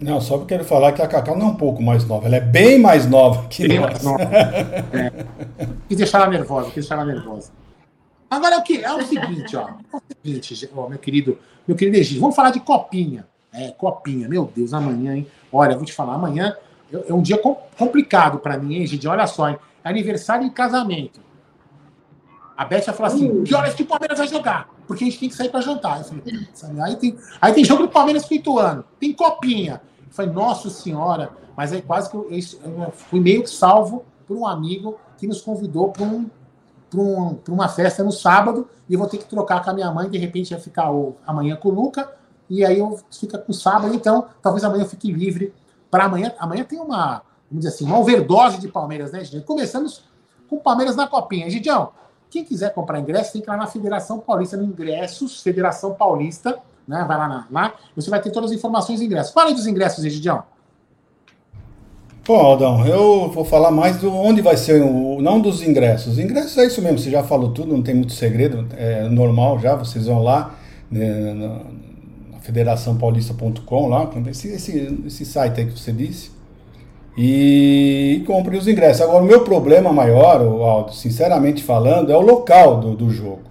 Não, 0.00 0.18
só 0.18 0.38
porque 0.38 0.54
quero 0.54 0.64
falar 0.64 0.92
que 0.92 1.02
a 1.02 1.06
Cacau 1.06 1.36
não 1.36 1.48
é 1.48 1.50
um 1.50 1.56
pouco 1.56 1.82
mais 1.82 2.06
nova, 2.06 2.24
ela 2.26 2.36
é 2.36 2.40
bem 2.40 2.78
mais 2.78 3.06
nova 3.06 3.46
que 3.48 3.68
bem 3.68 3.78
nós. 3.78 4.02
Mais 4.02 4.02
nova. 4.02 4.22
é. 4.22 5.26
Quis 5.86 5.98
deixar 5.98 6.22
ela 6.22 6.30
nervosa, 6.30 6.68
quis 6.68 6.76
deixar 6.76 6.94
ela 6.94 7.04
nervosa. 7.04 7.52
Agora 8.30 8.54
é 8.54 8.58
o 8.60 8.62
que? 8.62 8.82
É 8.82 8.94
o 8.94 9.02
seguinte, 9.02 9.54
ó. 9.54 9.68
É 9.68 9.96
o 9.98 10.02
seguinte, 10.24 10.70
ó, 10.74 10.88
meu 10.88 10.98
querido, 10.98 11.38
meu 11.68 11.76
querido 11.76 11.98
Egito, 11.98 12.18
vamos 12.18 12.34
falar 12.34 12.48
de 12.50 12.60
copinha. 12.60 13.26
É, 13.52 13.72
copinha, 13.72 14.26
meu 14.26 14.50
Deus, 14.56 14.72
amanhã, 14.72 15.16
hein? 15.16 15.26
Olha, 15.52 15.76
vou 15.76 15.84
te 15.84 15.92
falar, 15.92 16.14
amanhã 16.14 16.56
é 16.90 17.12
um 17.12 17.20
dia 17.20 17.38
complicado 17.76 18.38
para 18.38 18.56
mim, 18.56 18.76
hein, 18.76 18.86
gente? 18.86 19.06
Olha 19.06 19.26
só, 19.26 19.50
hein? 19.50 19.58
É 19.84 19.90
aniversário 19.90 20.46
e 20.46 20.50
casamento. 20.50 21.20
A 22.56 22.64
Beth 22.64 22.82
falar 22.82 23.08
assim: 23.08 23.28
uh. 23.30 23.42
que 23.44 23.54
horas 23.54 23.74
que 23.74 23.82
o 23.82 23.86
Palmeiras 23.86 24.18
vai 24.18 24.28
jogar? 24.28 24.68
Porque 24.86 25.04
a 25.04 25.06
gente 25.06 25.18
tem 25.18 25.28
que 25.28 25.34
sair 25.34 25.48
para 25.48 25.60
jantar. 25.60 25.98
Eu 25.98 26.04
falei, 26.04 26.82
aí, 26.82 26.96
tem, 26.96 27.16
aí 27.40 27.52
tem 27.52 27.64
jogo 27.64 27.82
do 27.82 27.88
Palmeiras 27.88 28.24
com 28.24 28.34
o 28.34 28.36
Ituano, 28.36 28.84
tem 28.98 29.12
copinha. 29.12 29.80
Eu 30.06 30.12
falei, 30.12 30.30
nossa 30.30 30.68
senhora, 30.70 31.30
mas 31.56 31.72
aí 31.72 31.82
quase 31.82 32.10
que 32.10 32.16
eu, 32.16 32.28
eu 32.30 32.92
fui 32.92 33.20
meio 33.20 33.42
que 33.42 33.50
salvo 33.50 34.04
por 34.26 34.36
um 34.36 34.46
amigo 34.46 34.98
que 35.16 35.26
nos 35.26 35.40
convidou 35.40 35.90
para 35.90 36.04
um 36.04 36.28
um, 36.98 37.38
uma 37.48 37.68
festa 37.68 38.02
no 38.02 38.12
sábado 38.12 38.68
e 38.88 38.96
vou 38.96 39.06
ter 39.06 39.18
que 39.18 39.24
trocar 39.24 39.62
com 39.62 39.70
a 39.70 39.74
minha 39.74 39.90
mãe, 39.90 40.10
de 40.10 40.18
repente 40.18 40.50
ia 40.50 40.58
ficar 40.58 40.90
o, 40.90 41.16
amanhã 41.26 41.56
com 41.56 41.68
o 41.68 41.72
Luca, 41.72 42.12
e 42.48 42.64
aí 42.64 42.78
eu 42.78 43.00
fica 43.10 43.38
com 43.38 43.52
o 43.52 43.54
sábado, 43.54 43.94
então 43.94 44.26
talvez 44.42 44.64
amanhã 44.64 44.82
eu 44.82 44.88
fique 44.88 45.10
livre 45.10 45.54
para 45.90 46.04
amanhã. 46.04 46.34
Amanhã 46.38 46.64
tem 46.64 46.78
uma, 46.78 47.22
vamos 47.50 47.64
dizer 47.64 47.68
assim, 47.68 47.84
uma 47.84 47.98
overdose 47.98 48.58
de 48.58 48.68
Palmeiras, 48.68 49.12
né, 49.12 49.24
gente? 49.24 49.44
Começamos 49.44 50.04
com 50.48 50.58
Palmeiras 50.58 50.96
na 50.96 51.06
copinha. 51.06 51.48
Gidião, 51.48 51.92
quem 52.32 52.44
quiser 52.44 52.72
comprar 52.72 52.98
ingresso, 52.98 53.34
tem 53.34 53.42
que 53.42 53.48
ir 53.48 53.50
lá 53.50 53.58
na 53.58 53.66
Federação 53.66 54.18
Paulista, 54.18 54.56
no 54.56 54.64
Ingressos, 54.64 55.42
Federação 55.42 55.92
Paulista, 55.92 56.58
né? 56.88 57.04
Vai 57.06 57.18
lá, 57.18 57.28
na, 57.28 57.46
lá, 57.50 57.74
você 57.94 58.08
vai 58.08 58.22
ter 58.22 58.30
todas 58.30 58.50
as 58.50 58.56
informações 58.56 59.00
do 59.00 59.04
ingresso. 59.04 59.34
Fala 59.34 59.50
aí 59.50 59.54
dos 59.54 59.66
ingressos, 59.66 60.02
Gidião. 60.02 60.42
Pô, 62.24 62.36
Aldão, 62.36 62.86
eu 62.86 63.30
vou 63.30 63.44
falar 63.44 63.70
mais 63.70 63.98
do 63.98 64.10
onde 64.10 64.40
vai 64.40 64.56
ser 64.56 64.80
o. 64.82 65.20
Não 65.20 65.40
dos 65.40 65.62
ingressos. 65.62 66.14
Os 66.14 66.18
ingressos 66.18 66.56
é 66.56 66.64
isso 66.64 66.80
mesmo, 66.80 66.98
você 66.98 67.10
já 67.10 67.22
falou 67.22 67.52
tudo, 67.52 67.70
não 67.70 67.82
tem 67.82 67.94
muito 67.94 68.14
segredo, 68.14 68.66
é 68.76 69.06
normal 69.08 69.58
já, 69.58 69.76
vocês 69.76 70.06
vão 70.06 70.22
lá 70.22 70.54
né, 70.90 71.34
na 71.34 72.38
federaçãopaulista.com, 72.40 73.88
lá, 73.88 74.10
esse, 74.30 74.48
esse, 74.48 75.02
esse 75.06 75.26
site 75.26 75.60
aí 75.60 75.66
que 75.66 75.78
você 75.78 75.92
disse, 75.92 76.30
e, 77.16 78.22
compre 78.26 78.56
os 78.56 78.66
ingressos. 78.66 79.02
Agora, 79.02 79.22
o 79.22 79.26
meu 79.26 79.42
problema 79.42 79.92
maior, 79.92 80.40
Aldo, 80.40 80.94
sinceramente 80.94 81.62
falando, 81.62 82.10
é 82.10 82.16
o 82.16 82.20
local 82.20 82.80
do, 82.80 82.94
do 82.94 83.10
jogo. 83.10 83.42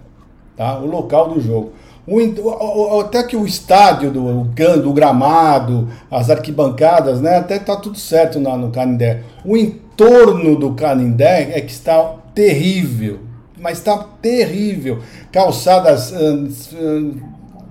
Tá? 0.56 0.78
O 0.78 0.86
local 0.86 1.28
do 1.28 1.40
jogo. 1.40 1.72
O, 2.06 3.00
até 3.00 3.22
que 3.22 3.36
o 3.36 3.46
estádio 3.46 4.10
do, 4.10 4.44
do 4.44 4.92
gramado, 4.92 5.88
as 6.10 6.30
arquibancadas, 6.30 7.20
né, 7.20 7.36
até 7.36 7.60
tá 7.60 7.76
tudo 7.76 7.96
certo 7.96 8.40
na, 8.40 8.56
no 8.56 8.70
Canindé. 8.70 9.22
O 9.44 9.56
entorno 9.56 10.56
do 10.56 10.72
Canindé 10.72 11.52
é 11.56 11.60
que 11.60 11.70
está 11.70 12.16
terrível, 12.34 13.20
mas 13.56 13.78
está 13.78 13.96
terrível. 14.20 14.98
Calçadas 15.30 16.10
uh, 16.10 17.14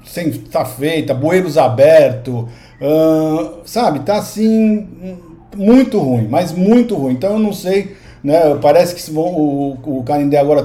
sem 0.05 0.29
estar 0.29 0.59
tá 0.59 0.65
feita, 0.65 1.13
bueiros 1.13 1.57
abertos, 1.57 2.45
uh, 2.79 3.59
sabe? 3.65 3.99
Tá 3.99 4.15
assim 4.15 4.87
muito 5.55 5.99
ruim, 5.99 6.27
mas 6.29 6.51
muito 6.51 6.95
ruim. 6.95 7.13
Então 7.13 7.33
eu 7.33 7.39
não 7.39 7.53
sei 7.53 7.95
né? 8.23 8.55
Parece 8.61 8.93
que 8.95 9.17
o, 9.17 9.77
o 9.83 10.03
Canindé 10.03 10.37
agora 10.37 10.63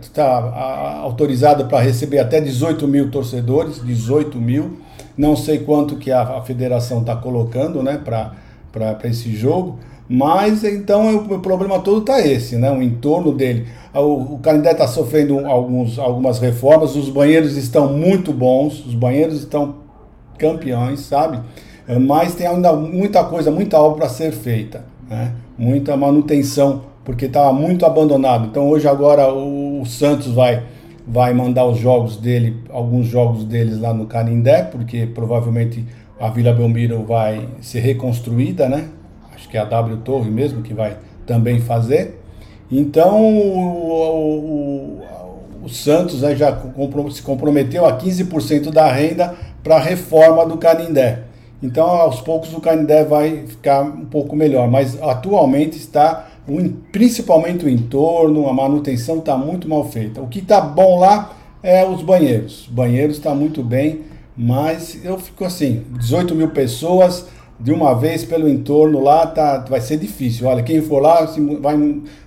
está 0.00 0.98
autorizado 1.02 1.66
para 1.66 1.80
receber 1.80 2.18
até 2.18 2.40
18 2.40 2.88
mil 2.88 3.10
torcedores, 3.10 3.84
18 3.84 4.38
mil. 4.38 4.78
Não 5.16 5.36
sei 5.36 5.58
quanto 5.58 5.96
que 5.96 6.10
a, 6.10 6.22
a 6.22 6.42
federação 6.42 7.00
está 7.00 7.14
colocando 7.14 7.82
né, 7.82 8.00
para 8.02 8.98
esse 9.04 9.34
jogo. 9.36 9.78
Mas 10.08 10.64
então 10.64 11.16
o 11.16 11.38
problema 11.38 11.78
todo 11.80 12.00
está 12.00 12.20
esse, 12.20 12.56
né? 12.56 12.70
O 12.70 12.82
entorno 12.82 13.32
dele. 13.32 13.66
O, 13.94 14.34
o 14.34 14.38
Canindé 14.38 14.72
está 14.72 14.86
sofrendo 14.86 15.46
alguns, 15.46 15.98
algumas 15.98 16.38
reformas, 16.38 16.94
os 16.94 17.08
banheiros 17.08 17.56
estão 17.56 17.90
muito 17.90 18.30
bons, 18.30 18.84
os 18.84 18.94
banheiros 18.94 19.38
estão 19.38 19.76
campeões, 20.36 21.00
sabe? 21.00 21.40
Mas 22.00 22.34
tem 22.34 22.46
ainda 22.46 22.72
muita 22.72 23.24
coisa, 23.24 23.50
muita 23.50 23.78
obra 23.78 23.98
para 23.98 24.08
ser 24.08 24.32
feita, 24.32 24.84
né? 25.08 25.32
muita 25.58 25.96
manutenção 25.96 26.82
porque 27.04 27.26
estava 27.26 27.52
muito 27.52 27.84
abandonado. 27.84 28.46
Então 28.46 28.68
hoje 28.68 28.88
agora 28.88 29.32
o, 29.32 29.84
Santos 29.84 30.28
vai 30.28 30.62
vai 31.06 31.34
mandar 31.34 31.66
os 31.66 31.78
jogos 31.78 32.16
dele, 32.16 32.56
alguns 32.70 33.06
jogos 33.06 33.44
deles 33.44 33.78
lá 33.78 33.92
no 33.92 34.06
Canindé, 34.06 34.62
porque 34.62 35.06
provavelmente 35.06 35.84
a 36.18 36.30
Vila 36.30 36.50
Belmiro 36.50 37.04
vai 37.04 37.46
ser 37.60 37.80
reconstruída, 37.80 38.70
né? 38.70 38.88
Acho 39.34 39.46
que 39.46 39.58
é 39.58 39.60
a 39.60 39.66
W 39.66 39.98
Torre 39.98 40.30
mesmo 40.30 40.62
que 40.62 40.72
vai 40.72 40.96
também 41.26 41.60
fazer. 41.60 42.22
Então 42.72 43.20
o, 43.20 45.00
o, 45.02 45.02
o 45.64 45.68
Santos 45.68 46.22
né, 46.22 46.34
já 46.34 46.58
se 47.10 47.22
comprometeu 47.22 47.84
a 47.84 47.98
15% 47.98 48.70
da 48.70 48.90
renda 48.90 49.34
para 49.62 49.76
a 49.76 49.80
reforma 49.80 50.46
do 50.46 50.56
Canindé. 50.56 51.24
Então 51.62 51.86
aos 51.86 52.20
poucos 52.20 52.52
o 52.52 52.60
Canindé 52.60 53.04
vai 53.04 53.46
ficar 53.46 53.82
um 53.82 54.04
pouco 54.04 54.36
melhor, 54.36 54.70
mas 54.70 55.00
atualmente 55.02 55.78
está 55.78 56.28
principalmente 56.92 57.64
o 57.64 57.68
entorno, 57.68 58.48
a 58.48 58.52
manutenção 58.52 59.18
está 59.18 59.36
muito 59.36 59.68
mal 59.68 59.84
feita. 59.88 60.20
O 60.20 60.28
que 60.28 60.40
está 60.40 60.60
bom 60.60 60.98
lá 60.98 61.34
é 61.62 61.84
os 61.84 62.02
banheiros. 62.02 62.68
Banheiros 62.70 63.16
está 63.16 63.34
muito 63.34 63.62
bem, 63.62 64.02
Mas 64.36 64.98
eu 65.04 65.16
fico 65.16 65.44
assim, 65.44 65.84
18 65.96 66.34
mil 66.34 66.48
pessoas 66.48 67.26
de 67.58 67.72
uma 67.72 67.94
vez 67.94 68.24
pelo 68.24 68.48
entorno 68.48 69.00
lá, 69.00 69.28
tá, 69.28 69.58
vai 69.58 69.80
ser 69.80 69.96
difícil. 69.96 70.48
Olha, 70.48 70.60
quem 70.62 70.82
for 70.82 71.00
lá 71.00 71.24
vai 71.60 71.76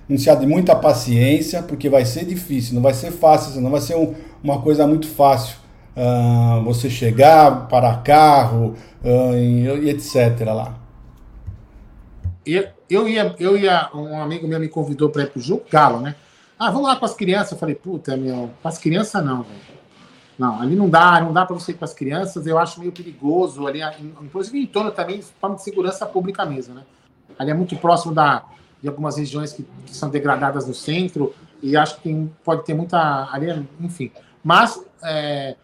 anunciar 0.08 0.36
de 0.38 0.46
muita 0.46 0.74
paciência, 0.74 1.62
porque 1.62 1.86
vai 1.90 2.06
ser 2.06 2.24
difícil, 2.24 2.74
não 2.74 2.82
vai 2.82 2.94
ser 2.94 3.10
fácil, 3.10 3.60
não 3.60 3.70
vai 3.70 3.82
ser 3.82 3.94
um, 3.94 4.14
uma 4.42 4.62
coisa 4.62 4.86
muito 4.86 5.06
fácil. 5.06 5.56
Uh, 5.94 6.64
você 6.64 6.88
chegar, 6.88 7.68
para 7.68 7.94
carro 7.96 8.74
e, 9.04 9.88
etc. 9.88 10.46
lá. 10.46 10.78
Eu, 12.44 12.68
eu, 12.88 13.08
ia, 13.08 13.34
eu 13.38 13.56
ia, 13.56 13.90
um 13.94 14.20
amigo 14.20 14.48
meu 14.48 14.58
me 14.58 14.68
convidou 14.68 15.10
para 15.10 15.22
ir 15.22 15.30
para 15.30 15.38
o 15.38 15.42
jogo 15.42 15.64
Galo, 15.70 16.00
né? 16.00 16.14
Ah, 16.58 16.70
vamos 16.70 16.88
lá 16.88 16.96
com 16.96 17.04
as 17.04 17.14
crianças. 17.14 17.52
Eu 17.52 17.58
falei, 17.58 17.74
puta, 17.74 18.16
meu, 18.16 18.50
com 18.62 18.68
as 18.68 18.78
crianças 18.78 19.24
não, 19.24 19.42
velho. 19.42 19.78
Não, 20.38 20.60
ali 20.60 20.76
não 20.76 20.88
dá, 20.88 21.20
não 21.20 21.32
dá 21.32 21.44
para 21.44 21.54
você 21.54 21.72
ir 21.72 21.74
com 21.74 21.84
as 21.84 21.92
crianças, 21.92 22.46
eu 22.46 22.56
acho 22.58 22.78
meio 22.78 22.92
perigoso 22.92 23.66
ali, 23.66 23.80
inclusive 24.22 24.56
em 24.56 24.66
torno 24.66 24.92
também 24.92 25.20
forma 25.20 25.56
de 25.56 25.64
segurança 25.64 26.06
pública 26.06 26.46
mesmo, 26.46 26.76
né? 26.76 26.84
Ali 27.36 27.50
é 27.50 27.54
muito 27.54 27.76
próximo 27.76 28.14
da, 28.14 28.44
de 28.80 28.86
algumas 28.86 29.16
regiões 29.16 29.52
que, 29.52 29.64
que 29.84 29.96
são 29.96 30.08
degradadas 30.08 30.64
no 30.64 30.74
centro, 30.74 31.34
e 31.60 31.76
acho 31.76 31.96
que 31.96 32.02
tem, 32.02 32.32
pode 32.44 32.64
ter 32.64 32.74
muita. 32.74 33.28
Ali, 33.32 33.66
enfim. 33.80 34.12
Mas 34.42 34.80
é, 35.02 35.56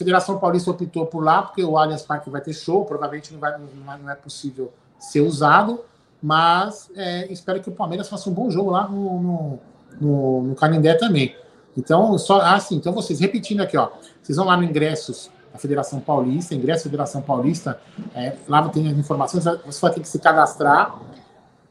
Federação 0.00 0.38
Paulista 0.38 0.70
optou 0.70 1.04
por 1.04 1.22
lá, 1.22 1.42
porque 1.42 1.62
o 1.62 1.76
Allianz 1.76 2.00
Parque 2.00 2.30
vai 2.30 2.40
ter 2.40 2.54
show, 2.54 2.86
provavelmente 2.86 3.34
não, 3.34 3.38
vai, 3.38 3.54
não 3.98 4.10
é 4.10 4.14
possível 4.14 4.72
ser 4.98 5.20
usado, 5.20 5.84
mas 6.22 6.90
é, 6.96 7.30
espero 7.30 7.60
que 7.60 7.68
o 7.68 7.72
Palmeiras 7.72 8.08
faça 8.08 8.30
um 8.30 8.32
bom 8.32 8.50
jogo 8.50 8.70
lá 8.70 8.88
no, 8.88 9.20
no, 9.20 9.58
no, 10.00 10.42
no 10.44 10.54
Canindé 10.54 10.94
também. 10.94 11.36
Então, 11.76 12.16
só 12.16 12.40
assim, 12.40 12.76
então 12.76 12.94
vocês 12.94 13.20
repetindo 13.20 13.60
aqui, 13.60 13.76
ó. 13.76 13.90
Vocês 14.22 14.38
vão 14.38 14.46
lá 14.46 14.56
no 14.56 14.64
ingressos 14.64 15.30
da 15.52 15.58
Federação 15.58 16.00
Paulista, 16.00 16.54
ingresso 16.54 16.84
da 16.84 16.90
Federação 16.90 17.20
Paulista, 17.20 17.78
é, 18.14 18.36
lá 18.48 18.66
tem 18.70 18.88
as 18.88 18.96
informações, 18.96 19.44
você 19.44 19.80
vai 19.82 19.92
ter 19.92 20.00
que 20.00 20.08
se 20.08 20.18
cadastrar. 20.18 20.98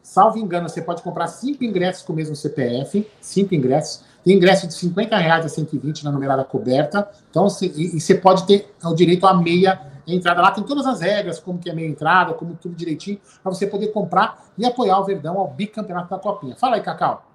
Salvo 0.04 0.38
engano, 0.38 0.70
você 0.70 0.84
pode 0.84 1.02
comprar 1.02 1.28
cinco 1.30 1.64
ingressos 1.64 2.04
com 2.04 2.14
o 2.14 2.16
mesmo 2.16 2.36
CPF, 2.36 3.10
cinco 3.20 3.56
ingressos. 3.56 4.04
Tem 4.24 4.36
ingresso 4.36 4.68
de 4.68 4.74
50 4.74 5.18
reais 5.18 5.46
a 5.46 5.50
120 5.50 6.04
na 6.04 6.12
numerada 6.12 6.44
coberta. 6.44 7.10
Então, 7.30 7.48
e, 7.62 8.00
você 8.00 8.16
pode 8.16 8.46
ter 8.46 8.74
o 8.84 8.94
direito 8.94 9.26
à 9.26 9.34
meia 9.34 9.80
entrada. 10.06 10.42
Lá 10.42 10.52
tem 10.52 10.64
todas 10.64 10.86
as 10.86 11.02
regras, 11.02 11.40
como 11.40 11.60
que 11.60 11.70
é 11.70 11.74
meia 11.74 11.88
entrada, 11.88 12.34
como 12.34 12.56
tudo 12.56 12.76
direitinho, 12.76 13.20
para 13.42 13.52
você 13.52 13.68
poder 13.68 13.88
comprar 13.88 14.46
e 14.58 14.66
apoiar 14.66 15.00
o 15.00 15.06
Verdão 15.06 15.38
ao 15.38 15.48
bicampeonato 15.48 16.10
da 16.10 16.20
Copinha. 16.20 16.56
Fala 16.56 16.76
aí, 16.76 16.82
Cacau. 16.82 17.26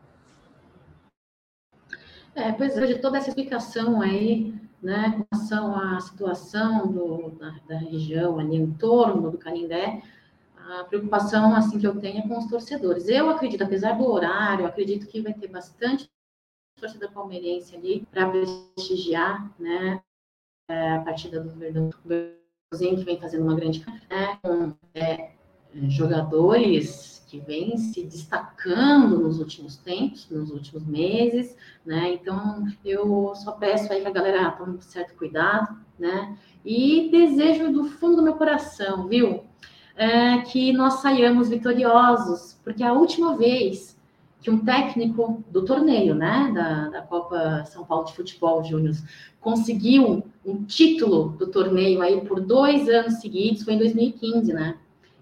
É, 2.34 2.50
pois 2.52 2.76
é, 2.76 2.86
de 2.86 2.98
toda 2.98 3.16
essa 3.16 3.28
explicação 3.28 4.02
aí, 4.02 4.54
né, 4.82 5.14
com 5.16 5.24
relação 5.32 5.76
à 5.76 6.00
situação 6.00 6.88
do, 6.90 7.30
da, 7.38 7.54
da, 7.68 7.78
região 7.78 8.38
ali 8.40 8.56
em 8.56 8.72
torno 8.72 9.30
do 9.30 9.38
Canindé, 9.38 10.02
a 10.56 10.82
preocupação 10.84 11.54
assim 11.54 11.78
que 11.78 11.86
eu 11.86 12.00
tenho 12.00 12.18
é 12.18 12.28
com 12.28 12.36
os 12.36 12.46
torcedores. 12.46 13.08
Eu 13.08 13.30
acredito, 13.30 13.62
apesar 13.62 13.92
do 13.92 14.10
horário, 14.10 14.66
acredito 14.66 15.06
que 15.06 15.20
vai 15.20 15.32
ter 15.32 15.46
bastante 15.46 16.10
torcedor 16.84 17.10
palmeirense 17.12 17.74
ali 17.74 18.06
para 18.10 18.28
prestigiar, 18.28 19.50
né, 19.58 20.02
é, 20.68 20.92
a 20.92 21.00
partida 21.00 21.40
do 21.40 21.50
Verdão, 21.50 21.90
que 21.90 23.04
vem 23.04 23.18
fazendo 23.18 23.44
uma 23.44 23.54
grande, 23.54 23.84
né, 24.10 24.38
com 24.42 24.74
é, 24.94 25.32
jogadores 25.88 27.24
que 27.26 27.40
vem 27.40 27.76
se 27.78 28.04
destacando 28.04 29.18
nos 29.18 29.38
últimos 29.38 29.76
tempos, 29.76 30.28
nos 30.28 30.50
últimos 30.50 30.84
meses, 30.86 31.56
né? 31.84 32.12
Então, 32.12 32.64
eu 32.84 33.34
só 33.34 33.52
peço 33.52 33.92
aí 33.92 34.02
que 34.02 34.06
a 34.06 34.12
galera 34.12 34.52
tome 34.52 34.80
certo 34.82 35.16
cuidado, 35.16 35.76
né? 35.98 36.38
E 36.64 37.08
desejo 37.10 37.72
do 37.72 37.86
fundo 37.86 38.16
do 38.16 38.22
meu 38.22 38.34
coração, 38.34 39.08
viu? 39.08 39.42
É, 39.96 40.42
que 40.42 40.72
nós 40.72 40.94
saiamos 40.94 41.48
vitoriosos, 41.48 42.60
porque 42.62 42.84
a 42.84 42.92
última 42.92 43.36
vez 43.36 43.94
que 44.44 44.50
um 44.50 44.62
técnico 44.62 45.42
do 45.50 45.64
torneio, 45.64 46.14
né, 46.14 46.52
da, 46.54 46.88
da 46.90 47.00
Copa 47.00 47.64
São 47.64 47.82
Paulo 47.82 48.04
de 48.04 48.12
Futebol 48.12 48.62
Júnior, 48.62 48.94
conseguiu 49.40 50.22
um 50.44 50.64
título 50.64 51.30
do 51.30 51.46
torneio 51.46 52.02
aí 52.02 52.20
por 52.20 52.42
dois 52.42 52.86
anos 52.86 53.14
seguidos, 53.14 53.62
foi 53.62 53.72
em 53.72 53.78
2015, 53.78 54.52
né? 54.52 54.76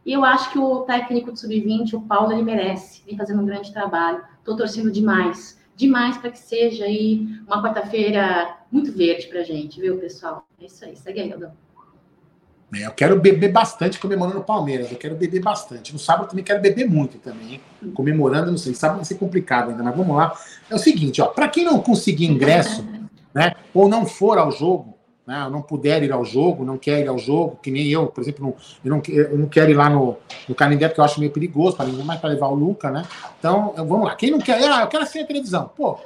E 0.04 0.12
eu 0.12 0.24
acho 0.24 0.50
que 0.50 0.58
o 0.58 0.80
técnico 0.80 1.30
do 1.30 1.38
Sub-20, 1.38 1.94
o 1.94 2.00
Paulo, 2.00 2.32
ele 2.32 2.42
merece. 2.42 3.04
Vem 3.06 3.16
fazendo 3.16 3.40
um 3.40 3.46
grande 3.46 3.72
trabalho. 3.72 4.24
Estou 4.40 4.56
torcendo 4.56 4.90
demais. 4.90 5.56
Demais 5.76 6.18
para 6.18 6.32
que 6.32 6.40
seja 6.40 6.84
aí 6.84 7.24
uma 7.46 7.62
quarta-feira 7.62 8.58
muito 8.72 8.90
verde 8.90 9.28
para 9.28 9.44
gente, 9.44 9.80
viu, 9.80 9.98
pessoal? 9.98 10.44
É 10.60 10.64
isso 10.66 10.84
aí. 10.84 10.96
Segue 10.96 11.20
aí, 11.20 11.32
Aldão. 11.32 11.52
É, 12.74 12.86
eu 12.86 12.92
quero 12.92 13.20
beber 13.20 13.52
bastante 13.52 13.98
comemorando 13.98 14.38
o 14.38 14.44
Palmeiras. 14.44 14.90
Eu 14.90 14.96
quero 14.96 15.14
beber 15.14 15.42
bastante. 15.42 15.92
No 15.92 15.98
sábado 15.98 16.30
também 16.30 16.44
quero 16.44 16.60
beber 16.60 16.88
muito 16.88 17.18
também, 17.18 17.54
hein? 17.54 17.60
Comemorando, 17.92 18.50
não 18.50 18.58
sei. 18.58 18.74
Sábado 18.74 18.96
vai 18.96 19.04
ser 19.04 19.16
complicado 19.16 19.70
ainda, 19.70 19.82
mas 19.82 19.94
vamos 19.94 20.16
lá. 20.16 20.34
É 20.70 20.74
o 20.74 20.78
seguinte, 20.78 21.20
ó. 21.20 21.26
Para 21.26 21.48
quem 21.48 21.64
não 21.64 21.80
conseguir 21.80 22.26
ingresso, 22.26 22.82
né, 23.34 23.54
ou 23.74 23.88
não 23.88 24.06
for 24.06 24.38
ao 24.38 24.50
jogo, 24.50 24.96
né, 25.26 25.46
não 25.50 25.60
puder 25.60 26.02
ir 26.02 26.12
ao 26.12 26.24
jogo, 26.24 26.64
não 26.64 26.78
quer 26.78 27.00
ir 27.00 27.08
ao 27.08 27.18
jogo, 27.18 27.58
que 27.62 27.70
nem 27.70 27.88
eu, 27.88 28.06
por 28.06 28.22
exemplo, 28.22 28.42
não, 28.42 28.54
eu, 28.82 28.90
não, 28.90 29.02
eu 29.14 29.38
não 29.38 29.48
quero 29.48 29.70
ir 29.70 29.74
lá 29.74 29.90
no, 29.90 30.16
no 30.48 30.54
Canindé, 30.54 30.88
porque 30.88 31.00
eu 31.00 31.04
acho 31.04 31.20
meio 31.20 31.30
perigoso, 31.30 31.76
para 31.76 31.86
ninguém 31.86 32.04
mais 32.04 32.20
para 32.20 32.30
levar 32.30 32.48
o 32.48 32.54
Luca, 32.54 32.90
né? 32.90 33.04
Então, 33.38 33.74
vamos 33.76 34.04
lá. 34.04 34.14
Quem 34.16 34.30
não 34.30 34.38
quer, 34.38 34.62
ah, 34.64 34.80
eu 34.80 34.88
quero 34.88 35.02
assistir 35.02 35.20
a 35.20 35.26
televisão. 35.26 35.70
Pô, 35.76 35.98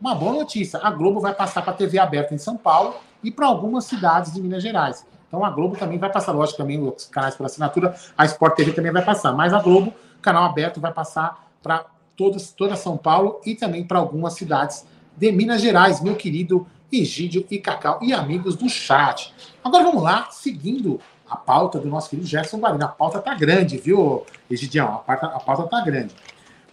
uma 0.00 0.14
boa 0.14 0.32
notícia. 0.32 0.80
A 0.82 0.90
Globo 0.90 1.20
vai 1.20 1.34
passar 1.34 1.60
para 1.60 1.72
a 1.72 1.76
TV 1.76 1.98
aberta 1.98 2.34
em 2.34 2.38
São 2.38 2.56
Paulo 2.56 2.94
e 3.22 3.30
para 3.30 3.46
algumas 3.46 3.84
cidades 3.84 4.32
de 4.32 4.40
Minas 4.40 4.62
Gerais. 4.62 5.04
Então 5.28 5.44
a 5.44 5.50
Globo 5.50 5.76
também 5.76 5.98
vai 5.98 6.10
passar, 6.10 6.32
lógico, 6.32 6.58
também 6.58 6.80
os 6.82 7.06
canais 7.06 7.36
por 7.36 7.44
assinatura, 7.46 7.94
a 8.16 8.24
Sport 8.24 8.56
TV 8.56 8.72
também 8.72 8.90
vai 8.90 9.04
passar, 9.04 9.32
mas 9.32 9.52
a 9.52 9.60
Globo, 9.60 9.92
canal 10.20 10.44
aberto, 10.44 10.80
vai 10.80 10.92
passar 10.92 11.46
para 11.62 11.84
toda 12.16 12.74
São 12.74 12.96
Paulo 12.96 13.40
e 13.46 13.54
também 13.54 13.84
para 13.84 13.98
algumas 13.98 14.32
cidades 14.32 14.86
de 15.16 15.30
Minas 15.30 15.60
Gerais, 15.60 16.00
meu 16.00 16.16
querido 16.16 16.66
Egídio 16.90 17.46
e 17.50 17.58
Cacau 17.58 17.98
e 18.02 18.12
amigos 18.12 18.56
do 18.56 18.68
chat. 18.68 19.34
Agora 19.62 19.84
vamos 19.84 20.02
lá, 20.02 20.28
seguindo 20.30 20.98
a 21.28 21.36
pauta 21.36 21.78
do 21.78 21.86
nosso 21.86 22.08
querido 22.08 22.26
Gerson 22.26 22.58
Guarino. 22.58 22.84
A 22.84 22.88
pauta 22.88 23.20
tá 23.20 23.34
grande, 23.34 23.76
viu, 23.76 24.24
Egidião? 24.50 24.94
A 24.94 24.98
pauta, 24.98 25.26
a 25.26 25.40
pauta 25.40 25.62
tá 25.64 25.80
grande. 25.82 26.14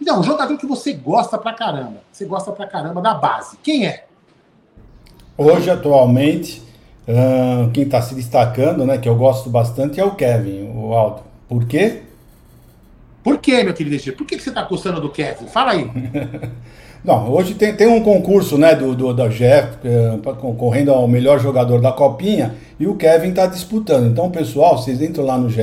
Então, 0.00 0.20
um 0.20 0.22
jogador 0.22 0.56
que 0.56 0.66
você 0.66 0.92
gosta 0.92 1.36
pra 1.36 1.52
caramba. 1.52 2.02
Você 2.10 2.24
gosta 2.24 2.50
pra 2.52 2.66
caramba 2.66 3.00
da 3.02 3.14
base. 3.14 3.58
Quem 3.62 3.86
é? 3.86 4.06
Hoje, 5.36 5.70
atualmente, 5.70 6.62
uh, 7.08 7.70
quem 7.70 7.84
está 7.84 8.00
se 8.02 8.14
destacando, 8.14 8.84
né, 8.84 8.98
que 8.98 9.08
eu 9.08 9.16
gosto 9.16 9.48
bastante, 9.50 10.00
é 10.00 10.04
o 10.04 10.14
Kevin, 10.14 10.70
o 10.74 10.92
Aldo. 10.92 11.22
Por 11.48 11.66
quê? 11.66 12.02
Por 13.22 13.38
quê, 13.38 13.64
meu 13.64 13.74
querido 13.74 13.96
Egídio? 13.96 14.16
Por 14.16 14.26
que, 14.26 14.36
que 14.36 14.42
você 14.42 14.50
está 14.50 14.62
gostando 14.62 15.00
do 15.00 15.10
Kevin? 15.10 15.46
Fala 15.46 15.72
aí. 15.72 15.90
Não, 17.04 17.30
hoje 17.30 17.54
tem, 17.54 17.74
tem 17.74 17.86
um 17.86 18.02
concurso 18.02 18.58
né, 18.58 18.74
do, 18.74 18.94
do 18.94 19.14
da 19.14 19.28
GF 19.28 19.78
é, 19.84 20.18
concorrendo 20.40 20.90
ao 20.90 21.06
melhor 21.06 21.38
jogador 21.38 21.80
da 21.80 21.92
Copinha 21.92 22.54
e 22.80 22.86
o 22.86 22.96
Kevin 22.96 23.28
está 23.28 23.46
disputando. 23.46 24.10
Então, 24.10 24.30
pessoal, 24.30 24.76
vocês 24.76 25.00
entram 25.00 25.24
lá 25.24 25.38
no 25.38 25.48
GE 25.48 25.60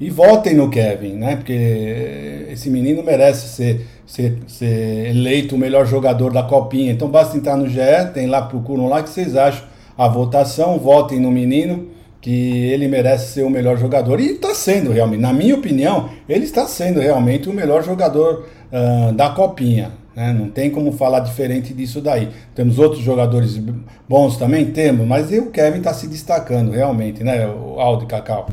e 0.00 0.08
votem 0.08 0.54
no 0.54 0.70
Kevin, 0.70 1.14
né? 1.14 1.34
Porque 1.34 2.46
esse 2.50 2.70
menino 2.70 3.02
merece 3.02 3.48
ser, 3.48 3.86
ser, 4.06 4.38
ser 4.46 5.10
eleito 5.10 5.56
o 5.56 5.58
melhor 5.58 5.86
jogador 5.86 6.32
da 6.32 6.44
Copinha. 6.44 6.92
Então 6.92 7.08
basta 7.08 7.36
entrar 7.36 7.56
no 7.56 7.68
GE, 7.68 8.12
tem 8.14 8.26
lá, 8.26 8.42
procuram 8.42 8.88
lá 8.88 9.02
que 9.02 9.10
vocês 9.10 9.34
acham 9.34 9.64
a 9.98 10.06
votação, 10.06 10.78
votem 10.78 11.18
no 11.18 11.28
menino, 11.28 11.88
que 12.20 12.66
ele 12.66 12.86
merece 12.86 13.32
ser 13.32 13.42
o 13.42 13.50
melhor 13.50 13.76
jogador. 13.76 14.20
E 14.20 14.32
está 14.32 14.54
sendo 14.54 14.92
realmente, 14.92 15.20
na 15.20 15.32
minha 15.32 15.56
opinião, 15.56 16.08
ele 16.28 16.44
está 16.44 16.68
sendo 16.68 17.00
realmente 17.00 17.48
o 17.48 17.52
melhor 17.52 17.82
jogador 17.82 18.46
uh, 18.72 19.12
da 19.12 19.30
Copinha. 19.30 19.92
Né? 20.14 20.32
Não 20.32 20.50
tem 20.50 20.70
como 20.70 20.92
falar 20.92 21.20
diferente 21.20 21.74
disso 21.74 22.00
daí. 22.00 22.28
Temos 22.54 22.78
outros 22.78 23.02
jogadores 23.02 23.60
bons 24.08 24.36
também? 24.36 24.70
Temos, 24.70 25.06
mas 25.06 25.32
o 25.32 25.50
Kevin 25.50 25.78
está 25.78 25.92
se 25.92 26.06
destacando 26.06 26.70
realmente, 26.70 27.24
né, 27.24 27.48
o 27.48 27.80
Aldo 27.80 28.04
e 28.04 28.06
Cacau? 28.06 28.48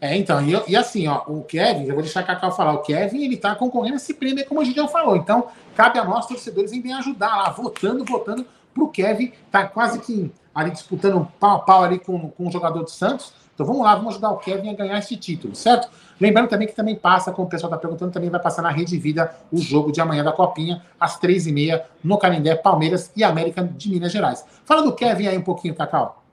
É, 0.00 0.14
então, 0.16 0.42
e, 0.46 0.54
e, 0.68 0.76
assim, 0.76 1.08
ó, 1.08 1.22
o 1.26 1.42
Kevin, 1.42 1.86
eu 1.86 1.94
vou 1.94 2.02
deixar 2.02 2.20
a 2.20 2.24
Cacau 2.24 2.52
falar, 2.52 2.74
o 2.74 2.82
Kevin, 2.82 3.24
ele 3.24 3.38
tá 3.38 3.54
concorrendo 3.54 3.94
a 3.94 3.96
esse 3.96 4.12
prêmio, 4.12 4.44
como 4.46 4.62
gente 4.62 4.76
já 4.76 4.86
falou. 4.86 5.16
Então, 5.16 5.46
cabe 5.74 5.98
a 5.98 6.04
nós, 6.04 6.26
torcedores, 6.26 6.72
em 6.72 6.82
bem 6.82 6.92
ajudar 6.92 7.34
lá, 7.34 7.50
votando, 7.50 8.04
votando 8.04 8.44
pro 8.74 8.88
Kevin, 8.88 9.32
tá 9.50 9.66
quase 9.66 10.00
que 10.00 10.30
ali 10.54 10.70
disputando 10.70 11.26
pau 11.38 11.56
a 11.56 11.58
pau 11.60 11.84
ali 11.84 11.98
com, 11.98 12.30
com 12.30 12.48
o 12.48 12.50
jogador 12.50 12.82
do 12.82 12.90
Santos. 12.90 13.32
Então 13.54 13.64
vamos 13.64 13.82
lá, 13.82 13.94
vamos 13.94 14.14
ajudar 14.14 14.30
o 14.30 14.38
Kevin 14.38 14.70
a 14.70 14.74
ganhar 14.74 14.98
esse 14.98 15.16
título, 15.16 15.54
certo? 15.54 15.88
Lembrando 16.20 16.48
também 16.48 16.66
que 16.66 16.74
também 16.74 16.96
passa, 16.96 17.30
como 17.32 17.46
o 17.46 17.50
pessoal 17.50 17.70
está 17.70 17.80
perguntando, 17.80 18.12
também 18.12 18.28
vai 18.28 18.40
passar 18.40 18.62
na 18.62 18.70
Rede 18.70 18.98
Vida 18.98 19.32
o 19.52 19.58
jogo 19.58 19.92
de 19.92 20.00
amanhã 20.00 20.24
da 20.24 20.32
Copinha, 20.32 20.82
às 20.98 21.18
três 21.18 21.46
e 21.46 21.52
meia, 21.52 21.84
no 22.02 22.18
Canindé, 22.18 22.56
Palmeiras 22.56 23.12
e 23.16 23.22
América 23.22 23.62
de 23.62 23.90
Minas 23.90 24.12
Gerais. 24.12 24.44
Fala 24.64 24.82
do 24.82 24.94
Kevin 24.94 25.28
aí 25.28 25.38
um 25.38 25.42
pouquinho, 25.42 25.74
Cacau. 25.74 26.24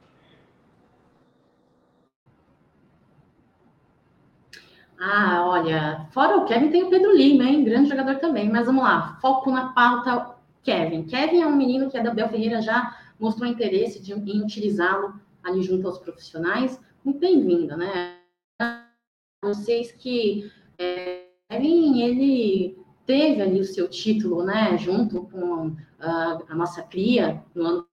Ah, 5.00 5.46
olha, 5.48 6.08
fora 6.12 6.38
o 6.38 6.46
Kevin 6.46 6.70
tem 6.70 6.84
o 6.84 6.90
Pedro 6.90 7.16
Lima, 7.16 7.44
hein? 7.44 7.64
Grande 7.64 7.90
jogador 7.90 8.18
também. 8.18 8.50
Mas 8.50 8.68
vamos 8.68 8.84
lá, 8.84 9.18
foco 9.20 9.52
na 9.52 9.70
pauta 9.70 10.41
Kevin. 10.64 11.04
Kevin 11.04 11.42
é 11.42 11.48
um 11.48 11.56
menino 11.56 11.90
que 11.90 11.98
a 11.98 12.02
Abel 12.02 12.30
Ferreira 12.30 12.62
já 12.62 12.98
mostrou 13.20 13.50
interesse 13.50 14.02
de, 14.02 14.14
em 14.14 14.42
utilizá-lo 14.42 15.20
ali 15.44 15.62
junto 15.62 15.88
aos 15.88 15.98
profissionais, 15.98 16.80
muito 17.04 17.20
bem-vinda, 17.20 17.76
né? 17.76 18.20
Vocês 19.44 19.92
que 19.92 20.52
é, 20.78 21.26
ele 21.50 22.78
teve 23.06 23.42
ali 23.42 23.60
o 23.60 23.66
seu 23.66 23.90
título, 23.90 24.44
né, 24.44 24.78
junto 24.78 25.24
com 25.24 25.76
a, 26.00 26.40
a 26.48 26.56
nossa 26.56 26.84
cria 26.84 27.44
no 27.54 27.66
ano 27.66 27.88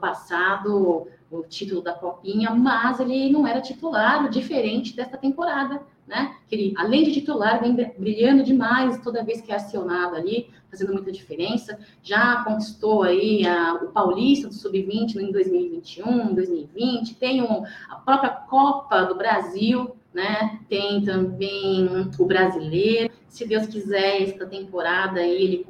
passado, 0.00 1.06
o 1.30 1.42
título 1.42 1.82
da 1.82 1.92
Copinha, 1.94 2.50
mas 2.50 2.98
ele 2.98 3.30
não 3.30 3.46
era 3.46 3.60
titular, 3.60 4.28
diferente 4.28 4.96
desta 4.96 5.16
temporada, 5.16 5.82
né? 6.06 6.36
Que 6.48 6.54
ele, 6.54 6.74
além 6.76 7.04
de 7.04 7.12
titular, 7.12 7.60
vem 7.60 7.74
brilhando 7.98 8.42
demais 8.42 8.98
toda 9.02 9.24
vez 9.24 9.40
que 9.40 9.52
é 9.52 9.56
acionado 9.56 10.16
ali, 10.16 10.50
fazendo 10.70 10.92
muita 10.92 11.10
diferença. 11.10 11.78
Já 12.02 12.44
conquistou 12.44 13.02
aí 13.02 13.46
a, 13.46 13.74
o 13.74 13.88
Paulista 13.88 14.48
do 14.48 14.54
Sub-20 14.54 15.16
em 15.16 15.32
2021, 15.32 16.34
2020, 16.34 17.14
tem 17.14 17.42
um, 17.42 17.64
a 17.88 17.96
própria 17.96 18.30
Copa 18.30 19.04
do 19.04 19.14
Brasil, 19.14 19.96
né? 20.12 20.60
Tem 20.68 21.02
também 21.02 21.88
o 22.18 22.24
brasileiro. 22.24 23.12
Se 23.28 23.46
Deus 23.46 23.66
quiser, 23.66 24.22
esta 24.22 24.46
temporada 24.46 25.20
aí 25.20 25.42
ele 25.42 25.66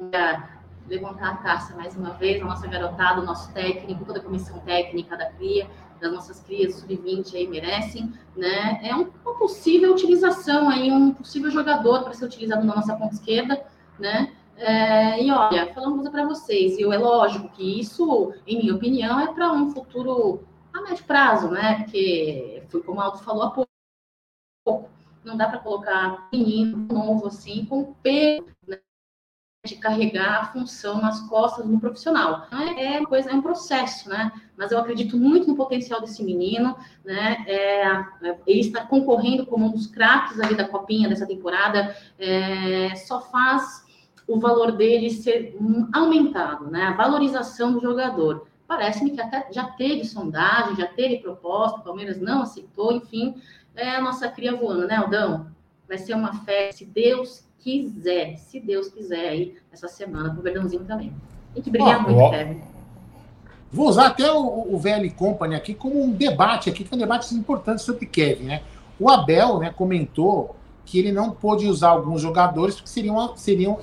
levantar 0.87 1.33
a 1.33 1.37
taça 1.37 1.75
mais 1.75 1.95
uma 1.95 2.11
vez, 2.11 2.41
a 2.41 2.45
nossa 2.45 2.67
garotada, 2.67 3.21
o 3.21 3.25
nosso 3.25 3.51
técnico, 3.53 4.05
toda 4.05 4.19
a 4.19 4.23
comissão 4.23 4.59
técnica 4.59 5.17
da 5.17 5.31
CRIA, 5.31 5.67
das 5.99 6.11
nossas 6.11 6.39
crias 6.41 6.75
sub-20 6.75 7.35
aí 7.35 7.47
merecem, 7.47 8.13
né? 8.35 8.79
É 8.83 8.95
um, 8.95 9.09
uma 9.23 9.37
possível 9.37 9.91
utilização 9.91 10.69
aí, 10.69 10.91
um 10.91 11.13
possível 11.13 11.49
jogador 11.49 12.03
para 12.03 12.13
ser 12.13 12.25
utilizado 12.25 12.65
na 12.65 12.75
nossa 12.75 12.95
ponta 12.95 13.15
esquerda, 13.15 13.65
né? 13.97 14.33
É, 14.57 15.21
e 15.21 15.31
olha, 15.31 15.73
falando 15.73 15.93
uma 15.93 16.03
coisa 16.03 16.11
para 16.11 16.25
vocês, 16.25 16.77
e 16.77 16.83
é 16.83 16.97
lógico 16.97 17.49
que 17.49 17.79
isso, 17.79 18.33
em 18.47 18.59
minha 18.59 18.75
opinião, 18.75 19.19
é 19.19 19.33
para 19.33 19.51
um 19.51 19.71
futuro 19.71 20.43
a 20.73 20.81
médio 20.81 21.03
prazo, 21.05 21.49
né? 21.49 21.79
Porque 21.79 22.63
foi 22.69 22.81
como 22.83 22.99
o 22.99 23.01
Aldo 23.01 23.19
falou 23.19 23.43
há 23.43 23.51
pouco 23.51 23.65
não 25.25 25.35
dá 25.35 25.49
para 25.49 25.59
colocar 25.59 26.29
menino 26.31 26.77
novo 26.77 27.27
assim 27.27 27.65
com 27.65 27.93
peso 27.95 28.45
né, 28.67 28.79
de 29.65 29.75
carregar 29.75 30.41
a 30.41 30.45
função 30.45 31.01
nas 31.01 31.19
costas 31.21 31.65
do 31.65 31.79
profissional. 31.79 32.47
É, 32.51 32.95
é 32.95 32.99
uma 32.99 33.07
coisa, 33.07 33.31
é 33.31 33.33
um 33.33 33.41
processo, 33.41 34.07
né? 34.09 34.31
Mas 34.55 34.71
eu 34.71 34.79
acredito 34.79 35.17
muito 35.17 35.47
no 35.47 35.55
potencial 35.55 35.99
desse 35.99 36.23
menino, 36.23 36.75
né? 37.03 37.43
É, 37.47 38.05
ele 38.47 38.61
está 38.61 38.85
concorrendo 38.85 39.45
como 39.45 39.65
um 39.65 39.71
dos 39.71 39.87
craques 39.87 40.39
ali 40.39 40.55
da 40.55 40.67
copinha 40.67 41.09
dessa 41.09 41.27
temporada. 41.27 41.95
É, 42.17 42.95
só 42.95 43.19
faz 43.19 43.85
o 44.27 44.39
valor 44.39 44.71
dele 44.71 45.09
ser 45.09 45.57
aumentado, 45.93 46.69
né? 46.69 46.83
A 46.83 46.93
valorização 46.93 47.73
do 47.73 47.81
jogador. 47.81 48.47
Parece-me 48.67 49.11
que 49.11 49.21
até 49.21 49.47
já 49.51 49.65
teve 49.65 50.03
sondagem, 50.03 50.75
já 50.75 50.87
teve 50.87 51.19
proposta, 51.19 51.79
o 51.79 51.83
Palmeiras 51.83 52.19
não 52.19 52.41
aceitou, 52.41 52.91
enfim, 52.93 53.35
é 53.75 53.95
a 53.95 54.01
nossa 54.01 54.27
cria 54.27 54.55
voando, 54.55 54.87
né, 54.87 54.95
Aldão? 54.95 55.47
Vai 55.87 55.99
ser 55.99 56.15
uma 56.15 56.33
festa, 56.33 56.79
se 56.79 56.85
Deus 56.85 57.44
quiser, 57.59 58.37
se 58.37 58.59
Deus 58.59 58.89
quiser, 58.89 59.29
aí, 59.29 59.55
essa 59.71 59.87
semana, 59.87 60.31
pro 60.31 60.41
Verdãozinho 60.41 60.83
também. 60.83 61.13
Tem 61.53 61.63
que 61.63 61.69
brilhar 61.69 62.01
muito, 62.01 62.19
ó, 62.19 62.29
Kevin. 62.29 62.61
Vou 63.71 63.89
usar 63.89 64.07
até 64.07 64.31
o, 64.31 64.73
o 64.73 64.77
VL 64.77 65.09
Company 65.15 65.55
aqui 65.55 65.73
como 65.73 66.01
um 66.01 66.11
debate 66.11 66.69
aqui, 66.69 66.83
que 66.83 66.93
é 66.93 66.95
um 66.95 66.99
debate 66.99 67.33
importante 67.35 67.81
sobre 67.81 68.05
Kevin, 68.05 68.45
né? 68.45 68.61
O 68.99 69.09
Abel, 69.09 69.59
né, 69.59 69.73
comentou 69.75 70.55
que 70.85 70.99
ele 70.99 71.11
não 71.11 71.31
pôde 71.31 71.67
usar 71.67 71.89
alguns 71.89 72.21
jogadores 72.21 72.75
porque 72.75 72.89
seriam, 72.89 73.35
seriam 73.35 73.79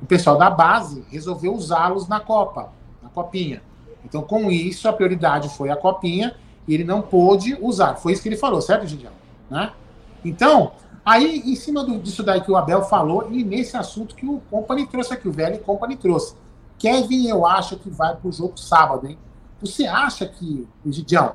o 0.00 0.06
pessoal 0.06 0.38
da 0.38 0.48
base 0.48 1.04
resolveu 1.10 1.54
usá-los 1.54 2.08
na 2.08 2.20
Copa, 2.20 2.72
na 3.02 3.08
Copinha. 3.10 3.60
Então, 4.04 4.22
com 4.22 4.50
isso, 4.50 4.88
a 4.88 4.92
prioridade 4.92 5.48
foi 5.50 5.68
a 5.68 5.76
Copinha 5.76 6.34
e 6.66 6.72
ele 6.72 6.84
não 6.84 7.02
pôde 7.02 7.56
usar. 7.60 7.96
Foi 7.96 8.12
isso 8.12 8.22
que 8.22 8.28
ele 8.28 8.36
falou, 8.36 8.62
certo, 8.62 8.86
Gidião? 8.86 9.12
Né? 9.50 9.72
Então, 10.24 10.72
aí, 11.04 11.42
em 11.44 11.54
cima 11.56 11.84
do, 11.84 11.98
disso 11.98 12.22
daí 12.22 12.40
que 12.40 12.50
o 12.50 12.56
Abel 12.56 12.82
falou, 12.82 13.28
e 13.30 13.44
nesse 13.44 13.76
assunto 13.76 14.14
que 14.14 14.26
o 14.26 14.40
Company 14.50 14.86
trouxe 14.86 15.12
aqui, 15.12 15.28
o 15.28 15.32
velho 15.32 15.58
Company 15.60 15.96
trouxe. 15.96 16.34
Kevin, 16.78 17.28
eu 17.28 17.44
acho 17.46 17.76
que 17.78 17.90
vai 17.90 18.16
para 18.16 18.28
o 18.28 18.32
jogo 18.32 18.58
sábado, 18.58 19.06
hein? 19.06 19.18
Você 19.60 19.86
acha 19.86 20.26
que, 20.26 20.66
Gidião, 20.86 21.34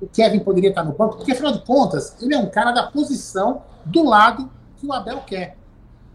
o 0.00 0.06
Kevin 0.06 0.40
poderia 0.40 0.70
estar 0.70 0.84
no 0.84 0.92
banco? 0.92 1.16
Porque, 1.16 1.32
afinal 1.32 1.52
de 1.52 1.60
contas, 1.60 2.16
ele 2.22 2.34
é 2.34 2.38
um 2.38 2.48
cara 2.48 2.72
da 2.72 2.84
posição 2.84 3.62
do 3.84 4.04
lado 4.04 4.50
que 4.76 4.86
o 4.86 4.92
Abel 4.92 5.20
quer. 5.26 5.58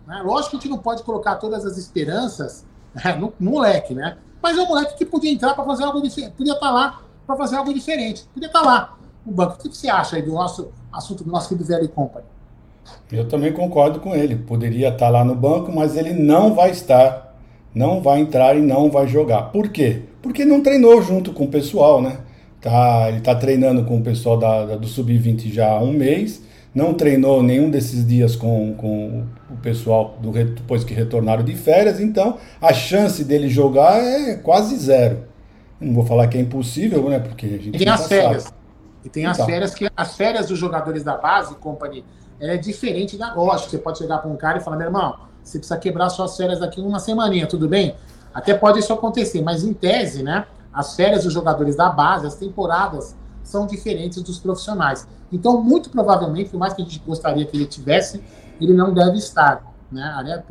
Né? 0.08 0.22
Lógico 0.24 0.52
que 0.52 0.58
a 0.58 0.60
gente 0.60 0.70
não 0.70 0.80
pode 0.80 1.04
colocar 1.04 1.36
todas 1.36 1.66
as 1.66 1.78
esperanças 1.78 2.66
né, 2.94 3.16
no, 3.16 3.34
no 3.40 3.52
moleque, 3.52 3.94
né? 3.94 4.18
Mas 4.42 4.58
é 4.58 4.62
um 4.62 4.68
moleque 4.68 4.98
que 4.98 5.06
podia 5.06 5.32
entrar 5.32 5.54
para 5.54 5.64
fazer 5.64 5.84
algo 5.84 6.02
diferente, 6.02 6.34
podia 6.36 6.54
estar 6.54 6.72
lá 6.72 7.02
para 7.28 7.36
fazer 7.36 7.56
algo 7.56 7.74
diferente. 7.74 8.28
Podia 8.34 8.48
estar 8.48 8.62
lá 8.62 8.98
no 9.26 9.32
banco. 9.32 9.54
O 9.54 9.58
que 9.58 9.76
você 9.76 9.90
acha 9.90 10.16
aí 10.16 10.22
do 10.22 10.34
nosso 10.34 10.72
assunto 10.92 11.24
do 11.24 11.32
nosso 11.32 11.48
querido 11.48 11.66
Velho 11.66 11.88
Company? 11.90 12.26
Eu 13.12 13.28
também 13.28 13.52
concordo 13.52 14.00
com 14.00 14.16
ele. 14.16 14.36
Poderia 14.36 14.90
estar 14.90 15.10
lá 15.10 15.24
no 15.24 15.36
banco, 15.36 15.72
mas 15.72 15.98
ele 15.98 16.14
não 16.14 16.54
vai 16.54 16.72
estar, 16.72 17.36
não 17.74 18.02
vai 18.02 18.20
entrar 18.20 18.56
e 18.56 18.62
não 18.62 18.90
vai 18.90 19.08
jogar. 19.08 19.52
Por 19.52 19.70
quê? 19.70 20.04
Porque 20.22 20.46
não 20.46 20.62
treinou 20.62 21.02
junto 21.02 21.34
com 21.34 21.46
o 21.46 21.48
pessoal, 21.48 22.02
né? 22.02 22.18
Tá, 22.62 23.06
ele 23.08 23.18
está 23.18 23.34
treinando 23.34 23.84
com 23.86 23.98
o 23.98 24.02
pessoal 24.02 24.38
da, 24.38 24.66
da 24.66 24.76
do 24.76 24.88
Sub-20 24.88 25.52
já 25.52 25.72
há 25.72 25.82
um 25.82 25.92
mês, 25.92 26.44
não 26.76 26.94
treinou 26.94 27.42
nenhum 27.42 27.72
desses 27.72 28.06
dias 28.06 28.36
com, 28.36 28.76
com 28.76 29.24
o 29.50 29.58
pessoal 29.64 30.16
do, 30.22 30.32
depois 30.32 30.84
que 30.84 30.94
retornaram 30.94 31.44
de 31.44 31.56
férias, 31.56 32.00
então 32.00 32.38
a 32.62 32.72
chance 32.72 33.24
dele 33.24 33.50
jogar 33.50 33.98
é 33.98 34.36
quase 34.36 34.78
zero. 34.78 35.24
Não 35.80 35.96
vou 35.96 36.06
falar 36.06 36.28
que 36.28 36.38
é 36.38 36.42
impossível, 36.42 37.10
né? 37.10 37.18
Porque 37.18 37.48
a 37.48 37.50
gente. 37.50 37.76
E 37.76 37.80
tem 37.80 37.90
as 37.90 38.08
férias. 38.08 38.44
Sabe. 38.44 38.56
E 39.04 39.10
tem 39.10 39.26
as 39.26 39.38
então. 39.38 39.48
férias 39.48 39.74
que 39.74 39.90
as 39.98 40.16
férias 40.16 40.48
dos 40.48 40.60
jogadores 40.60 41.04
da 41.04 41.18
base, 41.18 41.56
companhia, 41.56 42.04
é 42.42 42.58
diferente 42.58 43.18
da 43.18 43.34
lógica. 43.34 43.70
Você 43.70 43.78
pode 43.78 44.00
chegar 44.00 44.18
para 44.18 44.30
um 44.30 44.36
cara 44.36 44.58
e 44.58 44.62
falar, 44.62 44.78
meu 44.78 44.88
irmão, 44.88 45.16
você 45.44 45.58
precisa 45.58 45.78
quebrar 45.78 46.10
suas 46.10 46.36
férias 46.36 46.60
daqui 46.60 46.82
uma 46.82 47.00
semaninha, 47.00 47.48
tudo 47.48 47.68
bem? 47.68 47.96
Até 48.34 48.54
pode 48.54 48.80
isso 48.80 48.92
acontecer, 48.92 49.42
mas 49.42 49.64
em 49.64 49.74
tese, 49.74 50.24
né? 50.24 50.46
As 50.74 50.96
férias 50.96 51.24
dos 51.24 51.34
jogadores 51.34 51.76
da 51.76 51.90
base, 51.90 52.26
as 52.26 52.36
temporadas 52.36 53.16
são 53.44 53.66
diferentes 53.66 54.22
dos 54.24 54.40
profissionais. 54.40 55.08
Então, 55.32 55.62
muito 55.62 55.90
provavelmente, 55.90 56.50
por 56.50 56.58
mais 56.58 56.74
que 56.74 56.82
a 56.82 56.86
gente 56.86 57.00
gostaria 57.00 57.46
que 57.46 57.56
ele 57.56 57.66
tivesse, 57.66 58.24
ele 58.60 58.74
não 58.74 58.94
deve 58.94 59.18
estar. 59.18 59.64
Né? 59.92 60.44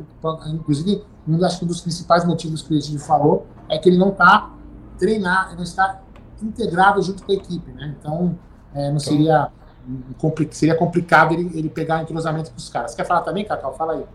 Inclusive, 0.47 1.03
um 1.27 1.37
dos 1.37 1.81
principais 1.81 2.25
motivos 2.25 2.61
que 2.61 2.77
a 2.77 2.79
gente 2.79 2.99
falou 2.99 3.45
é 3.67 3.77
que 3.77 3.89
ele 3.89 3.97
não 3.97 4.09
está 4.09 4.51
treinar, 4.99 5.55
não 5.55 5.63
estar 5.63 6.03
integrado 6.41 7.01
junto 7.01 7.23
com 7.23 7.31
a 7.31 7.35
equipe, 7.35 7.71
né? 7.71 7.95
Então, 7.99 8.37
é, 8.73 8.83
não 8.83 8.87
então- 8.89 8.99
seria, 8.99 9.49
seria 10.51 10.75
complicado 10.75 11.33
ele, 11.33 11.51
ele 11.57 11.69
pegar 11.69 12.01
entrosamento 12.01 12.51
com 12.51 12.57
os 12.57 12.69
caras. 12.69 12.95
Quer 12.95 13.05
falar 13.05 13.21
também, 13.21 13.45
Cacau? 13.45 13.73
Fala 13.73 13.93
aí. 13.93 14.05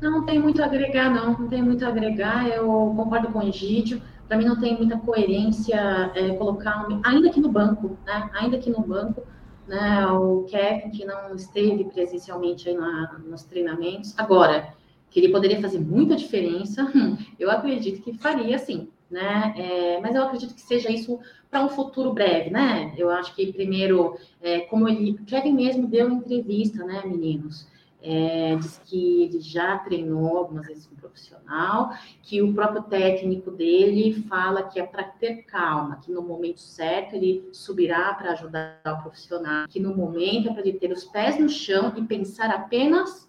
Não, 0.00 0.24
tem 0.24 0.38
muito 0.38 0.62
a 0.62 0.66
agregar, 0.66 1.10
não. 1.10 1.38
Não 1.38 1.48
tem 1.48 1.62
muito 1.62 1.84
a 1.84 1.88
agregar. 1.88 2.48
Eu 2.48 2.66
concordo 2.96 3.28
com 3.28 3.38
o 3.38 3.42
Egídio. 3.42 4.02
Para 4.28 4.36
mim 4.36 4.44
não 4.44 4.58
tem 4.58 4.76
muita 4.76 4.98
coerência 4.98 5.76
é, 6.14 6.34
colocar, 6.34 6.86
ainda 7.04 7.30
que 7.30 7.40
no 7.40 7.48
banco, 7.48 7.96
né? 8.04 8.28
Ainda 8.34 8.58
que 8.58 8.68
no 8.68 8.80
banco, 8.80 9.22
né? 9.68 10.06
O 10.06 10.44
Kevin, 10.44 10.90
que 10.90 11.04
não 11.04 11.34
esteve 11.34 11.84
presencialmente 11.84 12.68
aí 12.68 12.76
na, 12.76 13.18
nos 13.24 13.44
treinamentos. 13.44 14.14
Agora, 14.18 14.74
que 15.10 15.20
ele 15.20 15.30
poderia 15.30 15.60
fazer 15.60 15.78
muita 15.78 16.16
diferença, 16.16 16.90
eu 17.38 17.50
acredito 17.50 18.02
que 18.02 18.12
faria 18.18 18.58
sim, 18.58 18.88
né? 19.10 19.54
É, 19.56 20.00
mas 20.00 20.14
eu 20.14 20.22
acredito 20.24 20.54
que 20.54 20.60
seja 20.60 20.90
isso 20.90 21.18
para 21.50 21.64
um 21.64 21.68
futuro 21.68 22.12
breve, 22.12 22.50
né? 22.50 22.92
Eu 22.96 23.10
acho 23.10 23.34
que 23.34 23.52
primeiro, 23.52 24.16
é, 24.42 24.60
como 24.60 24.88
ele, 24.88 25.14
Kevin 25.26 25.52
mesmo 25.52 25.86
deu 25.86 26.10
entrevista, 26.10 26.84
né, 26.84 27.02
meninos? 27.04 27.66
É, 28.02 28.54
diz 28.56 28.80
que 28.84 29.22
ele 29.22 29.40
já 29.40 29.78
treinou 29.78 30.36
algumas 30.36 30.66
vezes 30.66 30.86
com 30.86 30.94
um 30.94 30.98
profissional, 30.98 31.90
que 32.22 32.40
o 32.40 32.52
próprio 32.54 32.82
técnico 32.82 33.50
dele 33.50 34.22
fala 34.28 34.62
que 34.62 34.78
é 34.78 34.86
para 34.86 35.02
ter 35.02 35.42
calma, 35.42 35.96
que 35.96 36.12
no 36.12 36.22
momento 36.22 36.60
certo 36.60 37.14
ele 37.14 37.48
subirá 37.52 38.14
para 38.14 38.32
ajudar 38.32 38.80
o 38.86 39.02
profissional, 39.02 39.66
que 39.66 39.80
no 39.80 39.96
momento 39.96 40.48
é 40.48 40.52
para 40.52 40.60
ele 40.62 40.78
ter 40.78 40.92
os 40.92 41.04
pés 41.04 41.40
no 41.40 41.48
chão 41.48 41.92
e 41.96 42.02
pensar 42.02 42.50
apenas 42.50 43.28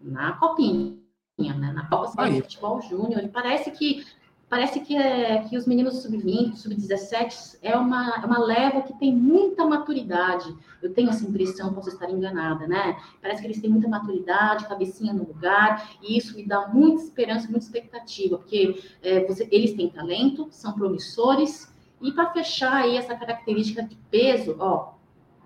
na 0.00 0.34
copinha 0.34 0.96
né? 1.38 1.72
Na 1.72 1.86
Copa 1.86 2.08
Cidade 2.08 2.42
Futebol 2.42 2.80
Júnior. 2.80 3.22
E 3.22 3.28
parece 3.28 3.70
que 3.70 4.04
parece 4.48 4.80
que, 4.80 4.96
é, 4.96 5.42
que 5.44 5.56
os 5.56 5.66
meninos 5.66 6.02
sub-20, 6.02 6.56
sub-17 6.56 7.58
é 7.62 7.76
uma, 7.76 8.16
é 8.22 8.26
uma 8.26 8.38
leva 8.38 8.82
que 8.82 8.92
tem 8.94 9.14
muita 9.14 9.66
maturidade. 9.66 10.54
Eu 10.80 10.92
tenho 10.92 11.10
essa 11.10 11.26
impressão, 11.26 11.74
posso 11.74 11.88
estar 11.88 12.08
enganada, 12.10 12.66
né? 12.66 12.96
Parece 13.20 13.40
que 13.40 13.46
eles 13.48 13.60
têm 13.60 13.70
muita 13.70 13.88
maturidade, 13.88 14.68
cabecinha 14.68 15.12
no 15.12 15.24
lugar, 15.24 15.90
e 16.00 16.16
isso 16.16 16.36
me 16.36 16.46
dá 16.46 16.68
muita 16.68 17.02
esperança, 17.02 17.48
muita 17.48 17.64
expectativa, 17.64 18.38
porque 18.38 18.82
é, 19.02 19.24
você, 19.24 19.48
eles 19.50 19.74
têm 19.74 19.88
talento, 19.88 20.48
são 20.50 20.72
promissores, 20.72 21.74
e 22.00 22.12
para 22.12 22.30
fechar 22.30 22.74
aí 22.74 22.96
essa 22.96 23.16
característica 23.16 23.82
de 23.82 23.96
peso, 24.10 24.56
ó, 24.58 24.94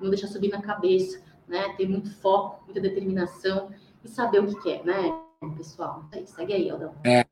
não 0.01 0.11
deixar 0.11 0.27
subir 0.29 0.51
na 0.51 0.61
cabeça, 0.61 1.23
né? 1.49 1.75
Ter 1.77 1.89
muito 1.89 2.11
foco, 2.11 2.65
muita 2.65 2.81
determinação 2.81 3.71
e 4.05 4.09
saber 4.09 4.41
o 4.41 4.47
que 4.47 4.63
quer, 4.63 4.85
né? 4.85 5.13
pessoal. 5.57 6.05
Segue 6.27 6.53
aí, 6.53 6.69
Aldão. 6.69 6.95
É, 7.03 7.25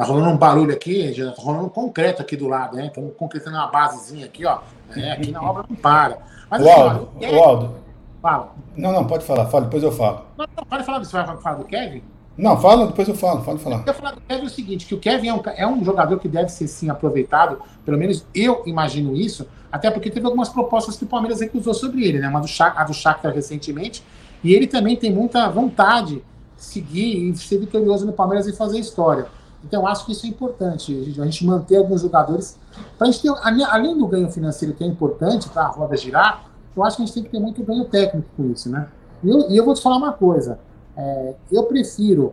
Tá 0.00 0.06
rolando 0.06 0.30
um 0.30 0.36
barulho 0.38 0.72
aqui, 0.72 1.12
já 1.12 1.30
tá 1.30 1.42
rolando 1.42 1.66
um 1.66 1.68
concreto 1.68 2.22
aqui 2.22 2.34
do 2.34 2.48
lado, 2.48 2.74
né? 2.74 2.86
Estamos 2.86 3.12
concretando 3.18 3.58
uma 3.58 3.66
basezinha 3.66 4.24
aqui, 4.24 4.46
ó. 4.46 4.60
É, 4.96 5.12
aqui 5.12 5.30
na 5.30 5.42
obra 5.42 5.62
não 5.68 5.76
para. 5.76 6.16
Mas, 6.48 6.62
o 6.62 6.70
assim, 6.70 6.80
Aldo, 6.80 7.10
o 7.20 7.38
Aldo. 7.38 7.74
Fala. 8.22 8.54
Não, 8.74 8.92
não, 8.92 9.06
pode 9.06 9.26
falar, 9.26 9.44
fala, 9.48 9.64
depois 9.64 9.82
eu 9.82 9.92
falo. 9.92 10.22
Não, 10.38 10.46
não, 10.56 10.64
pode 10.64 10.84
falar, 10.84 10.98
você 11.00 11.12
vai 11.12 11.36
falar 11.36 11.56
do 11.56 11.64
Kevin? 11.66 12.02
Não, 12.34 12.58
fala, 12.58 12.86
depois 12.86 13.08
eu 13.08 13.14
falo, 13.14 13.42
pode 13.42 13.58
falar. 13.58 13.76
Eu 13.76 13.82
quero 13.82 13.98
falar 13.98 14.12
do 14.12 14.22
Kevin 14.22 14.42
é 14.42 14.46
o 14.46 14.48
seguinte, 14.48 14.86
que 14.86 14.94
o 14.94 14.98
Kevin 14.98 15.28
é 15.28 15.34
um, 15.34 15.42
é 15.54 15.66
um 15.66 15.84
jogador 15.84 16.18
que 16.18 16.28
deve 16.28 16.48
ser 16.48 16.66
sim 16.66 16.88
aproveitado, 16.88 17.60
pelo 17.84 17.98
menos 17.98 18.24
eu 18.34 18.62
imagino 18.64 19.14
isso, 19.14 19.46
até 19.70 19.90
porque 19.90 20.08
teve 20.08 20.24
algumas 20.24 20.48
propostas 20.48 20.96
que 20.96 21.04
o 21.04 21.08
Palmeiras 21.08 21.42
recusou 21.42 21.74
sobre 21.74 22.06
ele, 22.08 22.20
né? 22.20 22.28
Uma 22.30 22.40
do 22.40 22.48
Shakhtar, 22.48 22.84
a 22.84 22.86
do 22.86 22.94
Shakhtar 22.94 23.34
recentemente, 23.34 24.02
e 24.42 24.54
ele 24.54 24.66
também 24.66 24.96
tem 24.96 25.12
muita 25.12 25.46
vontade 25.50 26.24
de 26.56 26.64
seguir 26.64 27.28
e 27.28 27.36
ser 27.36 27.58
vitorioso 27.58 28.06
no 28.06 28.14
Palmeiras 28.14 28.46
e 28.46 28.56
fazer 28.56 28.78
história. 28.78 29.26
Então, 29.64 29.86
acho 29.86 30.06
que 30.06 30.12
isso 30.12 30.26
é 30.26 30.28
importante, 30.28 31.14
a 31.18 31.24
gente 31.24 31.44
manter 31.44 31.76
alguns 31.76 32.00
jogadores. 32.00 32.58
Para 32.96 33.08
a 33.08 33.10
gente 33.10 33.22
ter, 33.22 33.32
além 33.68 33.96
do 33.96 34.06
ganho 34.06 34.30
financeiro, 34.30 34.74
que 34.74 34.82
é 34.82 34.86
importante 34.86 35.48
para 35.48 35.64
a 35.64 35.68
roda 35.68 35.96
girar, 35.96 36.44
eu 36.76 36.82
acho 36.84 36.96
que 36.96 37.02
a 37.02 37.06
gente 37.06 37.14
tem 37.14 37.24
que 37.24 37.30
ter 37.30 37.40
muito 37.40 37.62
ganho 37.62 37.84
técnico 37.84 38.28
com 38.36 38.50
isso, 38.50 38.70
né? 38.70 38.88
E 39.22 39.28
eu, 39.28 39.40
eu 39.50 39.64
vou 39.64 39.74
te 39.74 39.82
falar 39.82 39.96
uma 39.96 40.12
coisa: 40.12 40.58
é, 40.96 41.34
eu 41.52 41.64
prefiro 41.64 42.32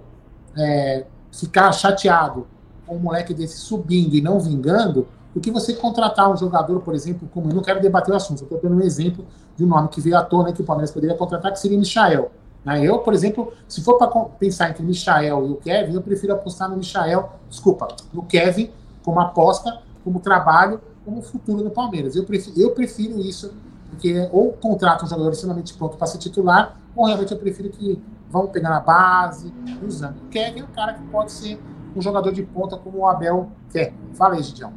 é, 0.58 1.06
ficar 1.32 1.72
chateado 1.72 2.48
com 2.86 2.96
um 2.96 3.00
moleque 3.00 3.34
desse 3.34 3.58
subindo 3.58 4.16
e 4.16 4.22
não 4.22 4.40
vingando 4.40 5.08
do 5.34 5.42
que 5.42 5.52
você 5.52 5.74
contratar 5.74 6.32
um 6.32 6.38
jogador, 6.38 6.80
por 6.82 6.96
exemplo, 6.96 7.30
como 7.34 7.50
eu 7.50 7.56
não 7.56 7.62
quero 7.62 7.82
debater 7.82 8.14
o 8.14 8.18
assunto, 8.18 8.42
eu 8.42 8.46
estou 8.46 8.60
dando 8.62 8.82
um 8.82 8.84
exemplo 8.84 9.26
de 9.56 9.64
um 9.64 9.68
nome 9.68 9.90
que 9.90 10.02
veio 10.02 10.18
à 10.18 10.24
tona 10.24 10.52
que 10.54 10.62
o 10.62 10.66
Palmeiras 10.66 10.92
poderia 10.92 11.16
contratar, 11.16 11.52
que 11.52 11.60
seria 11.60 11.78
Michael. 11.78 12.32
Né? 12.68 12.86
Eu, 12.86 13.00
por 13.00 13.14
exemplo, 13.14 13.54
se 13.66 13.82
for 13.82 13.98
para 13.98 14.10
pensar 14.38 14.70
entre 14.70 14.84
Michael 14.84 15.48
e 15.48 15.52
o 15.52 15.56
Kevin, 15.56 15.94
eu 15.94 16.02
prefiro 16.02 16.34
apostar 16.34 16.70
no 16.70 16.76
Michael, 16.76 17.30
desculpa, 17.50 17.88
no 18.14 18.24
Kevin, 18.24 18.70
como 19.06 19.22
aposta, 19.22 19.80
como 20.04 20.20
trabalho, 20.20 20.82
como 21.06 21.22
futuro 21.22 21.64
no 21.64 21.70
Palmeiras. 21.72 22.14
Eu 22.18 22.26
prefiro, 22.26 22.60
eu 22.60 22.72
prefiro 22.72 23.22
isso, 23.22 23.54
porque 23.90 24.28
ou 24.34 24.52
contrata 24.52 25.06
um 25.06 25.08
jogador 25.08 25.32
extremamente 25.32 25.74
pronto 25.76 25.96
para 25.96 26.08
ser 26.08 26.18
titular, 26.18 26.78
ou 26.94 27.06
realmente 27.06 27.32
eu 27.32 27.38
prefiro 27.38 27.70
que 27.70 28.04
vão 28.30 28.48
pegar 28.48 28.70
na 28.70 28.82
base, 28.82 29.54
usando. 29.82 30.18
O 30.18 30.28
Kevin 30.28 30.60
é 30.60 30.64
um 30.66 30.74
cara 30.76 30.96
que 30.96 31.04
pode 31.04 31.32
ser 31.32 31.58
um 31.96 32.02
jogador 32.02 32.34
de 32.34 32.44
ponta 32.44 32.76
como 32.76 32.98
o 32.98 33.08
Abel 33.08 33.48
quer. 33.72 33.94
Fala 34.12 34.36
aí, 34.36 34.44
Gidião. 34.44 34.74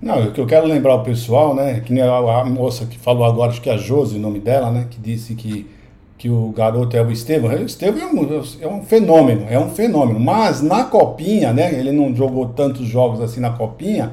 Não, 0.00 0.28
o 0.28 0.32
que 0.32 0.40
eu 0.40 0.46
quero 0.46 0.68
lembrar 0.68 0.94
o 0.94 1.02
pessoal, 1.02 1.52
né, 1.52 1.80
que 1.80 1.92
nem 1.92 2.04
a, 2.04 2.16
a, 2.16 2.44
moça 2.44 2.86
que 2.86 2.96
falou 2.96 3.24
agora, 3.24 3.50
acho 3.50 3.60
que 3.60 3.68
é 3.68 3.74
a 3.74 3.76
Josi, 3.76 4.18
o 4.18 4.20
nome 4.20 4.38
dela, 4.38 4.70
né, 4.70 4.86
que 4.88 5.00
disse 5.00 5.34
que 5.34 5.74
que 6.18 6.30
o 6.30 6.50
garoto 6.56 6.96
é 6.96 7.02
o 7.02 7.10
Estevam. 7.10 7.50
O 7.50 7.66
Estevam 7.66 8.00
é 8.00 8.06
um, 8.06 8.42
é 8.60 8.68
um 8.68 8.82
fenômeno, 8.82 9.46
é 9.48 9.58
um 9.58 9.68
fenômeno. 9.68 10.18
Mas 10.18 10.62
na 10.62 10.84
copinha, 10.84 11.52
né? 11.52 11.72
Ele 11.74 11.92
não 11.92 12.14
jogou 12.14 12.46
tantos 12.48 12.86
jogos 12.86 13.20
assim 13.20 13.40
na 13.40 13.50
copinha. 13.50 14.12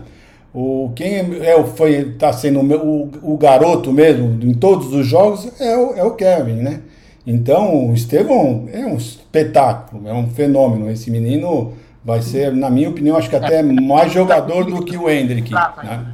O 0.53 0.91
quem 0.95 1.15
é, 1.41 1.63
foi 1.63 2.13
tá 2.19 2.31
sendo 2.31 2.59
o, 2.59 3.09
o 3.23 3.37
garoto 3.37 3.91
mesmo 3.91 4.37
em 4.43 4.53
todos 4.53 4.93
os 4.93 5.05
jogos 5.07 5.49
é 5.59 5.75
o, 5.75 5.93
é 5.95 6.03
o 6.03 6.11
Kevin, 6.11 6.53
né? 6.53 6.81
Então 7.25 7.89
o 7.89 7.93
Estevão 7.93 8.65
é 8.71 8.85
um 8.85 8.95
espetáculo, 8.95 10.07
é 10.07 10.13
um 10.13 10.27
fenômeno. 10.27 10.91
Esse 10.91 11.09
menino 11.09 11.73
vai 12.03 12.21
ser, 12.21 12.51
na 12.53 12.69
minha 12.69 12.89
opinião, 12.89 13.15
acho 13.15 13.29
que 13.29 13.35
até 13.35 13.63
mais 13.63 14.11
jogador 14.11 14.65
do 14.65 14.83
que 14.83 14.97
o 14.97 15.09
Hendrick. 15.09 15.51
Né? 15.51 16.05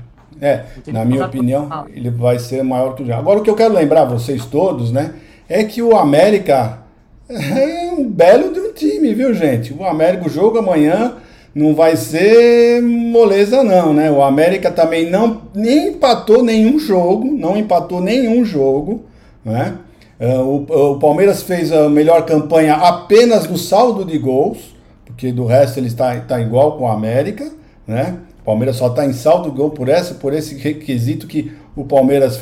É, 0.41 0.63
na 0.87 1.03
minha 1.03 1.25
opinião, 1.25 1.67
ele 1.93 2.09
vai 2.09 2.39
ser 2.39 2.63
maior 2.63 2.95
que 2.95 3.03
o 3.03 3.13
Agora 3.13 3.39
o 3.39 3.43
que 3.43 3.49
eu 3.49 3.55
quero 3.55 3.73
lembrar 3.73 4.05
vocês 4.05 4.45
todos, 4.45 4.91
né? 4.91 5.13
É 5.50 5.64
que 5.64 5.82
o 5.82 5.97
América 5.97 6.80
é 7.28 7.91
um 7.91 8.08
belo 8.08 8.54
de 8.54 8.60
um 8.60 8.72
time, 8.72 9.14
viu, 9.14 9.34
gente? 9.34 9.74
O 9.74 9.84
América, 9.84 10.28
o 10.28 10.30
jogo 10.30 10.60
amanhã 10.60 11.16
não 11.54 11.74
vai 11.74 11.95
ser 11.95 12.82
moleza, 12.82 13.64
não, 13.64 13.93
né? 13.93 14.12
O 14.12 14.22
América 14.22 14.72
também 14.72 15.10
não 15.10 15.41
nem 15.54 15.89
empatou 15.89 16.43
nenhum 16.43 16.78
jogo, 16.80 17.26
não 17.26 17.58
empatou 17.58 18.00
nenhum 18.00 18.45
jogo, 18.45 19.06
né? 19.43 19.76
É, 20.20 20.38
o, 20.38 20.66
o 20.68 21.00
Palmeiras 21.00 21.41
fez 21.41 21.72
a 21.72 21.89
melhor 21.89 22.26
campanha 22.26 22.76
apenas 22.76 23.47
no 23.47 23.58
saldo 23.58 24.06
de 24.06 24.18
gols, 24.18 24.76
porque 25.06 25.32
do 25.32 25.45
resto 25.45 25.80
ele 25.80 25.88
está, 25.88 26.16
está 26.16 26.39
igual 26.39 26.78
com 26.78 26.84
o 26.84 26.88
América, 26.88 27.50
né? 27.88 28.16
Palmeiras 28.50 28.78
só 28.78 28.88
está 28.88 29.06
em 29.06 29.14
saldo 29.14 29.52
gol 29.52 29.70
por 29.70 29.88
essa, 29.88 30.16
por 30.16 30.34
esse 30.34 30.56
requisito 30.56 31.28
que 31.28 31.52
o 31.76 31.86
Palmeiras 31.86 32.38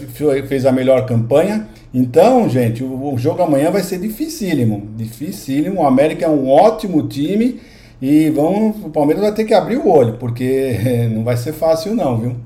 fez 0.48 0.66
a 0.66 0.72
melhor 0.72 1.06
campanha. 1.06 1.68
Então, 1.94 2.48
gente, 2.48 2.82
o, 2.82 3.14
o 3.14 3.18
jogo 3.18 3.44
amanhã 3.44 3.70
vai 3.70 3.84
ser 3.84 4.00
dificílimo. 4.00 4.88
Dificílimo. 4.96 5.82
O 5.82 5.86
América 5.86 6.24
é 6.24 6.30
um 6.30 6.50
ótimo 6.50 7.06
time 7.10 7.60
e 8.02 8.30
o 8.30 8.90
Palmeiras 8.90 9.22
vai 9.22 9.34
ter 9.34 9.44
que 9.44 9.54
abrir 9.54 9.76
o 9.76 9.90
olho, 9.90 10.14
porque 10.14 10.80
não 11.12 11.26
vai 11.26 11.36
ser 11.36 11.52
fácil, 11.52 11.94
não, 11.94 12.18
viu? 12.18 12.38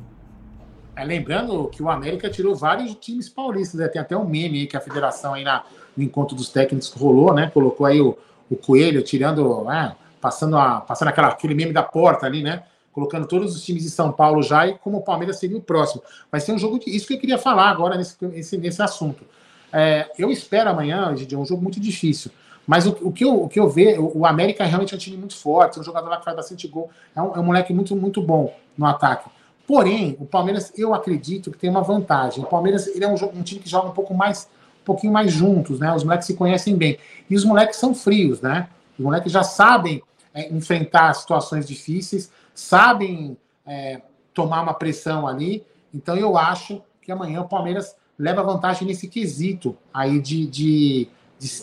É, 0.96 1.06
lembrando 1.06 1.68
que 1.68 1.84
o 1.84 1.90
América 1.90 2.32
tirou 2.32 2.56
vários 2.56 2.96
times 2.96 3.30
paulistas, 3.30 3.80
né? 3.80 3.88
tem 3.90 4.02
até 4.02 4.18
um 4.18 4.26
meme 4.26 4.62
aí 4.62 4.66
que 4.66 4.76
a 4.76 4.82
federação 4.82 5.36
aí 5.36 5.44
na, 5.44 5.64
no 5.96 6.04
encontro 6.04 6.36
dos 6.36 6.50
técnicos 6.50 6.92
rolou, 6.94 7.32
né? 7.32 7.52
Colocou 7.54 7.86
aí 7.86 8.02
o, 8.02 8.18
o 8.50 8.56
Coelho 8.56 9.04
tirando, 9.04 9.64
né? 9.66 9.96
passando, 10.20 10.58
a, 10.58 10.82
passando 10.82 11.10
aquela, 11.10 11.28
aquele 11.28 11.54
meme 11.54 11.72
da 11.72 11.84
porta 11.84 12.26
ali, 12.26 12.42
né? 12.42 12.64
Colocando 12.92 13.28
todos 13.28 13.56
os 13.56 13.64
times 13.64 13.84
de 13.84 13.90
São 13.90 14.12
Paulo 14.12 14.44
já 14.44 14.68
e 14.68 14.78
como 14.78 14.98
o 14.98 15.02
Palmeiras 15.02 15.38
seria 15.40 15.58
o 15.58 15.62
próximo. 15.62 16.04
Vai 16.32 16.42
ser 16.42 16.54
um 16.54 16.58
jogo 16.58 16.80
de. 16.80 16.90
Isso 16.96 17.08
que 17.08 17.14
eu 17.14 17.20
queria 17.20 17.38
falar 17.38 17.70
agora 17.70 17.98
nesse, 17.98 18.16
nesse, 18.26 18.58
nesse 18.58 18.82
assunto. 18.82 19.24
É, 19.72 20.10
eu 20.18 20.30
espero 20.30 20.70
amanhã, 20.70 21.14
Didi, 21.16 21.36
é 21.36 21.38
um 21.38 21.46
jogo 21.46 21.62
muito 21.62 21.80
difícil. 21.80 22.32
Mas 22.68 22.86
o, 22.86 22.98
o, 23.02 23.12
que 23.12 23.24
eu, 23.24 23.44
o 23.44 23.50
que 23.50 23.60
eu 23.60 23.70
vejo, 23.70 24.12
o 24.14 24.26
América 24.26 24.64
realmente 24.66 24.94
é 24.94 24.96
um 24.96 25.00
time 25.00 25.18
muito 25.18 25.36
forte, 25.36 25.78
é 25.78 25.82
um 25.82 25.84
jogador 25.84 26.10
lá 26.10 26.18
que 26.18 26.26
faz 26.26 26.36
bastante 26.36 26.68
gol, 26.68 26.90
é 27.16 27.22
um, 27.22 27.36
é 27.36 27.40
um 27.40 27.44
moleque 27.44 27.74
muito, 27.74 27.96
muito 27.96 28.22
bom 28.22 28.56
no 28.78 28.86
ataque. 28.86 29.30
Porém, 29.66 30.18
o 30.20 30.26
Palmeiras, 30.26 30.72
eu 30.78 30.94
acredito 30.94 31.50
que 31.52 31.58
tem 31.58 31.70
uma 31.70 31.82
vantagem. 31.82 32.44
O 32.44 32.48
Palmeiras 32.48 32.88
ele 32.88 33.04
é 33.04 33.08
um, 33.08 33.14
um 33.14 33.42
time 33.42 33.62
que 33.62 33.70
joga 33.70 33.88
um 33.88 33.94
pouco 33.94 34.14
mais, 34.14 34.48
um 34.82 34.86
pouquinho 34.86 35.14
mais 35.14 35.32
juntos, 35.32 35.80
né? 35.80 35.94
Os 35.96 36.04
moleques 36.04 36.28
se 36.28 36.34
conhecem 36.34 36.76
bem. 36.76 36.98
E 37.30 37.36
os 37.36 37.46
moleques 37.46 37.78
são 37.78 37.96
frios, 37.96 38.42
né? 38.42 38.68
Os 38.98 39.04
moleques 39.06 39.32
já 39.32 39.44
sabem 39.44 40.04
é, 40.34 40.50
enfrentar 40.54 41.14
situações 41.14 41.68
difíceis, 41.68 42.32
sabem 42.54 43.38
é, 43.66 44.02
tomar 44.34 44.62
uma 44.62 44.74
pressão 44.74 45.28
ali. 45.28 45.66
Então 45.94 46.16
eu 46.16 46.38
acho 46.38 46.82
que 47.02 47.12
amanhã 47.12 47.42
o 47.42 47.48
Palmeiras 47.48 47.96
leva 48.18 48.44
vantagem 48.44 48.88
nesse 48.88 49.08
quesito 49.08 49.76
aí 49.94 50.20
de, 50.20 50.46
de, 50.48 51.10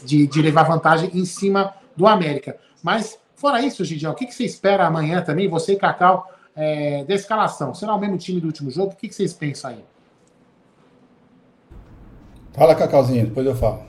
de, 0.04 0.26
de 0.26 0.42
levar 0.42 0.64
vantagem 0.64 1.10
em 1.14 1.24
cima 1.24 1.74
do 1.96 2.06
América. 2.06 2.58
Mas, 2.82 3.18
fora 3.34 3.62
isso, 3.62 3.84
Gidião, 3.84 4.12
o 4.12 4.14
que, 4.14 4.26
que 4.26 4.34
você 4.34 4.44
espera 4.44 4.86
amanhã 4.86 5.22
também, 5.22 5.48
você 5.48 5.74
e 5.74 5.76
Cacau, 5.76 6.30
é, 6.54 7.04
da 7.04 7.14
escalação? 7.14 7.74
Será 7.74 7.94
o 7.94 7.98
mesmo 7.98 8.18
time 8.18 8.40
do 8.40 8.46
último 8.46 8.70
jogo? 8.70 8.92
O 8.92 8.96
que, 8.96 9.08
que 9.08 9.14
vocês 9.14 9.32
pensam 9.32 9.70
aí? 9.70 9.84
Fala, 12.52 12.74
Cacauzinho, 12.74 13.26
depois 13.26 13.46
eu 13.46 13.54
falo. 13.54 13.86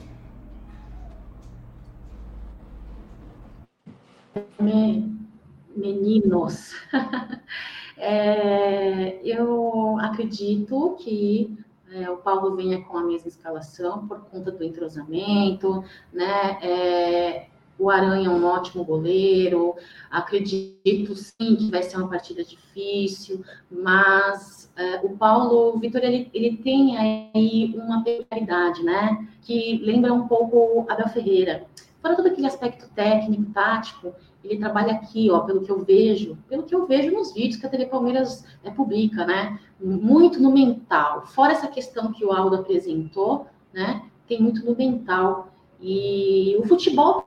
Meninos, 5.74 6.74
é, 7.96 9.20
eu 9.24 9.96
acredito 10.00 10.96
que 10.98 11.56
é, 11.92 12.08
o 12.10 12.18
Paulo 12.18 12.56
venha 12.56 12.80
com 12.82 12.98
a 12.98 13.02
mesma 13.02 13.28
escalação 13.28 14.06
por 14.06 14.20
conta 14.22 14.50
do 14.50 14.62
entrosamento, 14.64 15.84
né? 16.12 16.58
É, 16.62 17.46
o 17.80 17.88
Aranha 17.88 18.28
é 18.28 18.30
um 18.30 18.44
ótimo 18.44 18.84
goleiro. 18.84 19.74
Acredito 20.10 21.16
sim 21.16 21.56
que 21.56 21.70
vai 21.70 21.82
ser 21.82 21.96
uma 21.96 22.08
partida 22.08 22.44
difícil, 22.44 23.42
mas 23.70 24.70
é, 24.76 24.96
o 25.02 25.16
Paulo 25.16 25.78
Vitor 25.78 26.02
ele, 26.04 26.30
ele, 26.34 26.58
tem 26.58 26.96
aí 26.96 27.74
uma 27.74 28.04
peculiaridade, 28.04 28.82
né? 28.82 29.26
Que 29.42 29.78
lembra 29.78 30.12
um 30.12 30.28
pouco 30.28 30.86
Abel 30.90 31.08
Ferreira. 31.08 31.66
Fora 32.02 32.16
todo 32.16 32.26
aquele 32.26 32.46
aspecto 32.46 32.88
técnico, 32.94 33.50
tático, 33.52 34.14
ele 34.42 34.58
trabalha 34.58 34.92
aqui, 34.92 35.30
ó, 35.30 35.40
pelo 35.40 35.62
que 35.62 35.70
eu 35.70 35.84
vejo, 35.84 36.38
pelo 36.48 36.62
que 36.62 36.74
eu 36.74 36.86
vejo 36.86 37.12
nos 37.12 37.32
vídeos 37.32 37.56
que 37.56 37.66
a 37.66 37.68
TV 37.68 37.86
Palmeiras 37.86 38.44
é, 38.64 38.70
publica, 38.70 39.24
né? 39.26 39.58
Muito 39.80 40.40
no 40.40 40.50
mental. 40.50 41.26
Fora 41.26 41.52
essa 41.52 41.68
questão 41.68 42.12
que 42.12 42.24
o 42.24 42.32
Aldo 42.32 42.56
apresentou, 42.56 43.46
né? 43.72 44.02
Tem 44.26 44.40
muito 44.40 44.64
no 44.64 44.76
mental. 44.76 45.52
E 45.80 46.56
o 46.58 46.66
futebol 46.66 47.26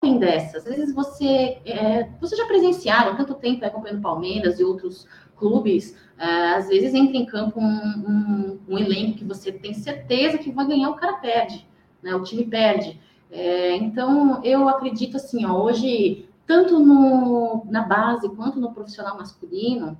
tem 0.00 0.18
dessas. 0.18 0.66
Às 0.66 0.76
vezes 0.76 0.94
você, 0.94 1.58
é, 1.64 2.08
já 2.36 2.46
presenciaram 2.46 3.16
tanto 3.16 3.34
tempo 3.34 3.64
acompanhando 3.64 4.02
Palmeiras 4.02 4.60
e 4.60 4.64
outros 4.64 5.06
clubes, 5.36 5.96
é, 6.18 6.54
às 6.54 6.68
vezes 6.68 6.94
entra 6.94 7.16
em 7.16 7.26
campo 7.26 7.60
um, 7.60 7.64
um, 7.64 8.60
um, 8.68 8.78
elenco 8.78 9.18
que 9.18 9.24
você 9.24 9.52
tem 9.52 9.74
certeza 9.74 10.38
que 10.38 10.50
vai 10.50 10.66
ganhar, 10.66 10.90
o 10.90 10.96
cara 10.96 11.14
perde, 11.14 11.66
né? 12.02 12.14
O 12.14 12.22
time 12.22 12.44
perde. 12.46 13.00
É, 13.30 13.74
então, 13.76 14.42
eu 14.44 14.68
acredito 14.68 15.16
assim, 15.16 15.44
ó, 15.44 15.60
hoje 15.60 16.25
tanto 16.46 16.78
no, 16.78 17.66
na 17.68 17.82
base 17.82 18.28
quanto 18.30 18.60
no 18.60 18.72
profissional 18.72 19.16
masculino, 19.16 19.98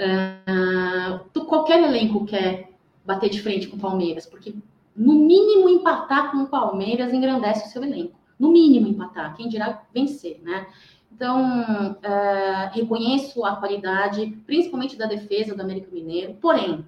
uh, 0.00 1.44
qualquer 1.44 1.82
elenco 1.82 2.26
quer 2.26 2.72
bater 3.04 3.30
de 3.30 3.40
frente 3.40 3.68
com 3.68 3.76
o 3.76 3.80
Palmeiras, 3.80 4.26
porque 4.26 4.54
no 4.96 5.14
mínimo 5.14 5.68
empatar 5.68 6.32
com 6.32 6.38
o 6.38 6.48
Palmeiras 6.48 7.12
engrandece 7.12 7.68
o 7.68 7.70
seu 7.70 7.82
elenco. 7.82 8.18
no 8.36 8.50
mínimo 8.50 8.88
empatar, 8.88 9.36
quem 9.36 9.48
dirá 9.48 9.82
vencer, 9.94 10.40
né? 10.42 10.66
Então, 11.12 11.96
é, 12.02 12.70
reconheço 12.74 13.44
a 13.44 13.54
qualidade, 13.54 14.36
principalmente 14.44 14.96
da 14.96 15.06
defesa 15.06 15.54
do 15.54 15.62
América 15.62 15.88
Mineiro, 15.92 16.34
porém, 16.40 16.84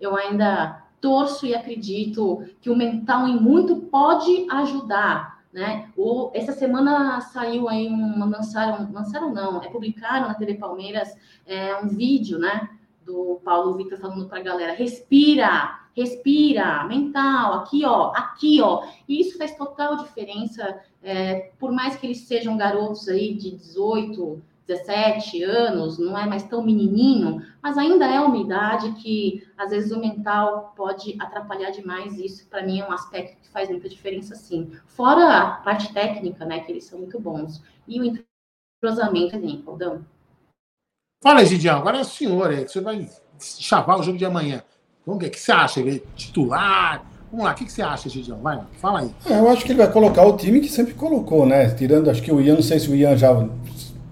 eu 0.00 0.16
ainda 0.16 0.82
torço 1.00 1.46
e 1.46 1.54
acredito 1.54 2.42
que 2.62 2.70
o 2.70 2.76
mental 2.76 3.28
em 3.28 3.38
muito 3.38 3.76
pode 3.76 4.46
ajudar, 4.50 5.37
né? 5.52 5.90
O, 5.96 6.30
essa 6.34 6.52
semana 6.52 7.20
saiu 7.20 7.68
aí 7.68 7.86
uma 7.86 8.26
lançaram, 8.26 8.90
lançaram 8.92 9.32
não, 9.32 9.62
é 9.62 9.68
publicaram 9.68 10.28
na 10.28 10.34
TV 10.34 10.54
Palmeiras 10.54 11.16
é, 11.46 11.76
um 11.76 11.88
vídeo, 11.88 12.38
né? 12.38 12.68
Do 13.04 13.40
Paulo 13.42 13.74
Vitor 13.74 13.98
falando 13.98 14.28
para 14.28 14.38
a 14.38 14.42
galera, 14.42 14.74
respira, 14.74 15.80
respira, 15.96 16.84
mental, 16.84 17.54
aqui 17.54 17.84
ó, 17.84 18.12
aqui 18.14 18.60
ó. 18.60 18.84
E 19.08 19.20
isso 19.20 19.38
faz 19.38 19.56
total 19.56 19.96
diferença, 19.96 20.80
é, 21.02 21.50
por 21.58 21.72
mais 21.72 21.96
que 21.96 22.06
eles 22.06 22.20
sejam 22.20 22.56
garotos 22.56 23.08
aí 23.08 23.34
de 23.34 23.50
18, 23.52 24.42
17 24.68 25.42
anos, 25.42 25.98
não 25.98 26.16
é 26.16 26.26
mais 26.26 26.42
tão 26.42 26.62
menininho, 26.62 27.42
mas 27.62 27.78
ainda 27.78 28.06
é 28.06 28.20
uma 28.20 28.36
idade 28.36 28.92
que 29.02 29.48
às 29.56 29.70
vezes 29.70 29.90
o 29.90 29.98
mental 29.98 30.74
pode 30.76 31.16
atrapalhar 31.18 31.70
demais. 31.70 32.18
Isso 32.18 32.46
para 32.48 32.62
mim 32.62 32.80
é 32.80 32.86
um 32.86 32.92
aspecto 32.92 33.40
que 33.40 33.48
faz 33.48 33.70
muita 33.70 33.88
diferença, 33.88 34.34
sim. 34.34 34.70
Fora 34.86 35.38
a 35.38 35.50
parte 35.56 35.92
técnica, 35.94 36.44
né, 36.44 36.60
que 36.60 36.70
eles 36.70 36.84
são 36.84 36.98
muito 36.98 37.18
bons 37.18 37.62
e 37.88 37.98
o 37.98 38.04
entrosamento, 38.04 39.38
né, 39.38 39.58
Aldão. 39.66 40.04
Fala, 41.22 41.44
Gidião, 41.44 41.78
agora 41.78 41.98
é 41.98 42.02
o 42.02 42.04
senhor, 42.04 42.52
é, 42.52 42.66
você 42.66 42.80
vai 42.80 43.08
chavar 43.40 43.98
o 43.98 44.02
jogo 44.02 44.18
de 44.18 44.24
amanhã. 44.26 44.62
Vamos 45.04 45.22
ver, 45.22 45.28
o 45.28 45.30
que 45.30 45.40
você 45.40 45.50
acha? 45.50 45.80
Ele 45.80 45.96
é 45.96 46.02
titular? 46.14 47.04
Vamos 47.30 47.44
lá, 47.44 47.52
o 47.52 47.54
que 47.54 47.70
você 47.70 47.82
acha, 47.82 48.08
Gidião? 48.08 48.40
Vai, 48.40 48.60
fala 48.74 49.00
aí. 49.00 49.14
É, 49.26 49.38
eu 49.38 49.48
acho 49.48 49.64
que 49.64 49.72
ele 49.72 49.78
vai 49.78 49.90
colocar 49.90 50.24
o 50.24 50.36
time 50.36 50.60
que 50.60 50.68
sempre 50.68 50.94
colocou, 50.94 51.46
né? 51.46 51.74
Tirando, 51.74 52.10
acho 52.10 52.22
que 52.22 52.30
o 52.30 52.40
Ian, 52.40 52.54
não 52.54 52.62
sei 52.62 52.78
se 52.78 52.90
o 52.90 52.94
Ian 52.94 53.16
já 53.16 53.32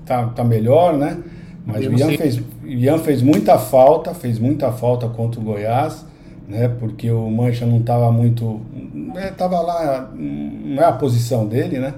tá, 0.07 0.26
tá 0.26 0.44
melhor, 0.44 0.96
né? 0.96 1.18
Mas 1.66 1.86
o 1.86 1.92
Ian 1.92 2.16
fez, 2.16 2.40
Ian 2.64 2.98
fez 2.98 3.22
muita 3.22 3.59
falta, 3.59 4.14
fez 4.14 4.38
muita 4.38 4.70
falta 4.70 5.09
contra 5.09 5.40
o 5.40 5.42
Goiás, 5.42 6.07
né? 6.48 6.68
Porque 6.68 7.11
o 7.11 7.28
Mancha 7.28 7.66
não 7.66 7.78
estava 7.78 8.11
muito. 8.12 8.61
Né, 8.94 9.32
tava 9.36 9.61
lá, 9.61 10.11
não 10.14 10.80
é 10.80 10.86
a 10.86 10.92
posição 10.92 11.46
dele, 11.46 11.78
né? 11.78 11.94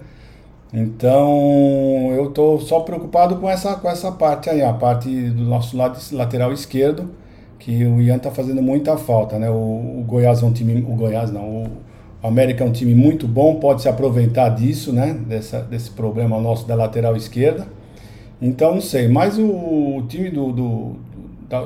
Então 0.73 2.13
eu 2.17 2.31
tô 2.31 2.59
só 2.59 2.81
preocupado 2.81 3.37
com 3.37 3.49
essa, 3.49 3.75
com 3.75 3.89
essa 3.89 4.11
parte 4.11 4.51
aí, 4.51 4.63
a 4.63 4.73
parte 4.73 5.09
do 5.31 5.45
nosso 5.45 5.77
lado 5.77 5.99
lateral 6.13 6.53
esquerdo 6.53 7.11
que 7.59 7.85
o 7.85 8.01
Ian 8.01 8.19
tá 8.19 8.31
fazendo 8.31 8.63
muita 8.63 8.97
falta, 8.97 9.39
né? 9.39 9.51
O, 9.51 9.55
o, 9.55 10.05
Goiás 10.07 10.43
é 10.43 10.47
um 10.47 10.53
time, 10.53 10.81
o 10.81 10.95
Goiás 10.95 11.31
não, 11.31 11.65
o 12.23 12.27
América 12.27 12.65
é 12.65 12.67
um 12.67 12.73
time 12.73 12.95
muito 12.95 13.27
bom, 13.27 13.57
pode 13.57 13.83
se 13.83 13.89
aproveitar 13.89 14.49
disso, 14.51 14.93
né? 14.93 15.17
Dessa, 15.27 15.61
desse 15.61 15.91
problema 15.91 16.41
nosso 16.41 16.67
da 16.67 16.75
lateral 16.75 17.17
esquerda. 17.17 17.67
Então 18.41 18.75
não 18.75 18.81
sei, 18.81 19.09
mas 19.09 19.39
o, 19.39 20.03
time 20.09 20.31
do, 20.31 20.53
do, 20.53 20.93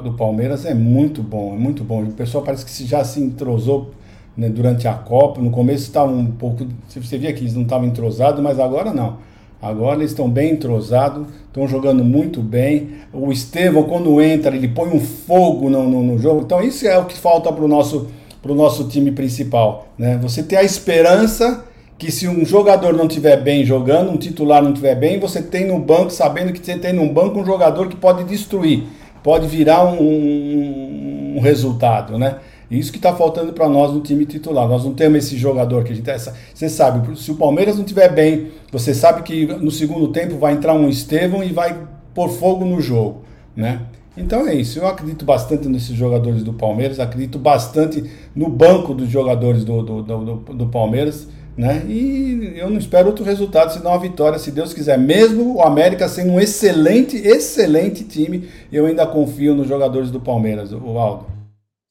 do, 0.00 0.12
Palmeiras 0.14 0.64
é 0.64 0.74
muito 0.74 1.22
bom, 1.22 1.54
é 1.54 1.58
muito 1.58 1.84
bom. 1.84 2.02
O 2.02 2.12
pessoal 2.12 2.42
parece 2.42 2.64
que 2.64 2.86
já 2.86 3.04
se 3.04 3.20
entrosou 3.20 3.90
né, 4.36 4.48
durante 4.48 4.88
a 4.88 4.94
Copa. 4.94 5.40
No 5.40 5.50
começo 5.50 5.84
estava 5.84 6.10
um 6.10 6.26
pouco, 6.26 6.66
você 6.88 7.18
via 7.18 7.32
que 7.32 7.40
eles 7.40 7.54
não 7.54 7.62
estavam 7.62 7.86
entrosados, 7.86 8.42
mas 8.42 8.58
agora 8.58 8.92
não. 8.92 9.18
Agora 9.60 10.00
eles 10.00 10.10
estão 10.10 10.28
bem 10.28 10.54
entrosados, 10.54 11.24
estão 11.46 11.68
jogando 11.68 12.02
muito 12.02 12.40
bem. 12.40 12.88
O 13.12 13.30
Estevão, 13.30 13.84
quando 13.84 14.20
entra, 14.20 14.56
ele 14.56 14.66
põe 14.66 14.88
um 14.90 14.98
fogo 14.98 15.70
no, 15.70 15.88
no, 15.88 16.02
no 16.02 16.18
jogo. 16.18 16.40
Então, 16.40 16.60
isso 16.62 16.84
é 16.86 16.98
o 16.98 17.04
que 17.04 17.16
falta 17.16 17.52
para 17.52 17.64
o 17.64 17.68
nosso, 17.68 18.08
nosso 18.44 18.88
time 18.88 19.12
principal. 19.12 19.86
Né? 19.96 20.18
Você 20.20 20.42
ter 20.42 20.56
a 20.56 20.64
esperança 20.64 21.64
que, 22.02 22.10
se 22.10 22.26
um 22.26 22.44
jogador 22.44 22.92
não 22.94 23.06
estiver 23.06 23.40
bem 23.40 23.64
jogando, 23.64 24.10
um 24.10 24.16
titular 24.16 24.60
não 24.60 24.70
estiver 24.70 24.96
bem, 24.96 25.20
você 25.20 25.40
tem 25.40 25.64
no 25.64 25.78
banco, 25.78 26.10
sabendo 26.10 26.52
que 26.52 26.58
você 26.58 26.76
tem 26.76 26.92
no 26.92 27.08
banco 27.12 27.38
um 27.38 27.44
jogador 27.44 27.86
que 27.86 27.94
pode 27.94 28.24
destruir, 28.24 28.82
pode 29.22 29.46
virar 29.46 29.84
um, 29.84 30.02
um, 30.02 31.34
um 31.36 31.40
resultado. 31.40 32.18
Né? 32.18 32.38
Isso 32.68 32.90
que 32.90 32.98
está 32.98 33.14
faltando 33.14 33.52
para 33.52 33.68
nós 33.68 33.92
no 33.92 34.00
time 34.00 34.26
titular. 34.26 34.66
Nós 34.66 34.84
não 34.84 34.94
temos 34.94 35.24
esse 35.24 35.36
jogador 35.36 35.84
que 35.84 35.92
a 35.92 35.94
gente. 35.94 36.10
Essa, 36.10 36.34
você 36.52 36.68
sabe, 36.68 37.16
se 37.16 37.30
o 37.30 37.36
Palmeiras 37.36 37.76
não 37.76 37.82
estiver 37.82 38.12
bem, 38.12 38.48
você 38.72 38.92
sabe 38.92 39.22
que 39.22 39.46
no 39.46 39.70
segundo 39.70 40.08
tempo 40.08 40.38
vai 40.38 40.54
entrar 40.54 40.74
um 40.74 40.88
Estevão 40.88 41.44
e 41.44 41.52
vai 41.52 41.86
pôr 42.12 42.28
fogo 42.30 42.64
no 42.64 42.80
jogo, 42.80 43.22
né? 43.54 43.80
Então 44.16 44.48
é 44.48 44.54
isso. 44.54 44.76
Eu 44.76 44.88
acredito 44.88 45.24
bastante 45.24 45.68
nesses 45.68 45.94
jogadores 45.94 46.42
do 46.42 46.52
Palmeiras, 46.52 46.98
acredito 46.98 47.38
bastante 47.38 48.10
no 48.34 48.48
banco 48.48 48.92
dos 48.92 49.08
jogadores 49.08 49.64
do, 49.64 49.82
do, 49.82 50.02
do, 50.02 50.36
do 50.36 50.66
Palmeiras, 50.66 51.28
né? 51.56 51.84
E 51.86 52.54
eu 52.56 52.70
não 52.70 52.78
espero 52.78 53.08
outro 53.08 53.24
resultado 53.24 53.72
senão 53.72 53.92
a 53.92 53.98
vitória, 53.98 54.38
se 54.38 54.50
Deus 54.50 54.72
quiser. 54.72 54.98
Mesmo 54.98 55.56
o 55.56 55.62
América 55.62 56.08
sendo 56.08 56.32
um 56.32 56.40
excelente, 56.40 57.16
excelente 57.16 58.04
time, 58.04 58.48
eu 58.72 58.86
ainda 58.86 59.06
confio 59.06 59.54
nos 59.54 59.68
jogadores 59.68 60.10
do 60.10 60.20
Palmeiras, 60.20 60.72
o 60.72 60.98
Aldo. 60.98 61.26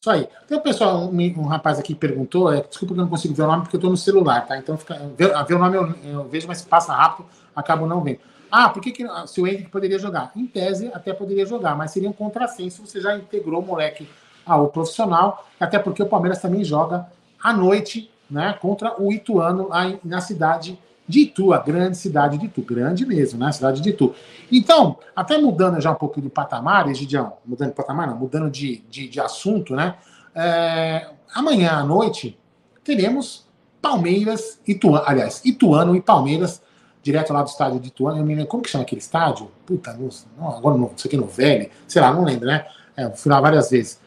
Isso 0.01 0.09
aí. 0.09 0.27
Tem 0.47 0.57
um 0.57 0.61
pessoal, 0.61 0.97
um, 1.01 1.39
um, 1.39 1.45
rapaz 1.45 1.77
aqui 1.77 1.93
perguntou, 1.93 2.51
é, 2.51 2.61
desculpa 2.61 2.95
que 2.95 2.99
eu 2.99 3.03
não 3.03 3.09
consigo 3.09 3.35
ver 3.35 3.43
o 3.43 3.47
nome 3.47 3.61
porque 3.61 3.75
eu 3.75 3.79
estou 3.79 3.91
no 3.91 3.97
celular, 3.97 4.47
tá? 4.47 4.57
Então, 4.57 4.75
fica, 4.75 4.99
ver, 5.15 5.31
ver 5.45 5.53
o 5.53 5.59
nome 5.59 5.77
eu, 5.77 5.93
eu, 6.05 6.23
vejo, 6.23 6.47
mas 6.47 6.63
passa 6.63 6.91
rápido, 6.91 7.27
acabo 7.55 7.85
não 7.85 8.01
vendo. 8.01 8.17
Ah, 8.51 8.67
por 8.69 8.81
que, 8.81 8.91
que 8.91 9.05
se 9.27 9.39
o 9.39 9.45
Henrique 9.45 9.69
poderia 9.69 9.99
jogar? 9.99 10.31
Em 10.35 10.47
tese, 10.47 10.89
até 10.91 11.13
poderia 11.13 11.45
jogar, 11.45 11.77
mas 11.77 11.91
seria 11.91 12.09
um 12.09 12.13
contrassenso 12.13 12.85
você 12.85 12.99
já 12.99 13.15
integrou 13.15 13.61
o 13.61 13.65
moleque 13.65 14.09
ao 14.43 14.69
profissional, 14.69 15.47
até 15.59 15.77
porque 15.77 16.01
o 16.01 16.07
Palmeiras 16.07 16.41
também 16.41 16.63
joga 16.63 17.05
à 17.41 17.53
noite, 17.53 18.09
né, 18.31 18.53
contra 18.59 18.99
o 18.99 19.11
Ituano 19.11 19.67
lá 19.67 19.93
na 20.03 20.21
cidade 20.21 20.79
de 21.07 21.21
Itu, 21.21 21.53
a 21.53 21.57
grande 21.57 21.97
cidade 21.97 22.37
de 22.37 22.45
Itu, 22.45 22.61
grande 22.61 23.05
mesmo, 23.05 23.37
né? 23.37 23.51
Cidade 23.51 23.81
de 23.81 23.89
Itu. 23.89 24.15
Então, 24.51 24.97
até 25.15 25.37
mudando 25.37 25.79
já 25.81 25.91
um 25.91 25.95
pouco 25.95 26.21
de 26.21 26.29
patamar, 26.29 26.89
Egidião, 26.89 27.33
mudando 27.45 27.69
de 27.69 27.75
patamar, 27.75 28.07
não, 28.07 28.17
mudando 28.17 28.49
de, 28.49 28.77
de, 28.89 29.09
de 29.09 29.19
assunto, 29.19 29.75
né? 29.75 29.95
É, 30.33 31.09
amanhã 31.35 31.73
à 31.73 31.83
noite 31.83 32.39
teremos 32.83 33.45
Palmeiras, 33.81 34.59
Ituano, 34.65 35.03
aliás, 35.05 35.41
Ituano 35.43 35.95
e 35.95 36.01
Palmeiras, 36.01 36.61
direto 37.03 37.33
lá 37.33 37.41
do 37.41 37.49
estádio 37.49 37.79
de 37.79 37.89
Ituano. 37.89 38.19
Eu 38.19 38.23
me 38.23 38.33
lembro, 38.33 38.47
como 38.47 38.63
que 38.63 38.69
chama 38.69 38.83
aquele 38.83 39.01
estádio? 39.01 39.51
Puta, 39.65 39.97
não, 40.37 40.49
agora 40.49 40.77
não, 40.77 40.91
sei 40.95 41.11
que 41.11 41.17
no 41.17 41.25
velho, 41.25 41.69
sei 41.87 42.01
lá, 42.01 42.13
não 42.13 42.23
lembro, 42.23 42.45
né? 42.45 42.65
É, 42.95 43.09
fui 43.09 43.31
lá 43.31 43.41
várias 43.41 43.69
vezes. 43.69 43.99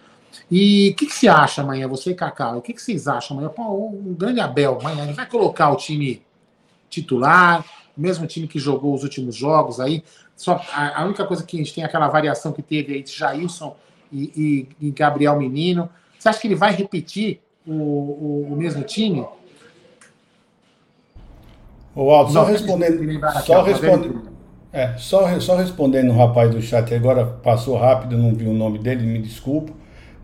E 0.51 0.91
o 0.91 0.95
que, 0.97 1.07
que 1.07 1.15
você 1.15 1.29
acha 1.29 1.63
amanhã, 1.63 1.89
você 1.89 2.11
e 2.11 2.15
Cacau? 2.15 2.59
O 2.59 2.63
que, 2.63 2.73
que 2.73 2.83
vocês 2.83 3.09
acham 3.09 3.37
amanhã? 3.37 3.51
Pô, 3.51 3.63
o 3.63 4.15
grande 4.19 4.41
Abel 4.41 4.79
amanhã, 4.81 5.05
ele 5.05 5.13
vai 5.13 5.27
colocar 5.27 5.71
o 5.71 5.77
time 5.77 6.23
titular, 6.89 7.65
o 7.97 8.01
mesmo 8.01 8.27
time 8.27 8.47
que 8.47 8.59
jogou 8.59 8.95
os 8.95 9.03
últimos 9.03 9.35
jogos 9.35 9.81
aí. 9.81 10.03
Só 10.37 10.61
a, 10.73 11.03
a, 11.03 11.05
única 11.05 11.25
coisa 11.25 11.45
que 11.45 11.57
a 11.57 11.59
gente 11.59 11.75
tem 11.75 11.85
é 11.85 11.87
aquela 11.87 12.09
variação 12.09 12.53
que 12.53 12.63
teve 12.63 12.95
aí 12.95 13.03
de 13.03 13.13
Jailson 13.13 13.77
e, 14.13 14.69
e, 14.81 14.89
e 14.89 14.91
Gabriel 14.91 15.39
Menino. 15.39 15.89
Você 16.19 16.29
acha 16.29 16.41
que 16.41 16.47
ele 16.47 16.55
vai 16.55 16.73
repetir 16.75 17.41
o, 17.67 17.73
o, 17.73 18.49
o 18.53 18.57
mesmo 18.57 18.83
time? 18.83 19.27
O 21.95 22.11
Aldo, 22.11 22.33
só 22.33 22.45
respondendo. 22.45 23.21
Só, 23.45 23.63
respondendo 23.63 24.35
é, 24.75 24.97
só, 24.99 25.39
só 25.39 25.55
respondendo 25.55 26.11
o 26.11 26.17
rapaz 26.17 26.51
do 26.51 26.61
chat, 26.61 26.93
agora 26.93 27.25
passou 27.25 27.77
rápido, 27.77 28.19
não 28.19 28.35
vi 28.35 28.45
o 28.45 28.53
nome 28.53 28.77
dele, 28.81 29.07
me 29.07 29.21
desculpa. 29.21 29.73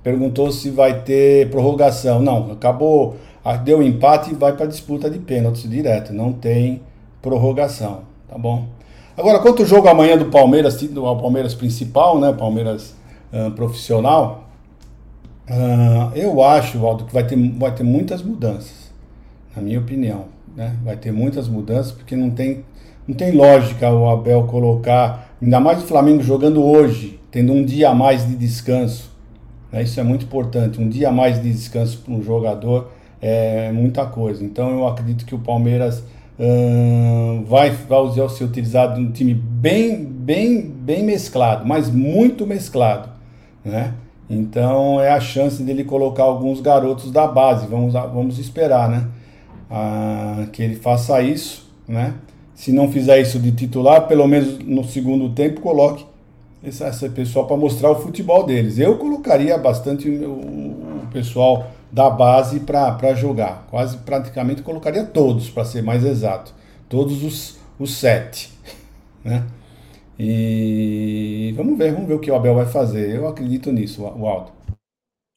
Perguntou 0.02 0.50
se 0.50 0.70
vai 0.70 1.02
ter 1.02 1.50
prorrogação. 1.50 2.20
Não, 2.20 2.52
acabou 2.52 3.16
deu 3.64 3.82
empate 3.82 4.30
e 4.30 4.34
vai 4.34 4.52
para 4.54 4.66
disputa 4.66 5.10
de 5.10 5.18
pênaltis 5.18 5.68
direto, 5.68 6.12
não 6.12 6.32
tem 6.32 6.82
prorrogação, 7.22 8.02
tá 8.28 8.36
bom? 8.36 8.66
Agora, 9.16 9.38
quanto 9.38 9.62
o 9.62 9.66
jogo 9.66 9.88
amanhã 9.88 10.16
do 10.16 10.26
Palmeiras, 10.26 10.76
do 10.76 11.02
Palmeiras 11.16 11.54
principal, 11.54 12.18
né, 12.18 12.32
Palmeiras 12.32 12.94
uh, 13.32 13.50
profissional, 13.52 14.48
uh, 15.48 16.16
eu 16.16 16.42
acho, 16.42 16.78
Waldo, 16.78 17.04
que 17.04 17.12
vai 17.12 17.26
ter, 17.26 17.36
vai 17.58 17.74
ter 17.74 17.82
muitas 17.82 18.22
mudanças, 18.22 18.90
na 19.54 19.62
minha 19.62 19.78
opinião, 19.78 20.26
né? 20.56 20.76
Vai 20.84 20.96
ter 20.96 21.12
muitas 21.12 21.48
mudanças 21.48 21.92
porque 21.92 22.16
não 22.16 22.30
tem, 22.30 22.64
não 23.06 23.14
tem 23.14 23.32
lógica 23.32 23.90
o 23.90 24.08
Abel 24.08 24.44
colocar, 24.44 25.34
ainda 25.42 25.60
mais 25.60 25.82
o 25.82 25.86
Flamengo 25.86 26.22
jogando 26.22 26.62
hoje, 26.62 27.20
tendo 27.30 27.52
um 27.52 27.64
dia 27.64 27.90
a 27.90 27.94
mais 27.94 28.26
de 28.26 28.34
descanso, 28.36 29.09
né? 29.72 29.82
Isso 29.82 29.98
é 30.00 30.02
muito 30.02 30.24
importante, 30.24 30.80
um 30.80 30.88
dia 30.88 31.10
mais 31.10 31.42
de 31.42 31.50
descanso 31.50 31.98
para 31.98 32.12
um 32.12 32.22
jogador 32.22 32.90
é 33.20 33.70
muita 33.72 34.06
coisa. 34.06 34.44
Então 34.44 34.70
eu 34.70 34.86
acredito 34.86 35.24
que 35.24 35.34
o 35.34 35.38
Palmeiras 35.38 36.02
hum, 36.38 37.44
vai, 37.46 37.70
vai 37.70 38.28
ser 38.30 38.44
utilizado 38.44 39.00
um 39.00 39.10
time 39.10 39.34
bem, 39.34 40.04
bem, 40.04 40.62
bem 40.62 41.04
mesclado, 41.04 41.66
mas 41.66 41.90
muito 41.90 42.46
mesclado, 42.46 43.10
né? 43.64 43.94
Então 44.28 45.00
é 45.00 45.10
a 45.10 45.20
chance 45.20 45.62
dele 45.62 45.82
colocar 45.82 46.22
alguns 46.22 46.60
garotos 46.60 47.10
da 47.10 47.26
base. 47.26 47.66
Vamos, 47.66 47.92
vamos 47.92 48.38
esperar, 48.38 48.88
né? 48.88 49.08
Ah, 49.68 50.46
que 50.52 50.62
ele 50.62 50.76
faça 50.76 51.20
isso, 51.20 51.68
né? 51.86 52.14
Se 52.54 52.72
não 52.72 52.90
fizer 52.90 53.20
isso 53.20 53.38
de 53.40 53.50
titular, 53.52 54.06
pelo 54.06 54.26
menos 54.28 54.58
no 54.60 54.84
segundo 54.84 55.30
tempo 55.30 55.60
coloque 55.60 56.04
esse, 56.62 56.84
esse 56.84 57.08
pessoal 57.10 57.46
para 57.46 57.56
mostrar 57.56 57.90
o 57.90 58.00
futebol 58.00 58.44
deles. 58.44 58.78
Eu 58.78 58.98
colocaria 58.98 59.56
bastante 59.58 60.08
o, 60.08 60.32
o 60.32 61.08
pessoal 61.12 61.70
da 61.90 62.08
base 62.08 62.60
para 62.60 63.14
jogar. 63.14 63.66
Quase 63.70 63.98
praticamente 63.98 64.62
colocaria 64.62 65.04
todos, 65.04 65.50
para 65.50 65.64
ser 65.64 65.82
mais 65.82 66.04
exato. 66.04 66.52
todos 66.88 67.22
os, 67.24 67.58
os 67.78 67.94
sete, 67.94 68.52
né? 69.24 69.44
E 70.22 71.54
vamos 71.56 71.78
ver, 71.78 71.92
vamos 71.92 72.06
ver 72.06 72.14
o 72.14 72.18
que 72.18 72.30
o 72.30 72.34
Abel 72.34 72.54
vai 72.54 72.66
fazer. 72.66 73.16
Eu 73.16 73.26
acredito 73.26 73.72
nisso, 73.72 74.02
o 74.02 74.28
Aldo. 74.28 74.52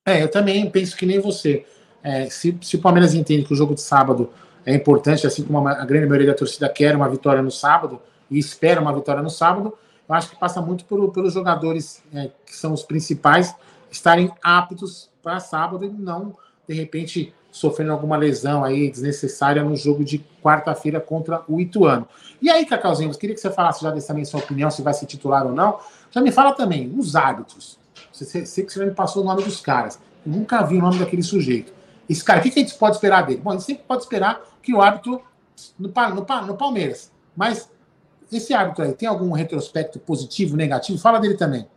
É, 0.06 0.22
eu 0.22 0.30
também 0.30 0.70
penso 0.70 0.98
que 0.98 1.06
nem 1.06 1.20
você. 1.20 1.66
É, 2.04 2.30
se, 2.30 2.58
se 2.62 2.76
o 2.76 2.82
Palmeiras 2.82 3.14
entende 3.14 3.46
que 3.46 3.54
o 3.54 3.56
jogo 3.56 3.74
de 3.74 3.80
sábado 3.80 4.30
é 4.66 4.76
importante, 4.76 5.26
assim 5.26 5.44
como 5.44 5.66
a, 5.66 5.86
grande 5.86 6.06
maioria 6.06 6.28
da 6.28 6.38
torcida 6.38 6.68
quer 6.68 6.96
uma 6.98 7.08
vitória 7.08 7.42
no 7.42 7.50
sábado 7.50 8.02
e 8.30 8.38
espera 8.38 8.82
uma 8.82 8.94
vitória 8.94 9.22
no 9.22 9.30
sábado, 9.30 9.74
eu 10.08 10.16
acho 10.16 10.30
que 10.30 10.36
passa 10.36 10.62
muito 10.62 10.86
por, 10.86 11.12
pelos 11.12 11.34
jogadores 11.34 12.04
é, 12.14 12.30
que 12.46 12.56
são 12.56 12.74
os 12.74 12.84
principais 12.84 13.56
estarem 13.90 14.32
aptos 14.44 15.10
para 15.22 15.40
sábado 15.40 15.86
e 15.86 15.90
não, 15.90 16.36
de 16.68 16.74
repente, 16.74 17.34
sofrendo 17.52 17.92
alguma 17.92 18.18
lesão 18.18 18.64
aí 18.64 18.90
desnecessária 18.90 19.64
no 19.64 19.76
jogo 19.76 20.04
de 20.04 20.24
quarta-feira 20.42 21.00
contra 21.00 21.44
o 21.48 21.60
Ituano. 21.60 22.08
E 22.42 22.50
aí, 22.50 22.66
Cacauzinho, 22.66 23.14
queria 23.18 23.36
que 23.36 23.42
você 23.42 23.52
falasse 23.52 23.84
já 23.84 23.92
dessa 23.92 24.08
também 24.08 24.26
sua 24.26 24.40
opinião, 24.40 24.70
se 24.70 24.82
vai 24.82 24.94
ser 24.94 25.06
titular 25.06 25.46
ou 25.46 25.54
não. 25.54 25.80
Já 26.12 26.20
me 26.20 26.32
fala 26.32 26.54
também, 26.54 26.94
os 26.98 27.16
árbitros. 27.16 27.78
Você, 28.12 28.46
sei 28.46 28.66
que 28.66 28.74
você 28.74 28.80
já 28.80 28.86
me 28.86 28.92
passou 28.92 29.24
o 29.24 29.26
nome 29.26 29.44
dos 29.44 29.62
caras. 29.62 30.00
Eu 30.26 30.32
nunca 30.32 30.62
vi 30.64 30.78
o 30.78 30.82
nome 30.82 31.00
daquele 31.00 31.24
sujeito. 31.24 31.72
Esse 32.10 32.24
cara, 32.24 32.40
o 32.40 32.44
que, 32.44 32.50
a 32.50 32.62
gente 32.62 32.76
pode 32.76 32.96
esperar 32.96 33.26
dele? 33.26 33.40
Bom, 33.42 33.52
a 33.52 33.54
gente 33.54 33.66
sempre 33.66 33.84
pode 33.88 34.04
esperar 34.04 34.42
que 34.62 34.74
o 34.74 34.82
árbitro 34.82 35.22
no, 35.80 35.88
no, 35.90 36.48
no 36.48 36.58
Palmeiras. 36.58 37.12
Mas 37.36 37.70
esse 38.38 38.54
árbitro 38.54 38.84
aí 38.84 38.94
tem 38.94 39.08
algum 39.08 39.32
retrospecto 39.32 40.00
positivo, 40.00 40.56
negativo? 40.56 41.00
Fala 41.00 41.20
dele 41.20 41.36
também. 41.36 41.68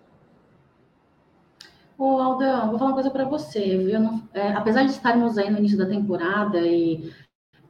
Ô, 1.99 2.21
Aldão, 2.21 2.69
vou 2.69 2.79
falar 2.79 2.91
uma 2.91 2.95
coisa 2.95 3.11
para 3.11 3.25
você, 3.25 3.79
viu? 3.79 3.99
Não, 3.99 4.23
é, 4.35 4.53
apesar 4.53 4.85
de 4.85 4.91
estarmos 4.91 5.39
aí 5.39 5.51
no 5.51 5.59
início 5.59 5.79
da 5.79 5.87
temporada 5.87 6.59
e 6.59 7.11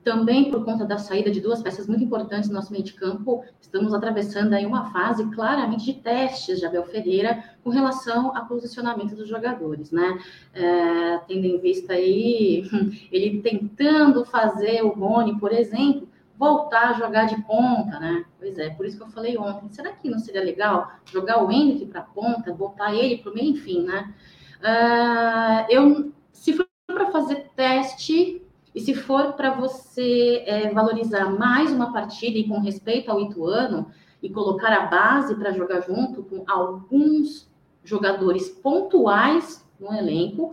também 0.06 0.52
por 0.52 0.64
conta 0.64 0.84
da 0.84 0.98
saída 0.98 1.32
de 1.32 1.40
duas 1.40 1.60
peças 1.60 1.88
muito 1.88 2.04
importantes 2.04 2.48
no 2.48 2.54
nosso 2.54 2.70
meio 2.70 2.84
de 2.84 2.92
campo, 2.92 3.44
estamos 3.60 3.92
atravessando 3.92 4.52
aí 4.52 4.64
uma 4.64 4.92
fase 4.92 5.28
claramente 5.30 5.84
de 5.84 5.94
testes 5.94 6.60
de 6.60 6.64
Abel 6.66 6.84
Ferreira 6.84 7.42
com 7.64 7.70
relação 7.70 8.36
ao 8.36 8.46
posicionamento 8.46 9.16
dos 9.16 9.28
jogadores, 9.28 9.90
né? 9.90 10.16
É, 10.54 11.18
tendo 11.26 11.44
em 11.44 11.58
vista 11.58 11.92
aí 11.92 12.68
ele 13.10 13.42
tentando 13.42 14.24
fazer 14.24 14.82
o 14.82 14.90
Rony, 14.90 15.40
por 15.40 15.52
exemplo, 15.52 16.08
voltar 16.38 16.90
a 16.90 16.92
jogar 16.94 17.24
de 17.26 17.40
ponta, 17.42 17.98
né? 17.98 18.24
Pois 18.38 18.58
é, 18.58 18.70
por 18.70 18.86
isso 18.86 18.96
que 18.96 19.02
eu 19.02 19.08
falei 19.08 19.36
ontem, 19.38 19.68
será 19.70 19.92
que 19.92 20.08
não 20.08 20.18
seria 20.18 20.42
legal 20.42 20.90
jogar 21.06 21.42
o 21.42 21.50
Henrique 21.50 21.86
para 21.86 22.02
ponta, 22.02 22.52
voltar 22.52 22.94
ele 22.94 23.18
para 23.18 23.32
o 23.32 23.34
meio, 23.34 23.50
enfim, 23.50 23.84
né? 23.84 24.14
Uh, 24.60 25.66
eu, 25.70 26.12
se 26.32 26.52
for 26.52 26.66
para 26.86 27.10
fazer 27.10 27.50
teste 27.54 28.42
e 28.74 28.80
se 28.80 28.94
for 28.94 29.32
para 29.32 29.50
você 29.50 30.44
é, 30.46 30.70
valorizar 30.70 31.30
mais 31.30 31.72
uma 31.72 31.92
partida 31.92 32.38
e 32.38 32.46
com 32.46 32.60
respeito 32.60 33.10
ao 33.10 33.20
Ituano 33.20 33.90
e 34.22 34.28
colocar 34.30 34.72
a 34.72 34.86
base 34.86 35.34
para 35.34 35.52
jogar 35.52 35.80
junto 35.80 36.22
com 36.22 36.44
alguns 36.46 37.50
jogadores 37.82 38.48
pontuais 38.48 39.66
no 39.80 39.94
elenco, 39.94 40.50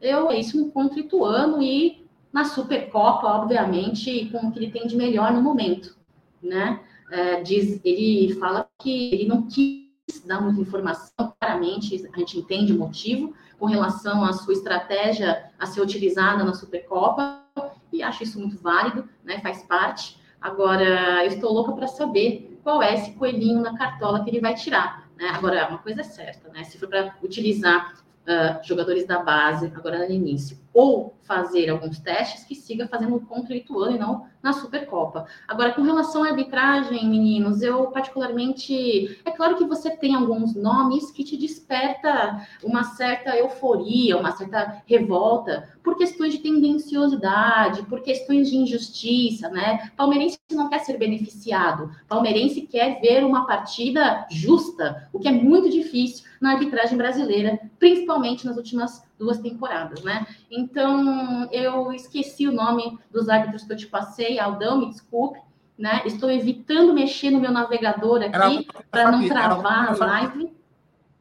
eu 0.00 0.30
é 0.30 0.38
isso 0.38 0.70
contra 0.70 1.00
Ituano 1.00 1.62
e 1.62 2.05
na 2.36 2.44
Supercopa, 2.44 3.28
obviamente, 3.28 4.28
com 4.30 4.48
o 4.48 4.52
que 4.52 4.58
ele 4.58 4.70
tem 4.70 4.86
de 4.86 4.94
melhor 4.94 5.32
no 5.32 5.40
momento, 5.40 5.96
né? 6.42 6.80
É, 7.10 7.40
diz, 7.40 7.80
ele 7.82 8.34
fala 8.34 8.68
que 8.78 9.10
ele 9.10 9.26
não 9.26 9.48
quis 9.48 9.86
dar 10.26 10.42
muita 10.42 10.60
informação, 10.60 11.32
claramente 11.40 12.06
a 12.12 12.18
gente 12.18 12.38
entende 12.38 12.74
o 12.74 12.78
motivo, 12.78 13.32
com 13.58 13.64
relação 13.64 14.22
à 14.22 14.34
sua 14.34 14.52
estratégia 14.52 15.50
a 15.58 15.64
ser 15.64 15.80
utilizada 15.80 16.44
na 16.44 16.52
Supercopa, 16.52 17.42
e 17.90 18.02
acho 18.02 18.22
isso 18.22 18.38
muito 18.38 18.58
válido, 18.58 19.08
né? 19.24 19.40
Faz 19.40 19.62
parte. 19.62 20.20
Agora, 20.38 21.24
eu 21.24 21.28
estou 21.28 21.50
louca 21.50 21.72
para 21.72 21.86
saber 21.86 22.60
qual 22.62 22.82
é 22.82 22.92
esse 22.92 23.12
coelhinho 23.12 23.62
na 23.62 23.78
cartola 23.78 24.22
que 24.22 24.28
ele 24.28 24.42
vai 24.42 24.52
tirar. 24.54 25.08
Né? 25.16 25.30
Agora, 25.30 25.68
uma 25.70 25.78
coisa 25.78 26.02
é 26.02 26.04
certa, 26.04 26.50
né? 26.50 26.64
Se 26.64 26.76
for 26.76 26.86
para 26.86 27.16
utilizar 27.22 27.94
uh, 28.26 28.62
jogadores 28.62 29.06
da 29.06 29.22
base, 29.22 29.72
agora 29.74 30.06
no 30.06 30.12
início, 30.12 30.58
ou 30.76 31.16
fazer 31.22 31.70
alguns 31.70 31.98
testes, 31.98 32.44
que 32.44 32.54
siga 32.54 32.86
fazendo 32.86 33.18
contra 33.20 33.54
o 33.54 33.56
Ituano 33.56 33.96
e 33.96 33.98
não 33.98 34.26
na 34.42 34.52
Supercopa. 34.52 35.26
Agora, 35.48 35.72
com 35.72 35.80
relação 35.80 36.22
à 36.22 36.28
arbitragem, 36.28 37.08
meninos, 37.08 37.62
eu 37.62 37.86
particularmente. 37.86 39.18
É 39.24 39.30
claro 39.30 39.56
que 39.56 39.64
você 39.64 39.90
tem 39.90 40.14
alguns 40.14 40.54
nomes 40.54 41.10
que 41.10 41.24
te 41.24 41.34
desperta 41.34 42.46
uma 42.62 42.84
certa 42.84 43.34
euforia, 43.36 44.18
uma 44.18 44.32
certa 44.32 44.82
revolta, 44.86 45.66
por 45.82 45.96
questões 45.96 46.34
de 46.34 46.40
tendenciosidade, 46.40 47.82
por 47.84 48.02
questões 48.02 48.50
de 48.50 48.58
injustiça, 48.58 49.48
né? 49.48 49.90
Palmeirense 49.96 50.38
não 50.52 50.68
quer 50.68 50.80
ser 50.80 50.98
beneficiado, 50.98 51.90
palmeirense 52.06 52.62
quer 52.62 53.00
ver 53.00 53.24
uma 53.24 53.46
partida 53.46 54.26
justa, 54.30 55.08
o 55.10 55.18
que 55.18 55.26
é 55.26 55.32
muito 55.32 55.70
difícil 55.70 56.26
na 56.38 56.52
arbitragem 56.52 56.98
brasileira, 56.98 57.58
principalmente 57.78 58.44
nas 58.44 58.56
últimas 58.56 59.06
duas 59.18 59.38
temporadas, 59.38 60.02
né? 60.02 60.26
Então, 60.50 61.48
eu 61.50 61.92
esqueci 61.92 62.46
o 62.46 62.52
nome 62.52 62.98
dos 63.10 63.28
árbitros 63.28 63.64
que 63.64 63.72
eu 63.72 63.76
te 63.76 63.86
passei, 63.86 64.38
Aldão, 64.38 64.78
me 64.78 64.88
desculpe, 64.88 65.38
né? 65.78 66.02
Estou 66.04 66.30
evitando 66.30 66.92
mexer 66.92 67.30
no 67.30 67.40
meu 67.40 67.50
navegador 67.50 68.22
aqui 68.22 68.66
para 68.90 69.10
não 69.10 69.26
travar 69.26 69.90
a 69.90 70.06
live. 70.06 70.54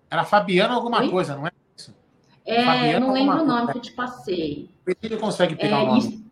Era 0.10 0.24
Fabiano 0.24 0.74
alguma 0.74 1.00
Oi? 1.02 1.10
coisa, 1.10 1.36
não 1.36 1.48
é 1.48 1.52
isso? 1.78 1.96
É, 2.46 2.64
Fabiano 2.64 3.08
não 3.08 3.14
lembro 3.14 3.42
o 3.42 3.46
nome 3.46 3.72
que 3.72 3.78
eu 3.78 3.82
te 3.82 3.92
passei. 3.92 4.70
Ele 5.02 5.18
consegue 5.18 5.56
pegar 5.56 5.80
é, 5.80 5.84
o 5.84 5.86
nome. 5.88 6.26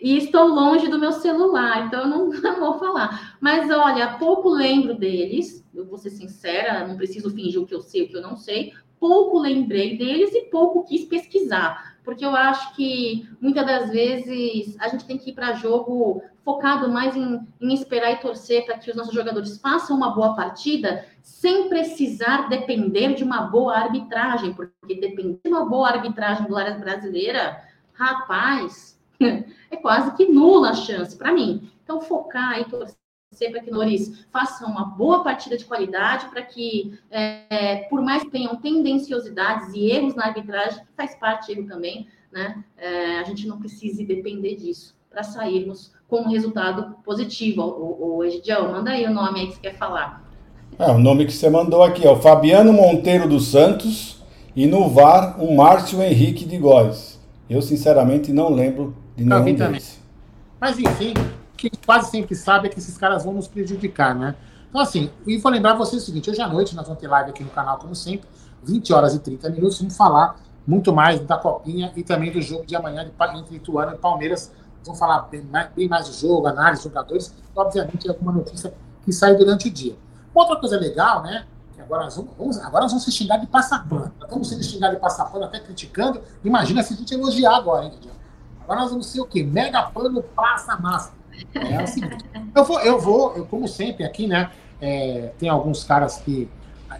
E 0.00 0.18
estou 0.18 0.46
longe 0.46 0.88
do 0.88 0.98
meu 0.98 1.12
celular, 1.12 1.86
então 1.86 2.02
eu 2.02 2.08
não, 2.08 2.28
não 2.40 2.60
vou 2.60 2.78
falar. 2.78 3.36
Mas 3.40 3.70
olha, 3.70 4.14
pouco 4.18 4.48
lembro 4.48 4.94
deles, 4.94 5.64
eu 5.74 5.86
vou 5.86 5.98
ser 5.98 6.10
sincera, 6.10 6.86
não 6.86 6.96
preciso 6.96 7.30
fingir 7.30 7.60
o 7.60 7.66
que 7.66 7.74
eu 7.74 7.80
sei, 7.80 8.02
o 8.02 8.08
que 8.08 8.16
eu 8.16 8.22
não 8.22 8.36
sei, 8.36 8.72
pouco 8.98 9.38
lembrei 9.38 9.96
deles 9.96 10.34
e 10.34 10.42
pouco 10.42 10.84
quis 10.84 11.04
pesquisar, 11.04 11.96
porque 12.04 12.24
eu 12.24 12.34
acho 12.34 12.74
que 12.74 13.28
muitas 13.40 13.66
das 13.66 13.90
vezes 13.90 14.76
a 14.80 14.88
gente 14.88 15.04
tem 15.04 15.18
que 15.18 15.30
ir 15.30 15.34
para 15.34 15.54
jogo 15.54 16.22
focado 16.44 16.88
mais 16.88 17.16
em, 17.16 17.40
em 17.60 17.74
esperar 17.74 18.12
e 18.12 18.18
torcer 18.18 18.64
para 18.64 18.78
que 18.78 18.88
os 18.88 18.96
nossos 18.96 19.12
jogadores 19.12 19.58
façam 19.58 19.96
uma 19.96 20.14
boa 20.14 20.34
partida, 20.34 21.04
sem 21.20 21.68
precisar 21.68 22.48
depender 22.48 23.14
de 23.14 23.24
uma 23.24 23.42
boa 23.42 23.74
arbitragem, 23.74 24.54
porque 24.54 24.94
depender 24.94 25.40
de 25.44 25.50
uma 25.50 25.64
boa 25.64 25.88
arbitragem 25.88 26.46
do 26.46 26.56
área 26.56 26.78
brasileira, 26.78 27.60
rapaz, 27.92 28.96
é 29.20 29.76
quase 29.76 30.14
que 30.16 30.26
nula 30.26 30.70
a 30.70 30.74
chance 30.74 31.16
para 31.16 31.32
mim. 31.32 31.68
Então, 31.82 32.00
focar 32.00 32.60
e 32.60 32.64
torcer 32.66 33.05
para 33.50 33.60
que 33.60 33.70
Nores 33.70 34.26
façam 34.32 34.68
uma 34.68 34.84
boa 34.84 35.22
partida 35.22 35.56
de 35.56 35.64
qualidade, 35.64 36.28
para 36.28 36.42
que, 36.42 36.98
é, 37.10 37.86
por 37.90 38.00
mais 38.00 38.22
que 38.22 38.30
tenham 38.30 38.56
tendenciosidades 38.56 39.74
e 39.74 39.90
erros 39.90 40.14
na 40.14 40.26
arbitragem, 40.26 40.82
faz 40.96 41.14
parte 41.14 41.52
erro 41.52 41.66
também, 41.66 42.08
né? 42.32 42.64
É, 42.76 43.18
a 43.18 43.24
gente 43.24 43.46
não 43.46 43.58
precise 43.58 44.04
depender 44.04 44.56
disso 44.56 44.96
para 45.10 45.22
sairmos 45.22 45.92
com 46.08 46.20
um 46.22 46.28
resultado 46.30 46.96
positivo. 47.04 47.62
O, 47.62 48.16
o 48.16 48.24
Egidião, 48.24 48.72
manda 48.72 48.90
aí 48.90 49.04
o 49.06 49.12
nome 49.12 49.40
aí 49.40 49.46
que 49.48 49.54
você 49.54 49.60
quer 49.60 49.76
falar. 49.76 50.24
É, 50.78 50.90
o 50.90 50.98
nome 50.98 51.24
que 51.24 51.32
você 51.32 51.48
mandou 51.48 51.82
aqui 51.82 52.06
é 52.06 52.10
o 52.10 52.16
Fabiano 52.16 52.72
Monteiro 52.72 53.28
dos 53.28 53.48
Santos 53.48 54.22
e 54.54 54.66
no 54.66 54.88
VAR 54.88 55.42
o 55.42 55.54
Márcio 55.56 56.02
Henrique 56.02 56.44
de 56.44 56.58
Góes. 56.58 57.18
Eu, 57.48 57.62
sinceramente, 57.62 58.32
não 58.32 58.52
lembro 58.52 58.94
de 59.16 59.24
nenhum 59.24 59.54
deles. 59.54 60.00
Mas, 60.60 60.78
enfim, 60.78 61.14
que 61.56 61.70
quase 61.84 62.10
sempre 62.10 62.34
sabe 62.34 62.68
é 62.68 62.70
que 62.70 62.78
esses 62.78 62.96
caras 62.96 63.24
vão 63.24 63.34
nos 63.34 63.48
prejudicar, 63.48 64.14
né? 64.14 64.34
Então, 64.68 64.80
assim, 64.80 65.10
e 65.26 65.38
vou 65.38 65.50
lembrar 65.50 65.74
vocês 65.74 66.02
o 66.02 66.06
seguinte: 66.06 66.30
hoje 66.30 66.40
à 66.40 66.48
noite 66.48 66.76
nós 66.76 66.86
vamos 66.86 67.00
ter 67.00 67.08
live 67.08 67.30
aqui 67.30 67.42
no 67.42 67.50
canal, 67.50 67.78
como 67.78 67.94
sempre, 67.94 68.28
20 68.62 68.92
horas 68.92 69.14
e 69.14 69.18
30 69.18 69.50
minutos. 69.50 69.78
Vamos 69.78 69.96
falar 69.96 70.38
muito 70.66 70.92
mais 70.92 71.20
da 71.20 71.38
Copinha 71.38 71.92
e 71.96 72.02
também 72.02 72.30
do 72.32 72.42
jogo 72.42 72.66
de 72.66 72.76
amanhã 72.76 73.10
entre 73.34 73.56
Ituano 73.56 73.94
e 73.94 73.98
Palmeiras. 73.98 74.52
Vamos 74.84 75.00
falar 75.00 75.22
bem 75.22 75.42
mais, 75.42 75.70
bem 75.74 75.88
mais 75.88 76.08
do 76.08 76.14
jogo, 76.14 76.46
análise 76.46 76.84
jogadores, 76.84 77.28
e, 77.28 77.58
obviamente, 77.58 78.08
alguma 78.08 78.32
notícia 78.32 78.72
que 79.04 79.12
sai 79.12 79.34
durante 79.34 79.68
o 79.68 79.70
dia. 79.70 79.96
Outra 80.34 80.56
coisa 80.56 80.78
legal, 80.78 81.22
né? 81.22 81.46
Agora 81.86 82.04
nós 82.04 82.16
vamos, 82.16 82.32
vamos, 82.36 82.58
agora 82.58 82.82
nós 82.82 82.90
vamos 82.90 83.04
ser 83.04 83.12
xingados 83.12 83.46
de 83.46 83.50
passapano. 83.50 84.12
Estamos 84.20 84.48
sendo 84.48 84.62
xingados 84.64 84.96
de 84.96 85.00
passapano, 85.00 85.44
até 85.44 85.60
criticando. 85.60 86.20
Imagina 86.44 86.82
se 86.82 86.94
a 86.94 86.96
gente 86.96 87.14
elogiar 87.14 87.56
agora, 87.56 87.84
hein, 87.84 87.92
Agora 88.64 88.80
nós 88.80 88.90
vamos 88.90 89.06
ser 89.06 89.20
o 89.20 89.26
quê? 89.26 89.44
Mega 89.44 89.82
pano 89.84 90.20
passa 90.20 90.76
massa. 90.76 91.12
É 91.54 92.58
eu 92.58 92.64
vou, 92.64 92.80
eu 92.80 92.98
vou, 92.98 93.36
eu, 93.36 93.44
como 93.46 93.68
sempre 93.68 94.04
aqui, 94.04 94.26
né? 94.26 94.50
É, 94.80 95.32
tem 95.38 95.48
alguns 95.48 95.84
caras 95.84 96.18
que. 96.18 96.48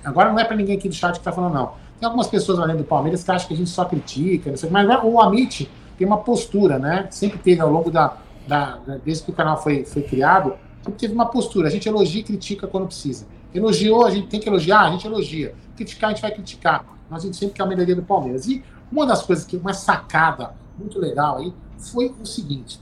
Agora 0.05 0.30
não 0.30 0.39
é 0.39 0.45
para 0.45 0.57
ninguém 0.57 0.76
aqui 0.76 0.89
do 0.89 0.95
chat 0.95 1.12
que 1.12 1.18
está 1.18 1.32
falando, 1.32 1.55
não. 1.55 1.72
Tem 1.99 2.07
algumas 2.07 2.26
pessoas 2.26 2.59
além 2.59 2.76
do 2.76 2.84
Palmeiras 2.84 3.24
que 3.24 3.30
acham 3.30 3.49
que 3.49 3.55
a 3.55 3.57
gente 3.57 3.70
só 3.70 3.84
critica, 3.84 4.51
não 4.51 4.57
sei, 4.57 4.68
mas 4.68 4.87
o 5.03 5.20
Amit 5.20 5.70
tem 5.97 6.07
uma 6.07 6.18
postura, 6.18 6.78
né? 6.78 7.07
Sempre 7.11 7.39
teve 7.39 7.61
ao 7.61 7.70
longo 7.70 7.91
da, 7.91 8.16
da, 8.47 8.78
Desde 9.05 9.24
que 9.24 9.30
o 9.30 9.34
canal 9.34 9.62
foi, 9.62 9.84
foi 9.84 10.03
criado, 10.03 10.55
sempre 10.82 11.01
teve 11.01 11.14
uma 11.14 11.26
postura. 11.26 11.68
A 11.68 11.70
gente 11.70 11.89
elogia 11.89 12.20
e 12.20 12.24
critica 12.24 12.66
quando 12.66 12.87
precisa. 12.87 13.26
Elogiou, 13.55 14.05
a 14.05 14.11
gente 14.11 14.28
tem 14.28 14.39
que 14.39 14.49
elogiar, 14.49 14.82
a 14.82 14.91
gente 14.91 15.07
elogia. 15.07 15.55
Criticar, 15.74 16.11
a 16.11 16.12
gente 16.12 16.22
vai 16.22 16.30
criticar. 16.30 16.84
Mas 17.09 17.22
a 17.22 17.26
gente 17.26 17.37
sempre 17.37 17.55
quer 17.55 17.62
a 17.62 17.66
melhoria 17.66 17.97
do 17.97 18.03
Palmeiras. 18.03 18.47
E 18.47 18.62
uma 18.93 19.07
das 19.07 19.22
coisas 19.22 19.45
que, 19.45 19.57
uma 19.57 19.72
sacada 19.72 20.55
muito 20.78 20.99
legal 20.99 21.39
aí, 21.39 21.53
foi 21.78 22.14
o 22.20 22.26
seguinte: 22.26 22.78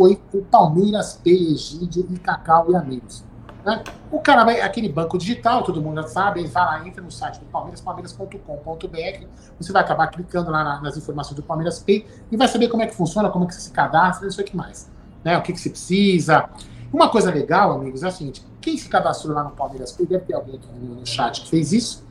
foi 0.00 0.18
o 0.32 0.40
Palmeiras 0.40 1.20
P, 1.22 1.30
Egídio 1.30 2.06
e 2.08 2.18
Cacau 2.18 2.70
e 2.70 2.74
Amigos. 2.74 3.22
Né? 3.62 3.84
O 4.10 4.18
cara 4.18 4.44
vai, 4.44 4.62
aquele 4.62 4.88
banco 4.88 5.18
digital, 5.18 5.62
todo 5.62 5.82
mundo 5.82 6.00
já 6.00 6.08
sabe, 6.08 6.46
vai 6.46 6.64
lá, 6.64 6.88
entra 6.88 7.02
no 7.02 7.10
site 7.10 7.38
do 7.38 7.44
Palmeiras, 7.44 7.82
palmeiras.com.br, 7.82 9.26
você 9.58 9.72
vai 9.72 9.82
acabar 9.82 10.06
clicando 10.06 10.50
lá 10.50 10.64
na, 10.64 10.80
nas 10.80 10.96
informações 10.96 11.36
do 11.36 11.42
Palmeiras 11.42 11.80
Pay 11.80 12.06
e 12.32 12.36
vai 12.38 12.48
saber 12.48 12.68
como 12.68 12.82
é 12.82 12.86
que 12.86 12.94
funciona, 12.94 13.28
como 13.28 13.44
é 13.44 13.48
que 13.48 13.54
você 13.54 13.60
se 13.60 13.72
cadastra, 13.72 14.26
isso 14.26 14.40
aqui 14.40 14.56
mais. 14.56 14.90
Né? 15.22 15.36
O 15.36 15.42
que, 15.42 15.52
que 15.52 15.60
você 15.60 15.68
precisa. 15.68 16.48
Uma 16.90 17.10
coisa 17.10 17.30
legal, 17.30 17.72
amigos, 17.72 18.02
é 18.02 18.08
o 18.08 18.10
seguinte: 18.10 18.42
quem 18.58 18.78
se 18.78 18.88
cadastrou 18.88 19.34
lá 19.34 19.44
no 19.44 19.50
Palmeiras 19.50 19.92
Pay, 19.92 20.06
deve 20.06 20.24
ter 20.24 20.32
alguém 20.32 20.54
aqui 20.54 20.66
no 20.82 21.06
chat 21.06 21.42
que 21.42 21.50
fez 21.50 21.74
isso, 21.74 22.02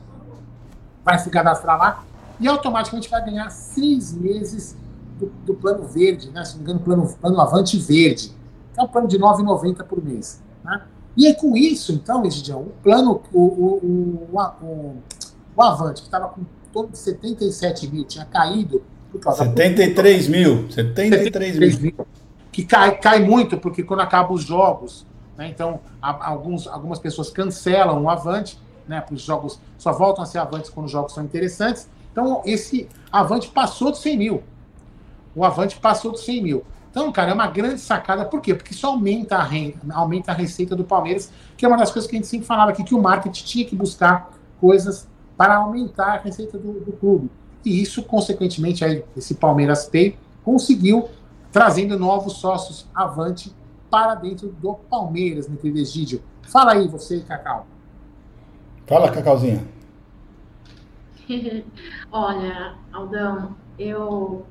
vai 1.04 1.18
se 1.18 1.28
cadastrar 1.28 1.76
lá 1.76 2.04
e 2.38 2.46
automaticamente 2.46 3.10
vai 3.10 3.24
ganhar 3.24 3.50
seis 3.50 4.12
meses 4.12 4.76
do, 5.20 5.26
do 5.44 5.54
plano 5.54 5.86
verde, 5.86 6.30
né? 6.30 6.44
Se 6.44 6.52
não 6.52 6.58
me 6.58 6.64
engano, 6.64 6.80
plano, 6.80 7.16
plano 7.20 7.40
Avante 7.40 7.78
Verde, 7.78 8.32
que 8.72 8.80
é 8.80 8.82
um 8.82 8.88
plano 8.88 9.06
de 9.06 9.16
R$ 9.16 9.22
9,90 9.22 9.84
por 9.84 10.02
mês. 10.02 10.42
Né? 10.64 10.82
E 11.16 11.26
aí, 11.26 11.34
com 11.34 11.56
isso, 11.56 11.92
então, 11.92 12.24
Egidião, 12.24 12.60
o 12.62 12.72
plano, 12.82 13.20
o, 13.32 13.40
o, 13.40 14.28
o, 14.32 14.96
o, 15.56 15.62
Avante, 15.62 16.00
que 16.00 16.08
estava 16.08 16.28
com 16.28 16.42
torno 16.72 16.92
de 16.92 16.98
77 16.98 17.88
mil, 17.88 18.04
tinha 18.04 18.24
caído 18.24 18.82
por 19.10 19.20
causa 19.20 19.44
73 19.44 20.26
da... 20.26 20.32
mil, 20.32 20.70
73, 20.70 21.24
73 21.24 21.78
mil. 21.78 21.94
mil. 21.96 22.06
Que 22.52 22.64
cai, 22.64 22.96
cai 22.98 23.24
muito, 23.24 23.58
porque 23.58 23.82
quando 23.82 24.00
acabam 24.00 24.32
os 24.32 24.44
jogos, 24.44 25.06
né, 25.36 25.48
então 25.48 25.80
a, 26.00 26.28
alguns, 26.30 26.66
algumas 26.66 26.98
pessoas 26.98 27.28
cancelam 27.28 28.04
o 28.04 28.08
Avante, 28.08 28.58
né, 28.86 29.04
os 29.10 29.20
jogos 29.22 29.60
só 29.78 29.92
voltam 29.92 30.22
a 30.22 30.26
ser 30.26 30.38
Avantes 30.38 30.70
quando 30.70 30.86
os 30.86 30.92
jogos 30.92 31.12
são 31.12 31.24
interessantes. 31.24 31.88
Então, 32.12 32.42
esse 32.44 32.88
Avante 33.10 33.48
passou 33.48 33.92
de 33.92 33.98
100 33.98 34.16
mil. 34.16 34.42
O 35.34 35.44
Avante 35.44 35.78
passou 35.78 36.12
de 36.12 36.20
100 36.20 36.42
mil. 36.42 36.64
Então, 36.90 37.10
cara, 37.12 37.30
é 37.30 37.34
uma 37.34 37.46
grande 37.46 37.80
sacada. 37.80 38.24
Por 38.24 38.40
quê? 38.40 38.54
Porque 38.54 38.72
isso 38.72 38.86
aumenta 38.86 39.36
a, 39.36 39.42
renda, 39.42 39.78
aumenta 39.92 40.32
a 40.32 40.34
receita 40.34 40.74
do 40.74 40.84
Palmeiras, 40.84 41.32
que 41.56 41.64
é 41.64 41.68
uma 41.68 41.76
das 41.76 41.90
coisas 41.90 42.10
que 42.10 42.16
a 42.16 42.18
gente 42.18 42.28
sempre 42.28 42.46
falava 42.46 42.72
aqui, 42.72 42.82
que 42.82 42.94
o 42.94 43.00
marketing 43.00 43.44
tinha 43.44 43.64
que 43.64 43.76
buscar 43.76 44.30
coisas 44.60 45.08
para 45.36 45.56
aumentar 45.56 46.14
a 46.14 46.18
receita 46.18 46.58
do, 46.58 46.80
do 46.80 46.92
clube. 46.92 47.30
E 47.64 47.80
isso, 47.80 48.02
consequentemente, 48.02 48.84
aí, 48.84 49.04
esse 49.16 49.34
Palmeiras 49.34 49.86
Pay 49.86 50.18
conseguiu, 50.44 51.08
trazendo 51.52 51.98
novos 51.98 52.34
sócios 52.34 52.88
avante 52.94 53.54
para 53.90 54.14
dentro 54.14 54.48
do 54.48 54.74
Palmeiras, 54.74 55.48
meu 55.48 55.58
querido 55.58 55.78
Egídio. 55.78 56.22
Fala 56.42 56.72
aí, 56.72 56.88
você, 56.88 57.20
Cacau. 57.20 57.66
Fala, 58.86 59.10
Cacauzinha. 59.10 59.64
Olha, 62.10 62.74
Aldão, 62.92 63.54
eu 63.78 64.44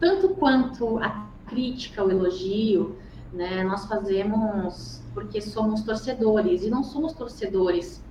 tanto 0.00 0.30
quanto 0.30 0.98
a 0.98 1.26
crítica, 1.46 2.02
o 2.04 2.10
elogio, 2.10 2.96
né, 3.32 3.62
nós 3.62 3.86
fazemos 3.86 5.00
porque 5.14 5.40
somos 5.40 5.82
torcedores 5.82 6.64
e 6.64 6.70
não 6.70 6.82
somos 6.82 7.12
torcedores 7.12 8.02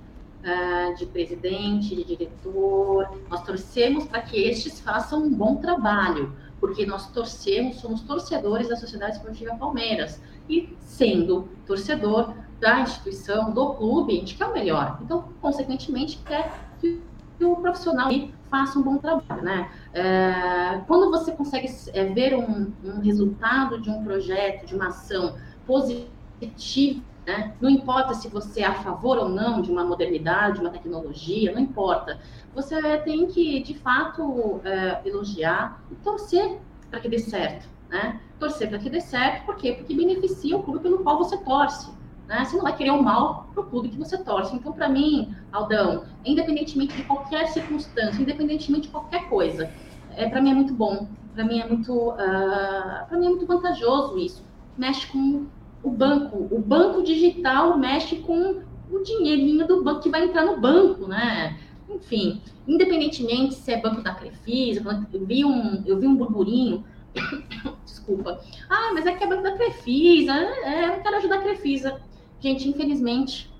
uh, 0.44 0.96
de 0.96 1.06
presidente, 1.06 1.96
de 1.96 2.04
diretor. 2.04 3.18
Nós 3.28 3.42
torcemos 3.42 4.06
para 4.06 4.22
que 4.22 4.36
estes 4.36 4.80
façam 4.80 5.24
um 5.24 5.32
bom 5.32 5.56
trabalho, 5.56 6.32
porque 6.60 6.86
nós 6.86 7.10
torcemos, 7.10 7.76
somos 7.76 8.02
torcedores 8.02 8.68
da 8.68 8.76
Sociedade 8.76 9.16
Esportiva 9.16 9.54
Palmeiras 9.56 10.20
e 10.48 10.76
sendo 10.80 11.48
torcedor 11.66 12.34
da 12.60 12.80
instituição, 12.80 13.52
do 13.52 13.74
clube, 13.74 14.12
a 14.12 14.16
gente 14.16 14.36
quer 14.36 14.46
o 14.46 14.52
melhor. 14.52 14.98
Então, 15.02 15.24
consequentemente, 15.40 16.18
quer 16.26 16.52
que 16.80 17.00
o 17.42 17.56
profissional 17.56 18.10
faça 18.50 18.78
um 18.78 18.82
bom 18.82 18.98
trabalho, 18.98 19.42
né? 19.42 19.70
É, 19.94 20.80
quando 20.86 21.10
você 21.10 21.32
consegue 21.32 21.68
é, 21.94 22.04
ver 22.06 22.34
um, 22.34 22.72
um, 22.84 23.00
resultado 23.00 23.80
de 23.80 23.88
um 23.88 24.02
projeto, 24.02 24.66
de 24.66 24.74
uma 24.74 24.88
ação 24.88 25.36
positiva, 25.66 27.02
né? 27.26 27.54
não 27.60 27.70
importa 27.70 28.14
se 28.14 28.28
você 28.28 28.62
é 28.62 28.66
a 28.66 28.74
favor 28.74 29.18
ou 29.18 29.28
não 29.28 29.62
de 29.62 29.70
uma 29.70 29.84
modernidade, 29.84 30.60
uma 30.60 30.70
tecnologia, 30.70 31.52
não 31.52 31.60
importa. 31.60 32.18
Você 32.54 32.98
tem 32.98 33.26
que, 33.26 33.62
de 33.62 33.74
fato, 33.74 34.60
é, 34.64 35.00
elogiar 35.08 35.82
e 35.90 35.94
torcer 35.96 36.58
para 36.90 36.98
que 36.98 37.08
dê 37.08 37.18
certo, 37.18 37.68
né? 37.88 38.20
Torcer 38.38 38.68
para 38.68 38.78
que 38.78 38.90
dê 38.90 39.00
certo, 39.00 39.46
por 39.46 39.56
quê? 39.56 39.74
Porque 39.74 39.94
beneficia 39.94 40.56
o 40.56 40.62
clube 40.62 40.80
pelo 40.80 40.98
qual 41.04 41.18
você 41.18 41.36
torce. 41.38 41.99
Né? 42.30 42.44
Você 42.44 42.54
não 42.54 42.62
vai 42.62 42.76
querer 42.76 42.92
o 42.92 43.02
mal 43.02 43.48
para 43.52 43.60
o 43.60 43.66
clube 43.66 43.88
que 43.88 43.98
você 43.98 44.16
torce. 44.16 44.54
Então, 44.54 44.72
para 44.72 44.88
mim, 44.88 45.34
Aldão, 45.50 46.04
independentemente 46.24 46.96
de 46.96 47.02
qualquer 47.02 47.48
circunstância, 47.48 48.22
independentemente 48.22 48.82
de 48.82 48.88
qualquer 48.88 49.28
coisa, 49.28 49.68
é, 50.12 50.28
para 50.28 50.40
mim 50.40 50.52
é 50.52 50.54
muito 50.54 50.72
bom. 50.72 51.08
Para 51.34 51.42
mim 51.44 51.58
é 51.58 51.66
muito, 51.66 51.92
uh, 51.92 52.14
ah, 52.20 53.06
para 53.08 53.18
mim 53.18 53.26
é 53.26 53.28
muito 53.30 53.46
vantajoso 53.46 54.16
isso. 54.16 54.44
Mexe 54.78 55.08
com 55.08 55.46
o 55.82 55.90
banco, 55.90 56.46
o 56.54 56.60
banco 56.60 57.02
digital 57.02 57.76
mexe 57.76 58.16
com 58.16 58.62
o 58.88 59.02
dinheirinho 59.02 59.66
do 59.66 59.82
banco 59.82 60.00
que 60.00 60.08
vai 60.08 60.24
entrar 60.24 60.44
no 60.44 60.60
banco, 60.60 61.08
né? 61.08 61.58
Enfim, 61.88 62.40
independentemente 62.66 63.54
se 63.54 63.72
é 63.72 63.80
banco 63.80 64.02
da 64.02 64.14
Crefisa, 64.14 65.08
eu 65.12 65.26
vi 65.26 65.44
um, 65.44 65.82
eu 65.84 65.98
vi 65.98 66.06
um 66.06 66.14
burburinho, 66.14 66.84
desculpa. 67.84 68.40
Ah, 68.68 68.92
mas 68.94 69.06
é 69.06 69.14
que 69.14 69.24
é 69.24 69.26
banco 69.26 69.42
da 69.42 69.56
Crefisa, 69.56 70.32
é, 70.32 70.84
eu 70.84 70.88
não 70.88 71.02
quero 71.02 71.16
ajudar 71.16 71.36
a 71.36 71.42
Crefisa. 71.42 72.09
Gente, 72.40 72.68
infelizmente, 72.68 73.52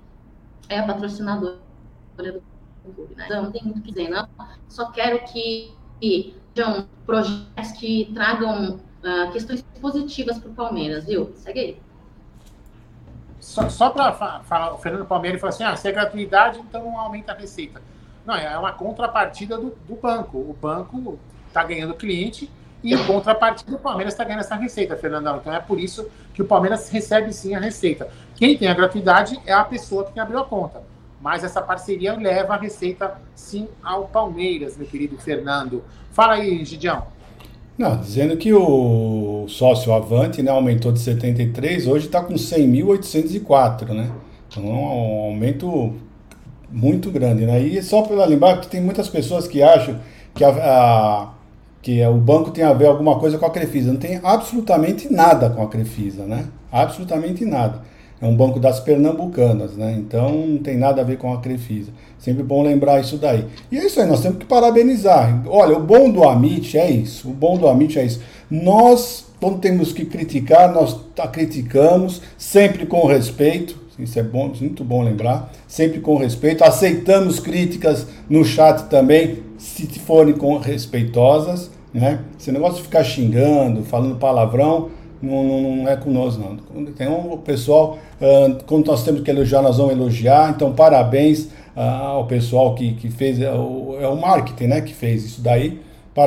é 0.69 0.79
a 0.79 0.87
patrocinadora 0.87 1.59
do 2.17 2.43
clube, 2.95 3.15
né? 3.15 3.25
Então, 3.27 3.45
não 3.45 3.53
tem 3.53 3.63
muito 3.63 3.81
o 3.81 3.83
que 3.83 3.93
dizer, 3.93 4.09
não. 4.09 4.29
Só 4.69 4.91
quero 4.91 5.23
que 5.25 5.73
sejam 6.55 6.87
projetos 7.05 7.73
que 7.73 8.11
tragam 8.15 8.77
uh, 8.77 9.33
questões 9.33 9.63
positivas 9.81 10.39
para 10.39 10.51
o 10.51 10.55
Palmeiras, 10.55 11.05
viu? 11.05 11.33
Segue 11.35 11.61
aí. 11.61 11.83
Só, 13.39 13.69
só 13.69 13.91
para 13.91 14.13
falar, 14.13 14.75
o 14.75 14.79
Fernando 14.79 15.07
Palmeiras 15.07 15.41
falou 15.41 15.55
assim: 15.55 15.65
ah, 15.65 15.77
se 15.77 15.89
é 15.89 15.93
gratuidade, 15.93 16.59
então 16.59 16.99
aumenta 16.99 17.33
a 17.33 17.35
receita. 17.35 17.83
Não, 18.25 18.35
é 18.35 18.57
uma 18.59 18.73
contrapartida 18.73 19.57
do, 19.57 19.71
do 19.87 19.97
banco. 19.97 20.39
O 20.39 20.57
banco 20.61 21.19
está 21.49 21.65
ganhando 21.65 21.95
cliente 21.95 22.51
e 22.83 22.95
em 22.95 23.07
contrapartida, 23.07 23.75
o 23.75 23.79
Palmeiras 23.79 24.15
está 24.15 24.25
ganhando 24.25 24.41
essa 24.41 24.55
receita, 24.55 24.97
Fernandão. 24.97 25.37
Então 25.37 25.53
é 25.53 25.61
por 25.61 25.79
isso 25.79 26.09
que 26.33 26.41
o 26.43 26.45
Palmeiras 26.45 26.89
recebe 26.89 27.33
sim 27.33 27.55
a 27.55 27.61
receita. 27.61 28.11
Quem 28.41 28.57
tem 28.57 28.69
a 28.69 28.73
gratuidade 28.73 29.39
é 29.45 29.53
a 29.53 29.63
pessoa 29.63 30.07
que 30.07 30.19
abriu 30.19 30.39
a 30.39 30.45
conta. 30.45 30.81
Mas 31.21 31.45
essa 31.45 31.61
parceria 31.61 32.17
leva 32.17 32.55
a 32.55 32.57
receita 32.57 33.21
sim 33.35 33.69
ao 33.83 34.09
Palmeiras, 34.09 34.79
meu 34.79 34.87
querido 34.87 35.19
Fernando. 35.19 35.85
Fala 36.11 36.33
aí, 36.33 36.65
Gidião. 36.65 37.03
Não, 37.77 37.99
dizendo 37.99 38.39
que 38.39 38.51
o 38.55 39.45
sócio 39.47 39.93
Avante 39.93 40.43
né, 40.43 40.51
aumentou 40.51 40.91
de 40.91 41.01
73, 41.01 41.87
hoje 41.87 42.07
está 42.07 42.23
com 42.23 42.33
100.804, 42.33 43.91
né? 43.91 44.11
Então 44.49 44.65
é 44.65 44.73
um 44.73 44.87
aumento 44.87 45.95
muito 46.71 47.11
grande, 47.11 47.45
né? 47.45 47.61
E 47.61 47.83
só 47.83 48.01
para 48.01 48.25
lembrar 48.25 48.59
que 48.59 48.69
tem 48.69 48.81
muitas 48.81 49.11
pessoas 49.11 49.47
que 49.47 49.63
acham 49.63 50.01
que 50.35 50.43
a, 50.43 50.49
a 50.49 51.29
que 51.83 52.03
o 52.07 52.17
banco 52.17 52.51
tem 52.51 52.65
a 52.65 52.73
ver 52.73 52.87
alguma 52.87 53.19
coisa 53.19 53.37
com 53.37 53.45
a 53.45 53.51
Crefisa. 53.51 53.93
Não 53.93 54.01
tem 54.01 54.19
absolutamente 54.23 55.13
nada 55.13 55.51
com 55.51 55.63
a 55.63 55.69
Crefisa, 55.69 56.25
né? 56.25 56.47
Absolutamente 56.73 57.45
nada. 57.45 57.90
É 58.23 58.27
um 58.27 58.37
banco 58.37 58.61
das 58.61 58.79
pernambucanas, 58.81 59.73
né? 59.73 59.97
Então 59.99 60.47
não 60.47 60.59
tem 60.59 60.77
nada 60.77 61.01
a 61.01 61.05
ver 61.05 61.17
com 61.17 61.33
a 61.33 61.39
Crefisa. 61.39 61.91
Sempre 62.19 62.43
bom 62.43 62.63
lembrar 62.63 63.01
isso 63.01 63.17
daí. 63.17 63.47
E 63.73 63.79
é 63.79 63.87
isso 63.87 63.99
aí, 63.99 64.07
nós 64.07 64.21
temos 64.21 64.39
que 64.39 64.45
parabenizar. 64.45 65.43
Olha, 65.47 65.79
o 65.79 65.83
bom 65.83 66.11
do 66.11 66.23
Amit 66.23 66.77
é 66.77 66.91
isso. 66.91 67.31
O 67.31 67.33
bom 67.33 67.57
do 67.57 67.67
Amit 67.67 67.99
é 67.99 68.05
isso. 68.05 68.21
Nós, 68.51 69.25
quando 69.41 69.59
temos 69.59 69.93
que 69.93 70.05
criticar, 70.05 70.71
nós 70.71 71.01
tá, 71.15 71.27
criticamos, 71.27 72.21
sempre 72.37 72.85
com 72.85 73.07
respeito. 73.07 73.81
Isso 73.99 74.19
é 74.19 74.23
bom, 74.23 74.53
muito 74.61 74.85
bom 74.85 75.03
lembrar. 75.03 75.51
Sempre 75.67 76.01
com 76.01 76.19
respeito. 76.19 76.63
Aceitamos 76.63 77.41
críticas 77.41 78.07
no 78.29 78.45
chat 78.45 78.83
também, 78.89 79.39
se 79.57 79.87
forem 79.87 80.35
com 80.35 80.59
respeitosas, 80.59 81.71
né? 81.93 82.21
Esse 82.39 82.53
negócio 82.53 82.77
de 82.77 82.83
ficar 82.83 83.03
xingando, 83.03 83.83
falando 83.83 84.17
palavrão, 84.17 84.91
não, 85.23 85.45
não, 85.45 85.77
não 85.77 85.89
é 85.89 85.97
conosco, 85.97 86.43
não. 86.75 86.87
Tem 86.87 87.09
um 87.09 87.37
pessoal, 87.39 87.99
uh, 88.21 88.63
quando 88.67 88.87
nós 88.87 89.05
temos 89.05 89.23
que 89.23 89.31
elogiar, 89.31 89.63
nós 89.63 89.77
vamos 89.77 89.93
elogiar. 89.93 90.51
Então, 90.51 90.73
parabéns 90.73 91.45
uh, 91.77 91.81
ao 91.81 92.27
pessoal 92.27 92.75
que, 92.75 92.95
que 92.95 93.11
fez, 93.11 93.41
é 93.41 93.53
o, 93.53 93.97
é 94.01 94.09
o 94.09 94.17
marketing, 94.17 94.67
né, 94.67 94.81
que 94.81 94.95
fez 94.95 95.25
isso 95.25 95.41
daí. 95.41 95.81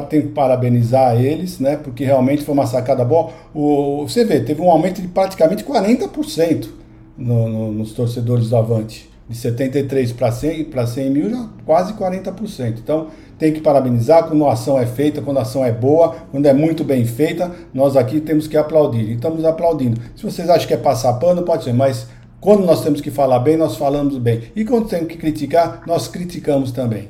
Tem 0.10 0.24
que 0.24 0.28
parabenizar 0.30 1.22
eles, 1.22 1.60
né, 1.60 1.78
porque 1.78 2.04
realmente 2.04 2.44
foi 2.44 2.54
uma 2.54 2.66
sacada 2.66 3.06
boa. 3.06 3.30
O, 3.54 4.08
você 4.08 4.26
vê, 4.26 4.40
teve 4.40 4.60
um 4.60 4.72
aumento 4.72 5.02
de 5.02 5.08
praticamente 5.08 5.64
40% 5.64 6.68
no, 7.16 7.48
no, 7.48 7.72
nos 7.72 7.94
torcedores 7.94 8.50
do 8.50 8.58
Avante 8.58 9.13
de 9.28 9.38
73 9.38 10.12
para 10.12 10.32
100, 10.32 10.66
para 10.66 10.86
100 10.86 11.10
mil, 11.10 11.30
já 11.30 11.50
quase 11.66 11.94
40%. 11.94 12.80
Então, 12.80 13.08
tem 13.38 13.54
que 13.54 13.62
parabenizar 13.62 14.28
quando 14.28 14.46
a 14.46 14.54
ação 14.54 14.78
é 14.80 14.86
feita, 14.86 15.22
quando 15.22 15.38
a 15.38 15.42
ação 15.42 15.64
é 15.64 15.72
boa, 15.72 16.16
quando 16.32 16.46
é 16.46 16.54
muito 16.54 16.84
bem 16.84 17.06
feita, 17.06 17.52
nós 17.74 17.96
aqui 17.96 18.20
temos 18.20 18.48
que 18.48 18.58
aplaudir. 18.58 19.10
E 19.10 19.14
estamos 19.14 19.44
aplaudindo. 19.46 20.00
Se 20.16 20.24
vocês 20.24 20.50
acham 20.50 20.68
que 20.68 20.74
é 20.74 20.78
passar 20.78 21.14
pano, 21.14 21.44
pode 21.44 21.64
ser, 21.64 21.74
mas 21.74 22.08
quando 22.40 22.66
nós 22.66 22.84
temos 22.84 23.00
que 23.00 23.10
falar 23.10 23.40
bem, 23.40 23.56
nós 23.56 23.78
falamos 23.78 24.18
bem. 24.18 24.52
E 24.56 24.66
quando 24.66 24.88
temos 24.88 25.08
que 25.08 25.18
criticar, 25.18 25.82
nós 25.88 26.08
criticamos 26.08 26.72
também. 26.72 27.10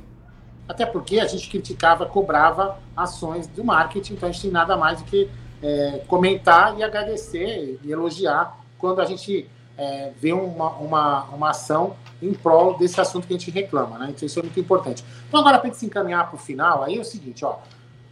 Até 0.70 0.86
porque 0.86 1.20
a 1.20 1.28
gente 1.28 1.50
criticava, 1.50 2.06
cobrava 2.06 2.78
ações 2.96 3.48
do 3.48 3.64
marketing, 3.64 4.14
então 4.14 4.30
a 4.30 4.32
gente 4.32 4.44
tem 4.44 4.52
nada 4.52 4.78
mais 4.78 5.00
do 5.00 5.06
que 5.06 5.30
é, 5.62 6.02
comentar 6.08 6.78
e 6.78 6.84
agradecer 6.84 7.80
e 7.84 7.92
elogiar 7.92 8.58
quando 8.78 9.02
a 9.02 9.06
gente 9.06 9.48
é, 9.78 10.12
vê 10.20 10.34
uma, 10.34 10.70
uma, 10.72 11.24
uma 11.26 11.50
ação 11.50 11.96
em 12.22 12.34
prol 12.34 12.78
desse 12.78 13.00
assunto 13.02 13.28
que 13.28 13.34
a 13.34 13.38
gente 13.38 13.52
reclama, 13.52 13.98
né? 13.98 14.08
Então 14.10 14.26
isso 14.26 14.40
é 14.40 14.44
muito 14.44 14.60
importante. 14.60 15.04
Então 15.28 15.40
agora 15.40 15.60
para 15.60 15.74
se 15.74 15.86
encaminhar 15.86 16.28
para 16.28 16.36
o 16.36 16.40
final, 16.40 16.84
aí 16.84 16.98
é 16.98 17.02
o 17.02 17.06
seguinte, 17.06 17.44
ó. 17.44 17.58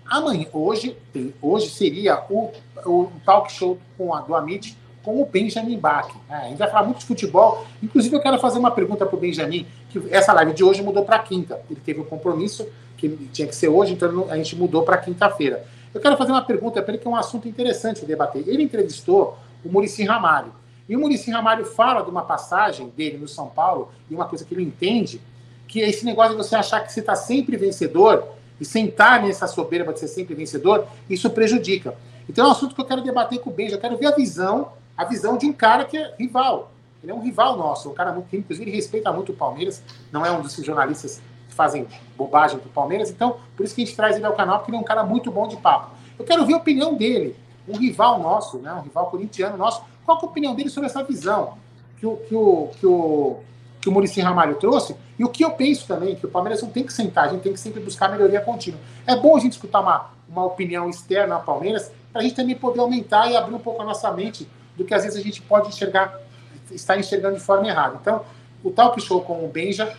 Amanhã, 0.06 0.46
hoje, 0.52 0.98
tem, 1.14 1.34
hoje 1.42 1.70
seria 1.70 2.24
o, 2.30 2.52
o 2.86 3.12
talk 3.26 3.52
show 3.52 3.78
com 3.98 4.14
a, 4.14 4.20
do 4.20 4.36
Amit 4.36 4.78
com 5.04 5.22
o 5.22 5.26
Benjamin 5.26 5.78
Bach. 5.78 6.10
É, 6.30 6.36
a 6.36 6.44
gente 6.50 6.58
vai 6.58 6.70
falar 6.70 6.84
muito 6.84 7.00
de 7.00 7.06
futebol. 7.06 7.66
Inclusive, 7.82 8.16
eu 8.16 8.22
quero 8.22 8.40
fazer 8.40 8.60
uma 8.60 8.72
pergunta 8.72 9.06
para 9.06 9.16
o 9.16 9.20
Benjamin, 9.20 9.66
que 9.90 10.02
essa 10.12 10.32
live 10.34 10.54
de 10.54 10.64
hoje 10.64 10.82
mudou 10.82 11.04
para 11.04 11.20
quinta. 11.20 11.60
Ele 11.70 11.80
teve 11.80 12.02
um 12.02 12.04
compromisso 12.04 12.68
que 12.98 13.10
tinha 13.32 13.48
que 13.48 13.56
ser 13.56 13.68
hoje, 13.68 13.94
então 13.94 14.28
a 14.30 14.38
gente 14.38 14.56
mudou 14.56 14.84
para 14.84 14.98
quinta-feira. 14.98 15.66
Eu 15.94 16.00
quero 16.00 16.16
fazer 16.18 16.32
uma 16.32 16.44
pergunta 16.44 16.82
para 16.82 16.94
ele, 16.94 17.02
que 17.02 17.08
é 17.08 17.12
um 17.12 17.16
assunto 17.16 17.48
interessante 17.48 18.02
de 18.02 18.08
debater. 18.08 18.44
Ele 18.48 18.64
entrevistou 18.64 19.38
o 19.66 19.70
Murici 19.70 20.04
Ramalho. 20.04 20.54
E 20.92 20.96
o 20.98 21.00
Murici 21.00 21.32
Ramalho 21.32 21.64
fala 21.64 22.02
de 22.02 22.10
uma 22.10 22.24
passagem 22.24 22.90
dele 22.90 23.18
no 23.18 23.26
São 23.26 23.48
Paulo, 23.48 23.94
e 24.10 24.14
uma 24.14 24.26
coisa 24.26 24.44
que 24.44 24.54
ele 24.54 24.62
entende, 24.62 25.22
que 25.66 25.82
é 25.82 25.88
esse 25.88 26.04
negócio 26.04 26.36
de 26.36 26.44
você 26.44 26.54
achar 26.54 26.82
que 26.82 26.92
você 26.92 27.00
está 27.00 27.16
sempre 27.16 27.56
vencedor 27.56 28.28
e 28.60 28.66
sentar 28.66 29.24
nessa 29.24 29.48
soberba 29.48 29.94
de 29.94 30.02
ser 30.02 30.10
sempre 30.10 30.36
vencedor, 30.36 30.86
isso 31.10 31.30
prejudica. 31.30 31.96
Então 32.28 32.44
é 32.44 32.48
um 32.50 32.52
assunto 32.52 32.76
que 32.76 32.82
eu 32.82 32.84
quero 32.84 33.02
debater 33.02 33.40
com 33.40 33.50
o 33.50 33.54
Benja. 33.54 33.76
Eu 33.76 33.80
quero 33.80 33.96
ver 33.96 34.08
a 34.08 34.12
visão, 34.12 34.74
a 34.98 35.06
visão 35.06 35.38
de 35.38 35.46
um 35.46 35.54
cara 35.54 35.86
que 35.86 35.96
é 35.96 36.14
rival. 36.20 36.74
Ele 37.02 37.14
é 37.14 37.16
um 37.16 37.22
rival 37.22 37.58
nosso, 37.58 37.90
um 37.90 37.94
cara 37.94 38.12
muito, 38.12 38.36
inclusive 38.36 38.70
ele 38.70 38.76
respeita 38.76 39.14
muito 39.14 39.32
o 39.32 39.36
Palmeiras, 39.36 39.82
não 40.12 40.26
é 40.26 40.32
um 40.32 40.42
dos 40.42 40.54
jornalistas 40.56 41.22
que 41.48 41.56
fazem 41.56 41.88
bobagem 42.18 42.60
pro 42.60 42.70
Palmeiras, 42.70 43.10
então 43.10 43.38
por 43.56 43.64
isso 43.66 43.74
que 43.74 43.82
a 43.82 43.86
gente 43.86 43.96
traz 43.96 44.18
ele 44.18 44.26
ao 44.26 44.34
canal, 44.34 44.58
porque 44.58 44.72
ele 44.72 44.78
é 44.78 44.82
um 44.82 44.84
cara 44.84 45.06
muito 45.06 45.32
bom 45.32 45.48
de 45.48 45.56
papo. 45.56 45.96
Eu 46.20 46.26
quero 46.26 46.46
ver 46.46 46.56
a 46.56 46.58
opinião 46.58 46.96
dele, 46.96 47.34
um 47.66 47.78
rival 47.78 48.20
nosso, 48.20 48.58
né, 48.58 48.74
um 48.74 48.82
rival 48.82 49.10
corintiano 49.10 49.56
nosso, 49.56 49.90
qual 50.18 50.24
é 50.24 50.26
a 50.26 50.32
opinião 50.32 50.56
dele 50.56 50.70
sobre 50.70 50.90
essa 50.90 51.04
visão 51.04 51.58
que 52.00 52.06
o, 52.06 52.18
que 52.18 52.36
o, 52.36 52.70
que 52.80 52.86
o, 52.86 53.40
que 53.80 53.90
o 53.90 53.92
Muricy 53.92 54.22
Ramalho 54.22 54.56
trouxe 54.56 54.96
e 55.18 55.24
o 55.24 55.30
que 55.30 55.44
eu 55.44 55.52
penso 55.52 55.88
também, 55.88 56.16
que 56.16 56.26
o 56.26 56.30
Palmeiras 56.30 56.62
não 56.62 56.70
tem 56.70 56.84
que 56.84 56.92
sentar, 56.92 57.26
a 57.26 57.28
gente 57.28 57.42
tem 57.42 57.54
que 57.54 57.60
sempre 57.60 57.80
buscar 57.80 58.10
melhoria 58.10 58.42
contínua. 58.42 58.80
É 59.06 59.16
bom 59.16 59.36
a 59.36 59.40
gente 59.40 59.54
escutar 59.54 59.82
uma, 59.82 60.10
uma 60.28 60.46
opinião 60.46 60.90
externa 60.90 61.36
ao 61.36 61.44
Palmeiras 61.44 61.92
para 62.12 62.22
a 62.22 62.24
gente 62.24 62.36
também 62.36 62.56
poder 62.56 62.80
aumentar 62.80 63.30
e 63.30 63.36
abrir 63.38 63.54
um 63.54 63.60
pouco 63.60 63.82
a 63.82 63.86
nossa 63.86 64.12
mente 64.12 64.48
do 64.76 64.84
que 64.84 64.94
às 64.94 65.04
vezes 65.04 65.20
a 65.20 65.24
gente 65.24 65.42
pode 65.42 65.70
enxergar, 65.70 66.20
está 66.72 66.98
enxergando 66.98 67.36
de 67.36 67.42
forma 67.42 67.68
errada. 67.68 67.98
Então, 68.02 68.26
o 68.64 68.72
Talk 68.72 69.00
Show 69.02 69.22
com 69.22 69.46
o 69.46 69.48
Benja 69.48 69.96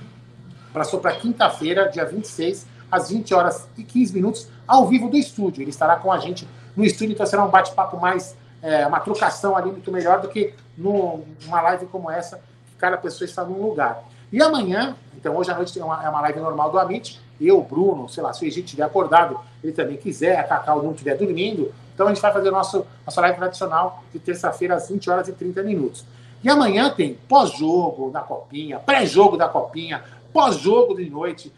passou 0.73 1.01
para 1.01 1.13
quinta-feira, 1.13 1.89
dia 1.89 2.05
26, 2.05 2.67
às 2.91 3.11
20 3.11 3.35
horas 3.35 3.69
e 3.77 3.83
15 3.83 4.15
minutos, 4.15 4.49
ao 4.67 4.87
vivo 4.87 5.09
do 5.09 5.17
estúdio. 5.17 5.63
Ele 5.63 5.71
estará 5.71 5.97
com 5.97 6.13
a 6.13 6.19
gente 6.19 6.47
no 6.77 6.85
estúdio, 6.85 7.13
então 7.13 7.27
será 7.27 7.45
um 7.45 7.51
bate-papo 7.51 7.99
mais, 8.01 8.37
é, 8.63 8.87
uma 8.87 9.01
trocação 9.01 9.57
ali 9.57 9.71
muito 9.71 9.91
melhor 9.91 10.21
do 10.21 10.29
que 10.29 10.55
numa 10.79 11.61
live 11.63 11.87
como 11.87 12.11
essa, 12.11 12.37
que 12.37 12.77
cada 12.79 12.97
pessoa 12.97 13.27
está 13.27 13.45
num 13.45 13.61
lugar. 13.61 14.05
E 14.33 14.41
amanhã, 14.43 14.97
então 15.17 15.37
hoje 15.37 15.51
à 15.51 15.55
noite 15.55 15.75
tem 15.75 15.83
uma, 15.83 16.03
é 16.03 16.09
uma 16.09 16.21
live 16.23 16.41
normal 16.41 16.71
do 16.71 16.79
Amit, 16.79 17.21
eu, 17.41 17.61
Bruno, 17.61 18.09
sei 18.09 18.23
lá, 18.23 18.33
se 18.33 18.45
o 18.45 18.47
Egito 18.47 18.67
estiver 18.67 18.85
acordado, 18.85 19.39
ele 19.63 19.73
também 19.73 19.97
quiser, 19.97 20.39
a 20.39 20.45
Cacau 20.45 20.83
não 20.83 20.93
estiver 20.93 21.17
dormindo, 21.17 21.75
então 21.93 22.07
a 22.07 22.11
gente 22.11 22.23
vai 22.23 22.33
fazer 22.33 22.51
nosso, 22.51 22.87
nossa 23.05 23.21
live 23.21 23.37
tradicional 23.37 24.03
de 24.13 24.19
terça-feira 24.19 24.77
às 24.77 24.89
20 24.89 25.11
horas 25.11 25.29
e 25.29 25.33
30 25.33 25.63
minutos. 25.63 26.05
E 26.43 26.49
amanhã 26.49 26.91
tem 26.91 27.15
pós-jogo 27.29 28.11
da 28.11 28.21
Copinha, 28.21 28.79
pré-jogo 28.79 29.37
da 29.37 29.49
Copinha, 29.49 30.03
pós-jogo 30.33 30.97
de 30.97 31.09
noite, 31.09 31.53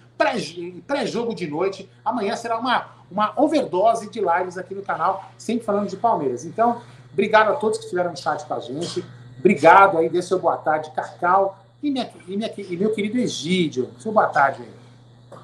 pré-jogo 0.86 1.34
de 1.34 1.46
noite. 1.46 1.88
Amanhã 2.04 2.36
será 2.36 2.58
uma, 2.58 2.88
uma 3.10 3.32
overdose 3.36 4.10
de 4.10 4.20
lives 4.20 4.58
aqui 4.58 4.74
no 4.74 4.82
canal, 4.82 5.24
sempre 5.38 5.64
falando 5.64 5.88
de 5.88 5.96
Palmeiras. 5.96 6.44
Então, 6.44 6.82
obrigado 7.14 7.52
a 7.52 7.54
todos 7.54 7.78
que 7.78 7.84
estiveram 7.84 8.10
no 8.10 8.16
chat 8.16 8.44
com 8.44 8.52
a 8.52 8.60
gente. 8.60 9.02
Obrigado 9.38 9.96
aí, 9.96 10.10
dê 10.10 10.20
seu 10.20 10.38
boa 10.38 10.56
tarde, 10.58 10.90
Cacau. 10.94 11.58
E, 11.82 11.90
minha, 11.90 12.10
e, 12.28 12.36
minha, 12.36 12.50
e 12.56 12.76
meu 12.76 12.92
querido 12.92 13.18
Egídio. 13.18 13.88
Seu 13.98 14.12
boa 14.12 14.26
tarde 14.26 14.62
aí. 14.62 15.38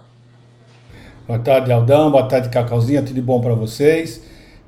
Boa 1.26 1.38
tarde, 1.38 1.70
Aldão. 1.70 2.10
Boa 2.10 2.26
tarde, 2.26 2.48
Cacauzinha. 2.48 3.02
Tudo 3.02 3.22
bom 3.22 3.40
para 3.40 3.54
vocês? 3.54 4.22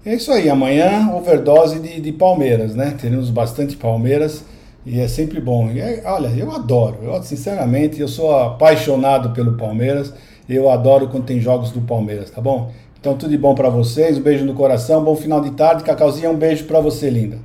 É 0.05 0.15
isso 0.15 0.31
aí. 0.31 0.49
Amanhã, 0.49 1.11
overdose 1.13 1.81
de, 1.81 2.01
de 2.01 2.13
Palmeiras, 2.13 2.75
né? 2.75 2.97
Teremos 3.01 3.31
bastante 3.31 3.77
Palmeiras. 3.77 4.45
E 4.85 5.01
é 5.01 5.09
sempre 5.09 5.41
bom. 5.41 5.71
É, 5.71 6.03
olha, 6.05 6.29
eu 6.29 6.53
adoro. 6.53 6.99
Eu, 7.03 7.23
sinceramente, 7.23 8.01
eu 8.01 8.09
sou 8.09 8.37
apaixonado 8.37 9.31
pelo 9.31 9.57
Palmeiras. 9.57 10.13
Eu 10.49 10.71
adoro 10.71 11.09
quando 11.09 11.25
tem 11.25 11.41
jogos 11.41 11.71
do 11.71 11.81
Palmeiras, 11.81 12.31
tá 12.31 12.41
bom? 12.41 12.71
Então, 13.03 13.19
tudo 13.19 13.31
de 13.31 13.37
bom 13.37 13.53
para 13.53 13.69
vocês. 13.69 14.17
Um 14.17 14.23
beijo 14.23 14.45
no 14.45 14.55
coração. 14.55 15.03
Bom 15.03 15.17
final 15.17 15.41
de 15.41 15.51
tarde. 15.51 15.83
Cacauzinha, 15.83 16.31
um 16.31 16.37
beijo 16.37 16.67
para 16.67 16.79
você, 16.79 17.11
linda. 17.11 17.41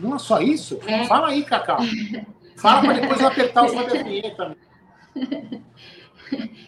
Não 0.00 0.16
é 0.16 0.18
só 0.18 0.40
isso? 0.40 0.80
É. 0.84 1.04
Fala 1.04 1.28
aí, 1.28 1.44
Cacau. 1.44 1.78
Fala 2.56 2.80
para 2.80 2.92
depois 2.94 3.20
eu 3.20 3.28
apertar 3.28 3.66
o 3.66 3.68
sobe 3.68 3.98
a 3.98 4.02
vinheta. 4.02 4.56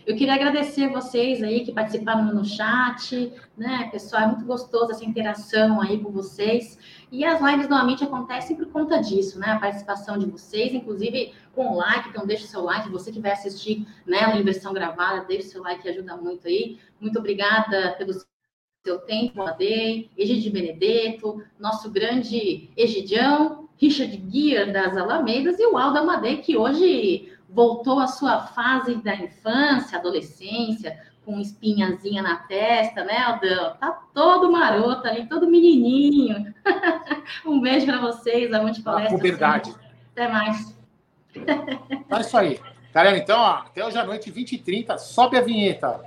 Eu 0.06 0.14
queria 0.14 0.34
agradecer 0.34 0.88
vocês 0.88 1.42
aí 1.42 1.64
que 1.64 1.72
participaram 1.72 2.32
no 2.32 2.44
chat, 2.44 3.32
né, 3.56 3.88
pessoal? 3.90 4.22
É 4.22 4.26
muito 4.28 4.44
gostoso 4.44 4.92
essa 4.92 5.04
interação 5.04 5.80
aí 5.80 5.98
com 5.98 6.12
vocês. 6.12 6.78
E 7.11 7.24
as 7.24 7.40
lives 7.40 7.68
normalmente 7.68 8.04
acontecem 8.04 8.56
por 8.56 8.66
conta 8.66 8.98
disso, 8.98 9.38
né? 9.38 9.52
A 9.52 9.59
participação 9.59 10.18
de 10.18 10.26
vocês, 10.26 10.74
inclusive 10.74 11.32
com 11.54 11.68
o 11.68 11.76
like, 11.76 12.11
então 12.11 12.26
deixa 12.26 12.44
o 12.44 12.48
seu 12.48 12.62
like. 12.62 12.90
Você 12.90 13.11
que 13.11 13.20
vai 13.20 13.32
assistir 13.32 13.86
né, 14.06 14.36
em 14.36 14.42
versão 14.42 14.72
gravada, 14.72 15.24
deixa 15.24 15.48
o 15.48 15.50
seu 15.50 15.62
like 15.62 15.88
ajuda 15.88 16.16
muito 16.16 16.46
aí. 16.46 16.78
Muito 17.00 17.18
obrigada 17.18 17.92
pelo 17.96 18.12
seu 18.84 18.98
tempo, 19.00 19.42
Adei, 19.42 20.11
Egidio 20.16 20.52
Benedetto, 20.52 21.42
nosso 21.59 21.90
grande 21.90 22.70
Egidião, 22.76 23.68
Richard 23.76 24.24
Gear 24.30 24.72
das 24.72 24.96
Alameidas 24.96 25.59
e 25.59 25.66
o 25.66 25.76
Aldo 25.76 25.98
Amadei, 25.98 26.38
que 26.38 26.56
hoje 26.56 27.32
voltou 27.48 27.98
à 27.98 28.06
sua 28.06 28.40
fase 28.40 28.96
da 28.96 29.14
infância, 29.14 29.98
adolescência, 29.98 31.07
com 31.28 31.38
espinhazinha 31.38 32.22
na 32.22 32.36
testa, 32.36 33.04
né, 33.04 33.18
Aldão? 33.18 33.76
Tá 33.78 34.00
todo 34.14 34.50
maroto 34.50 35.06
ali, 35.06 35.26
todo 35.26 35.46
menininho. 35.46 36.54
um 37.44 37.60
beijo 37.60 37.84
para 37.84 38.00
vocês, 38.00 38.50
a 38.50 38.62
Monte 38.62 38.80
Palestra. 38.80 39.14
Com 39.14 39.22
verdade. 39.22 39.74
Até 40.12 40.26
mais. 40.26 40.74
É 41.36 42.20
isso 42.20 42.38
aí. 42.38 42.59
Galera, 42.94 43.18
então, 43.18 43.38
ó, 43.38 43.50
até 43.59 43.84
hoje 43.84 43.98
à 43.98 44.05
noite, 44.05 44.32
20h30, 44.32 44.96
sobe 44.96 45.36
a 45.36 45.42
vinheta. 45.42 46.00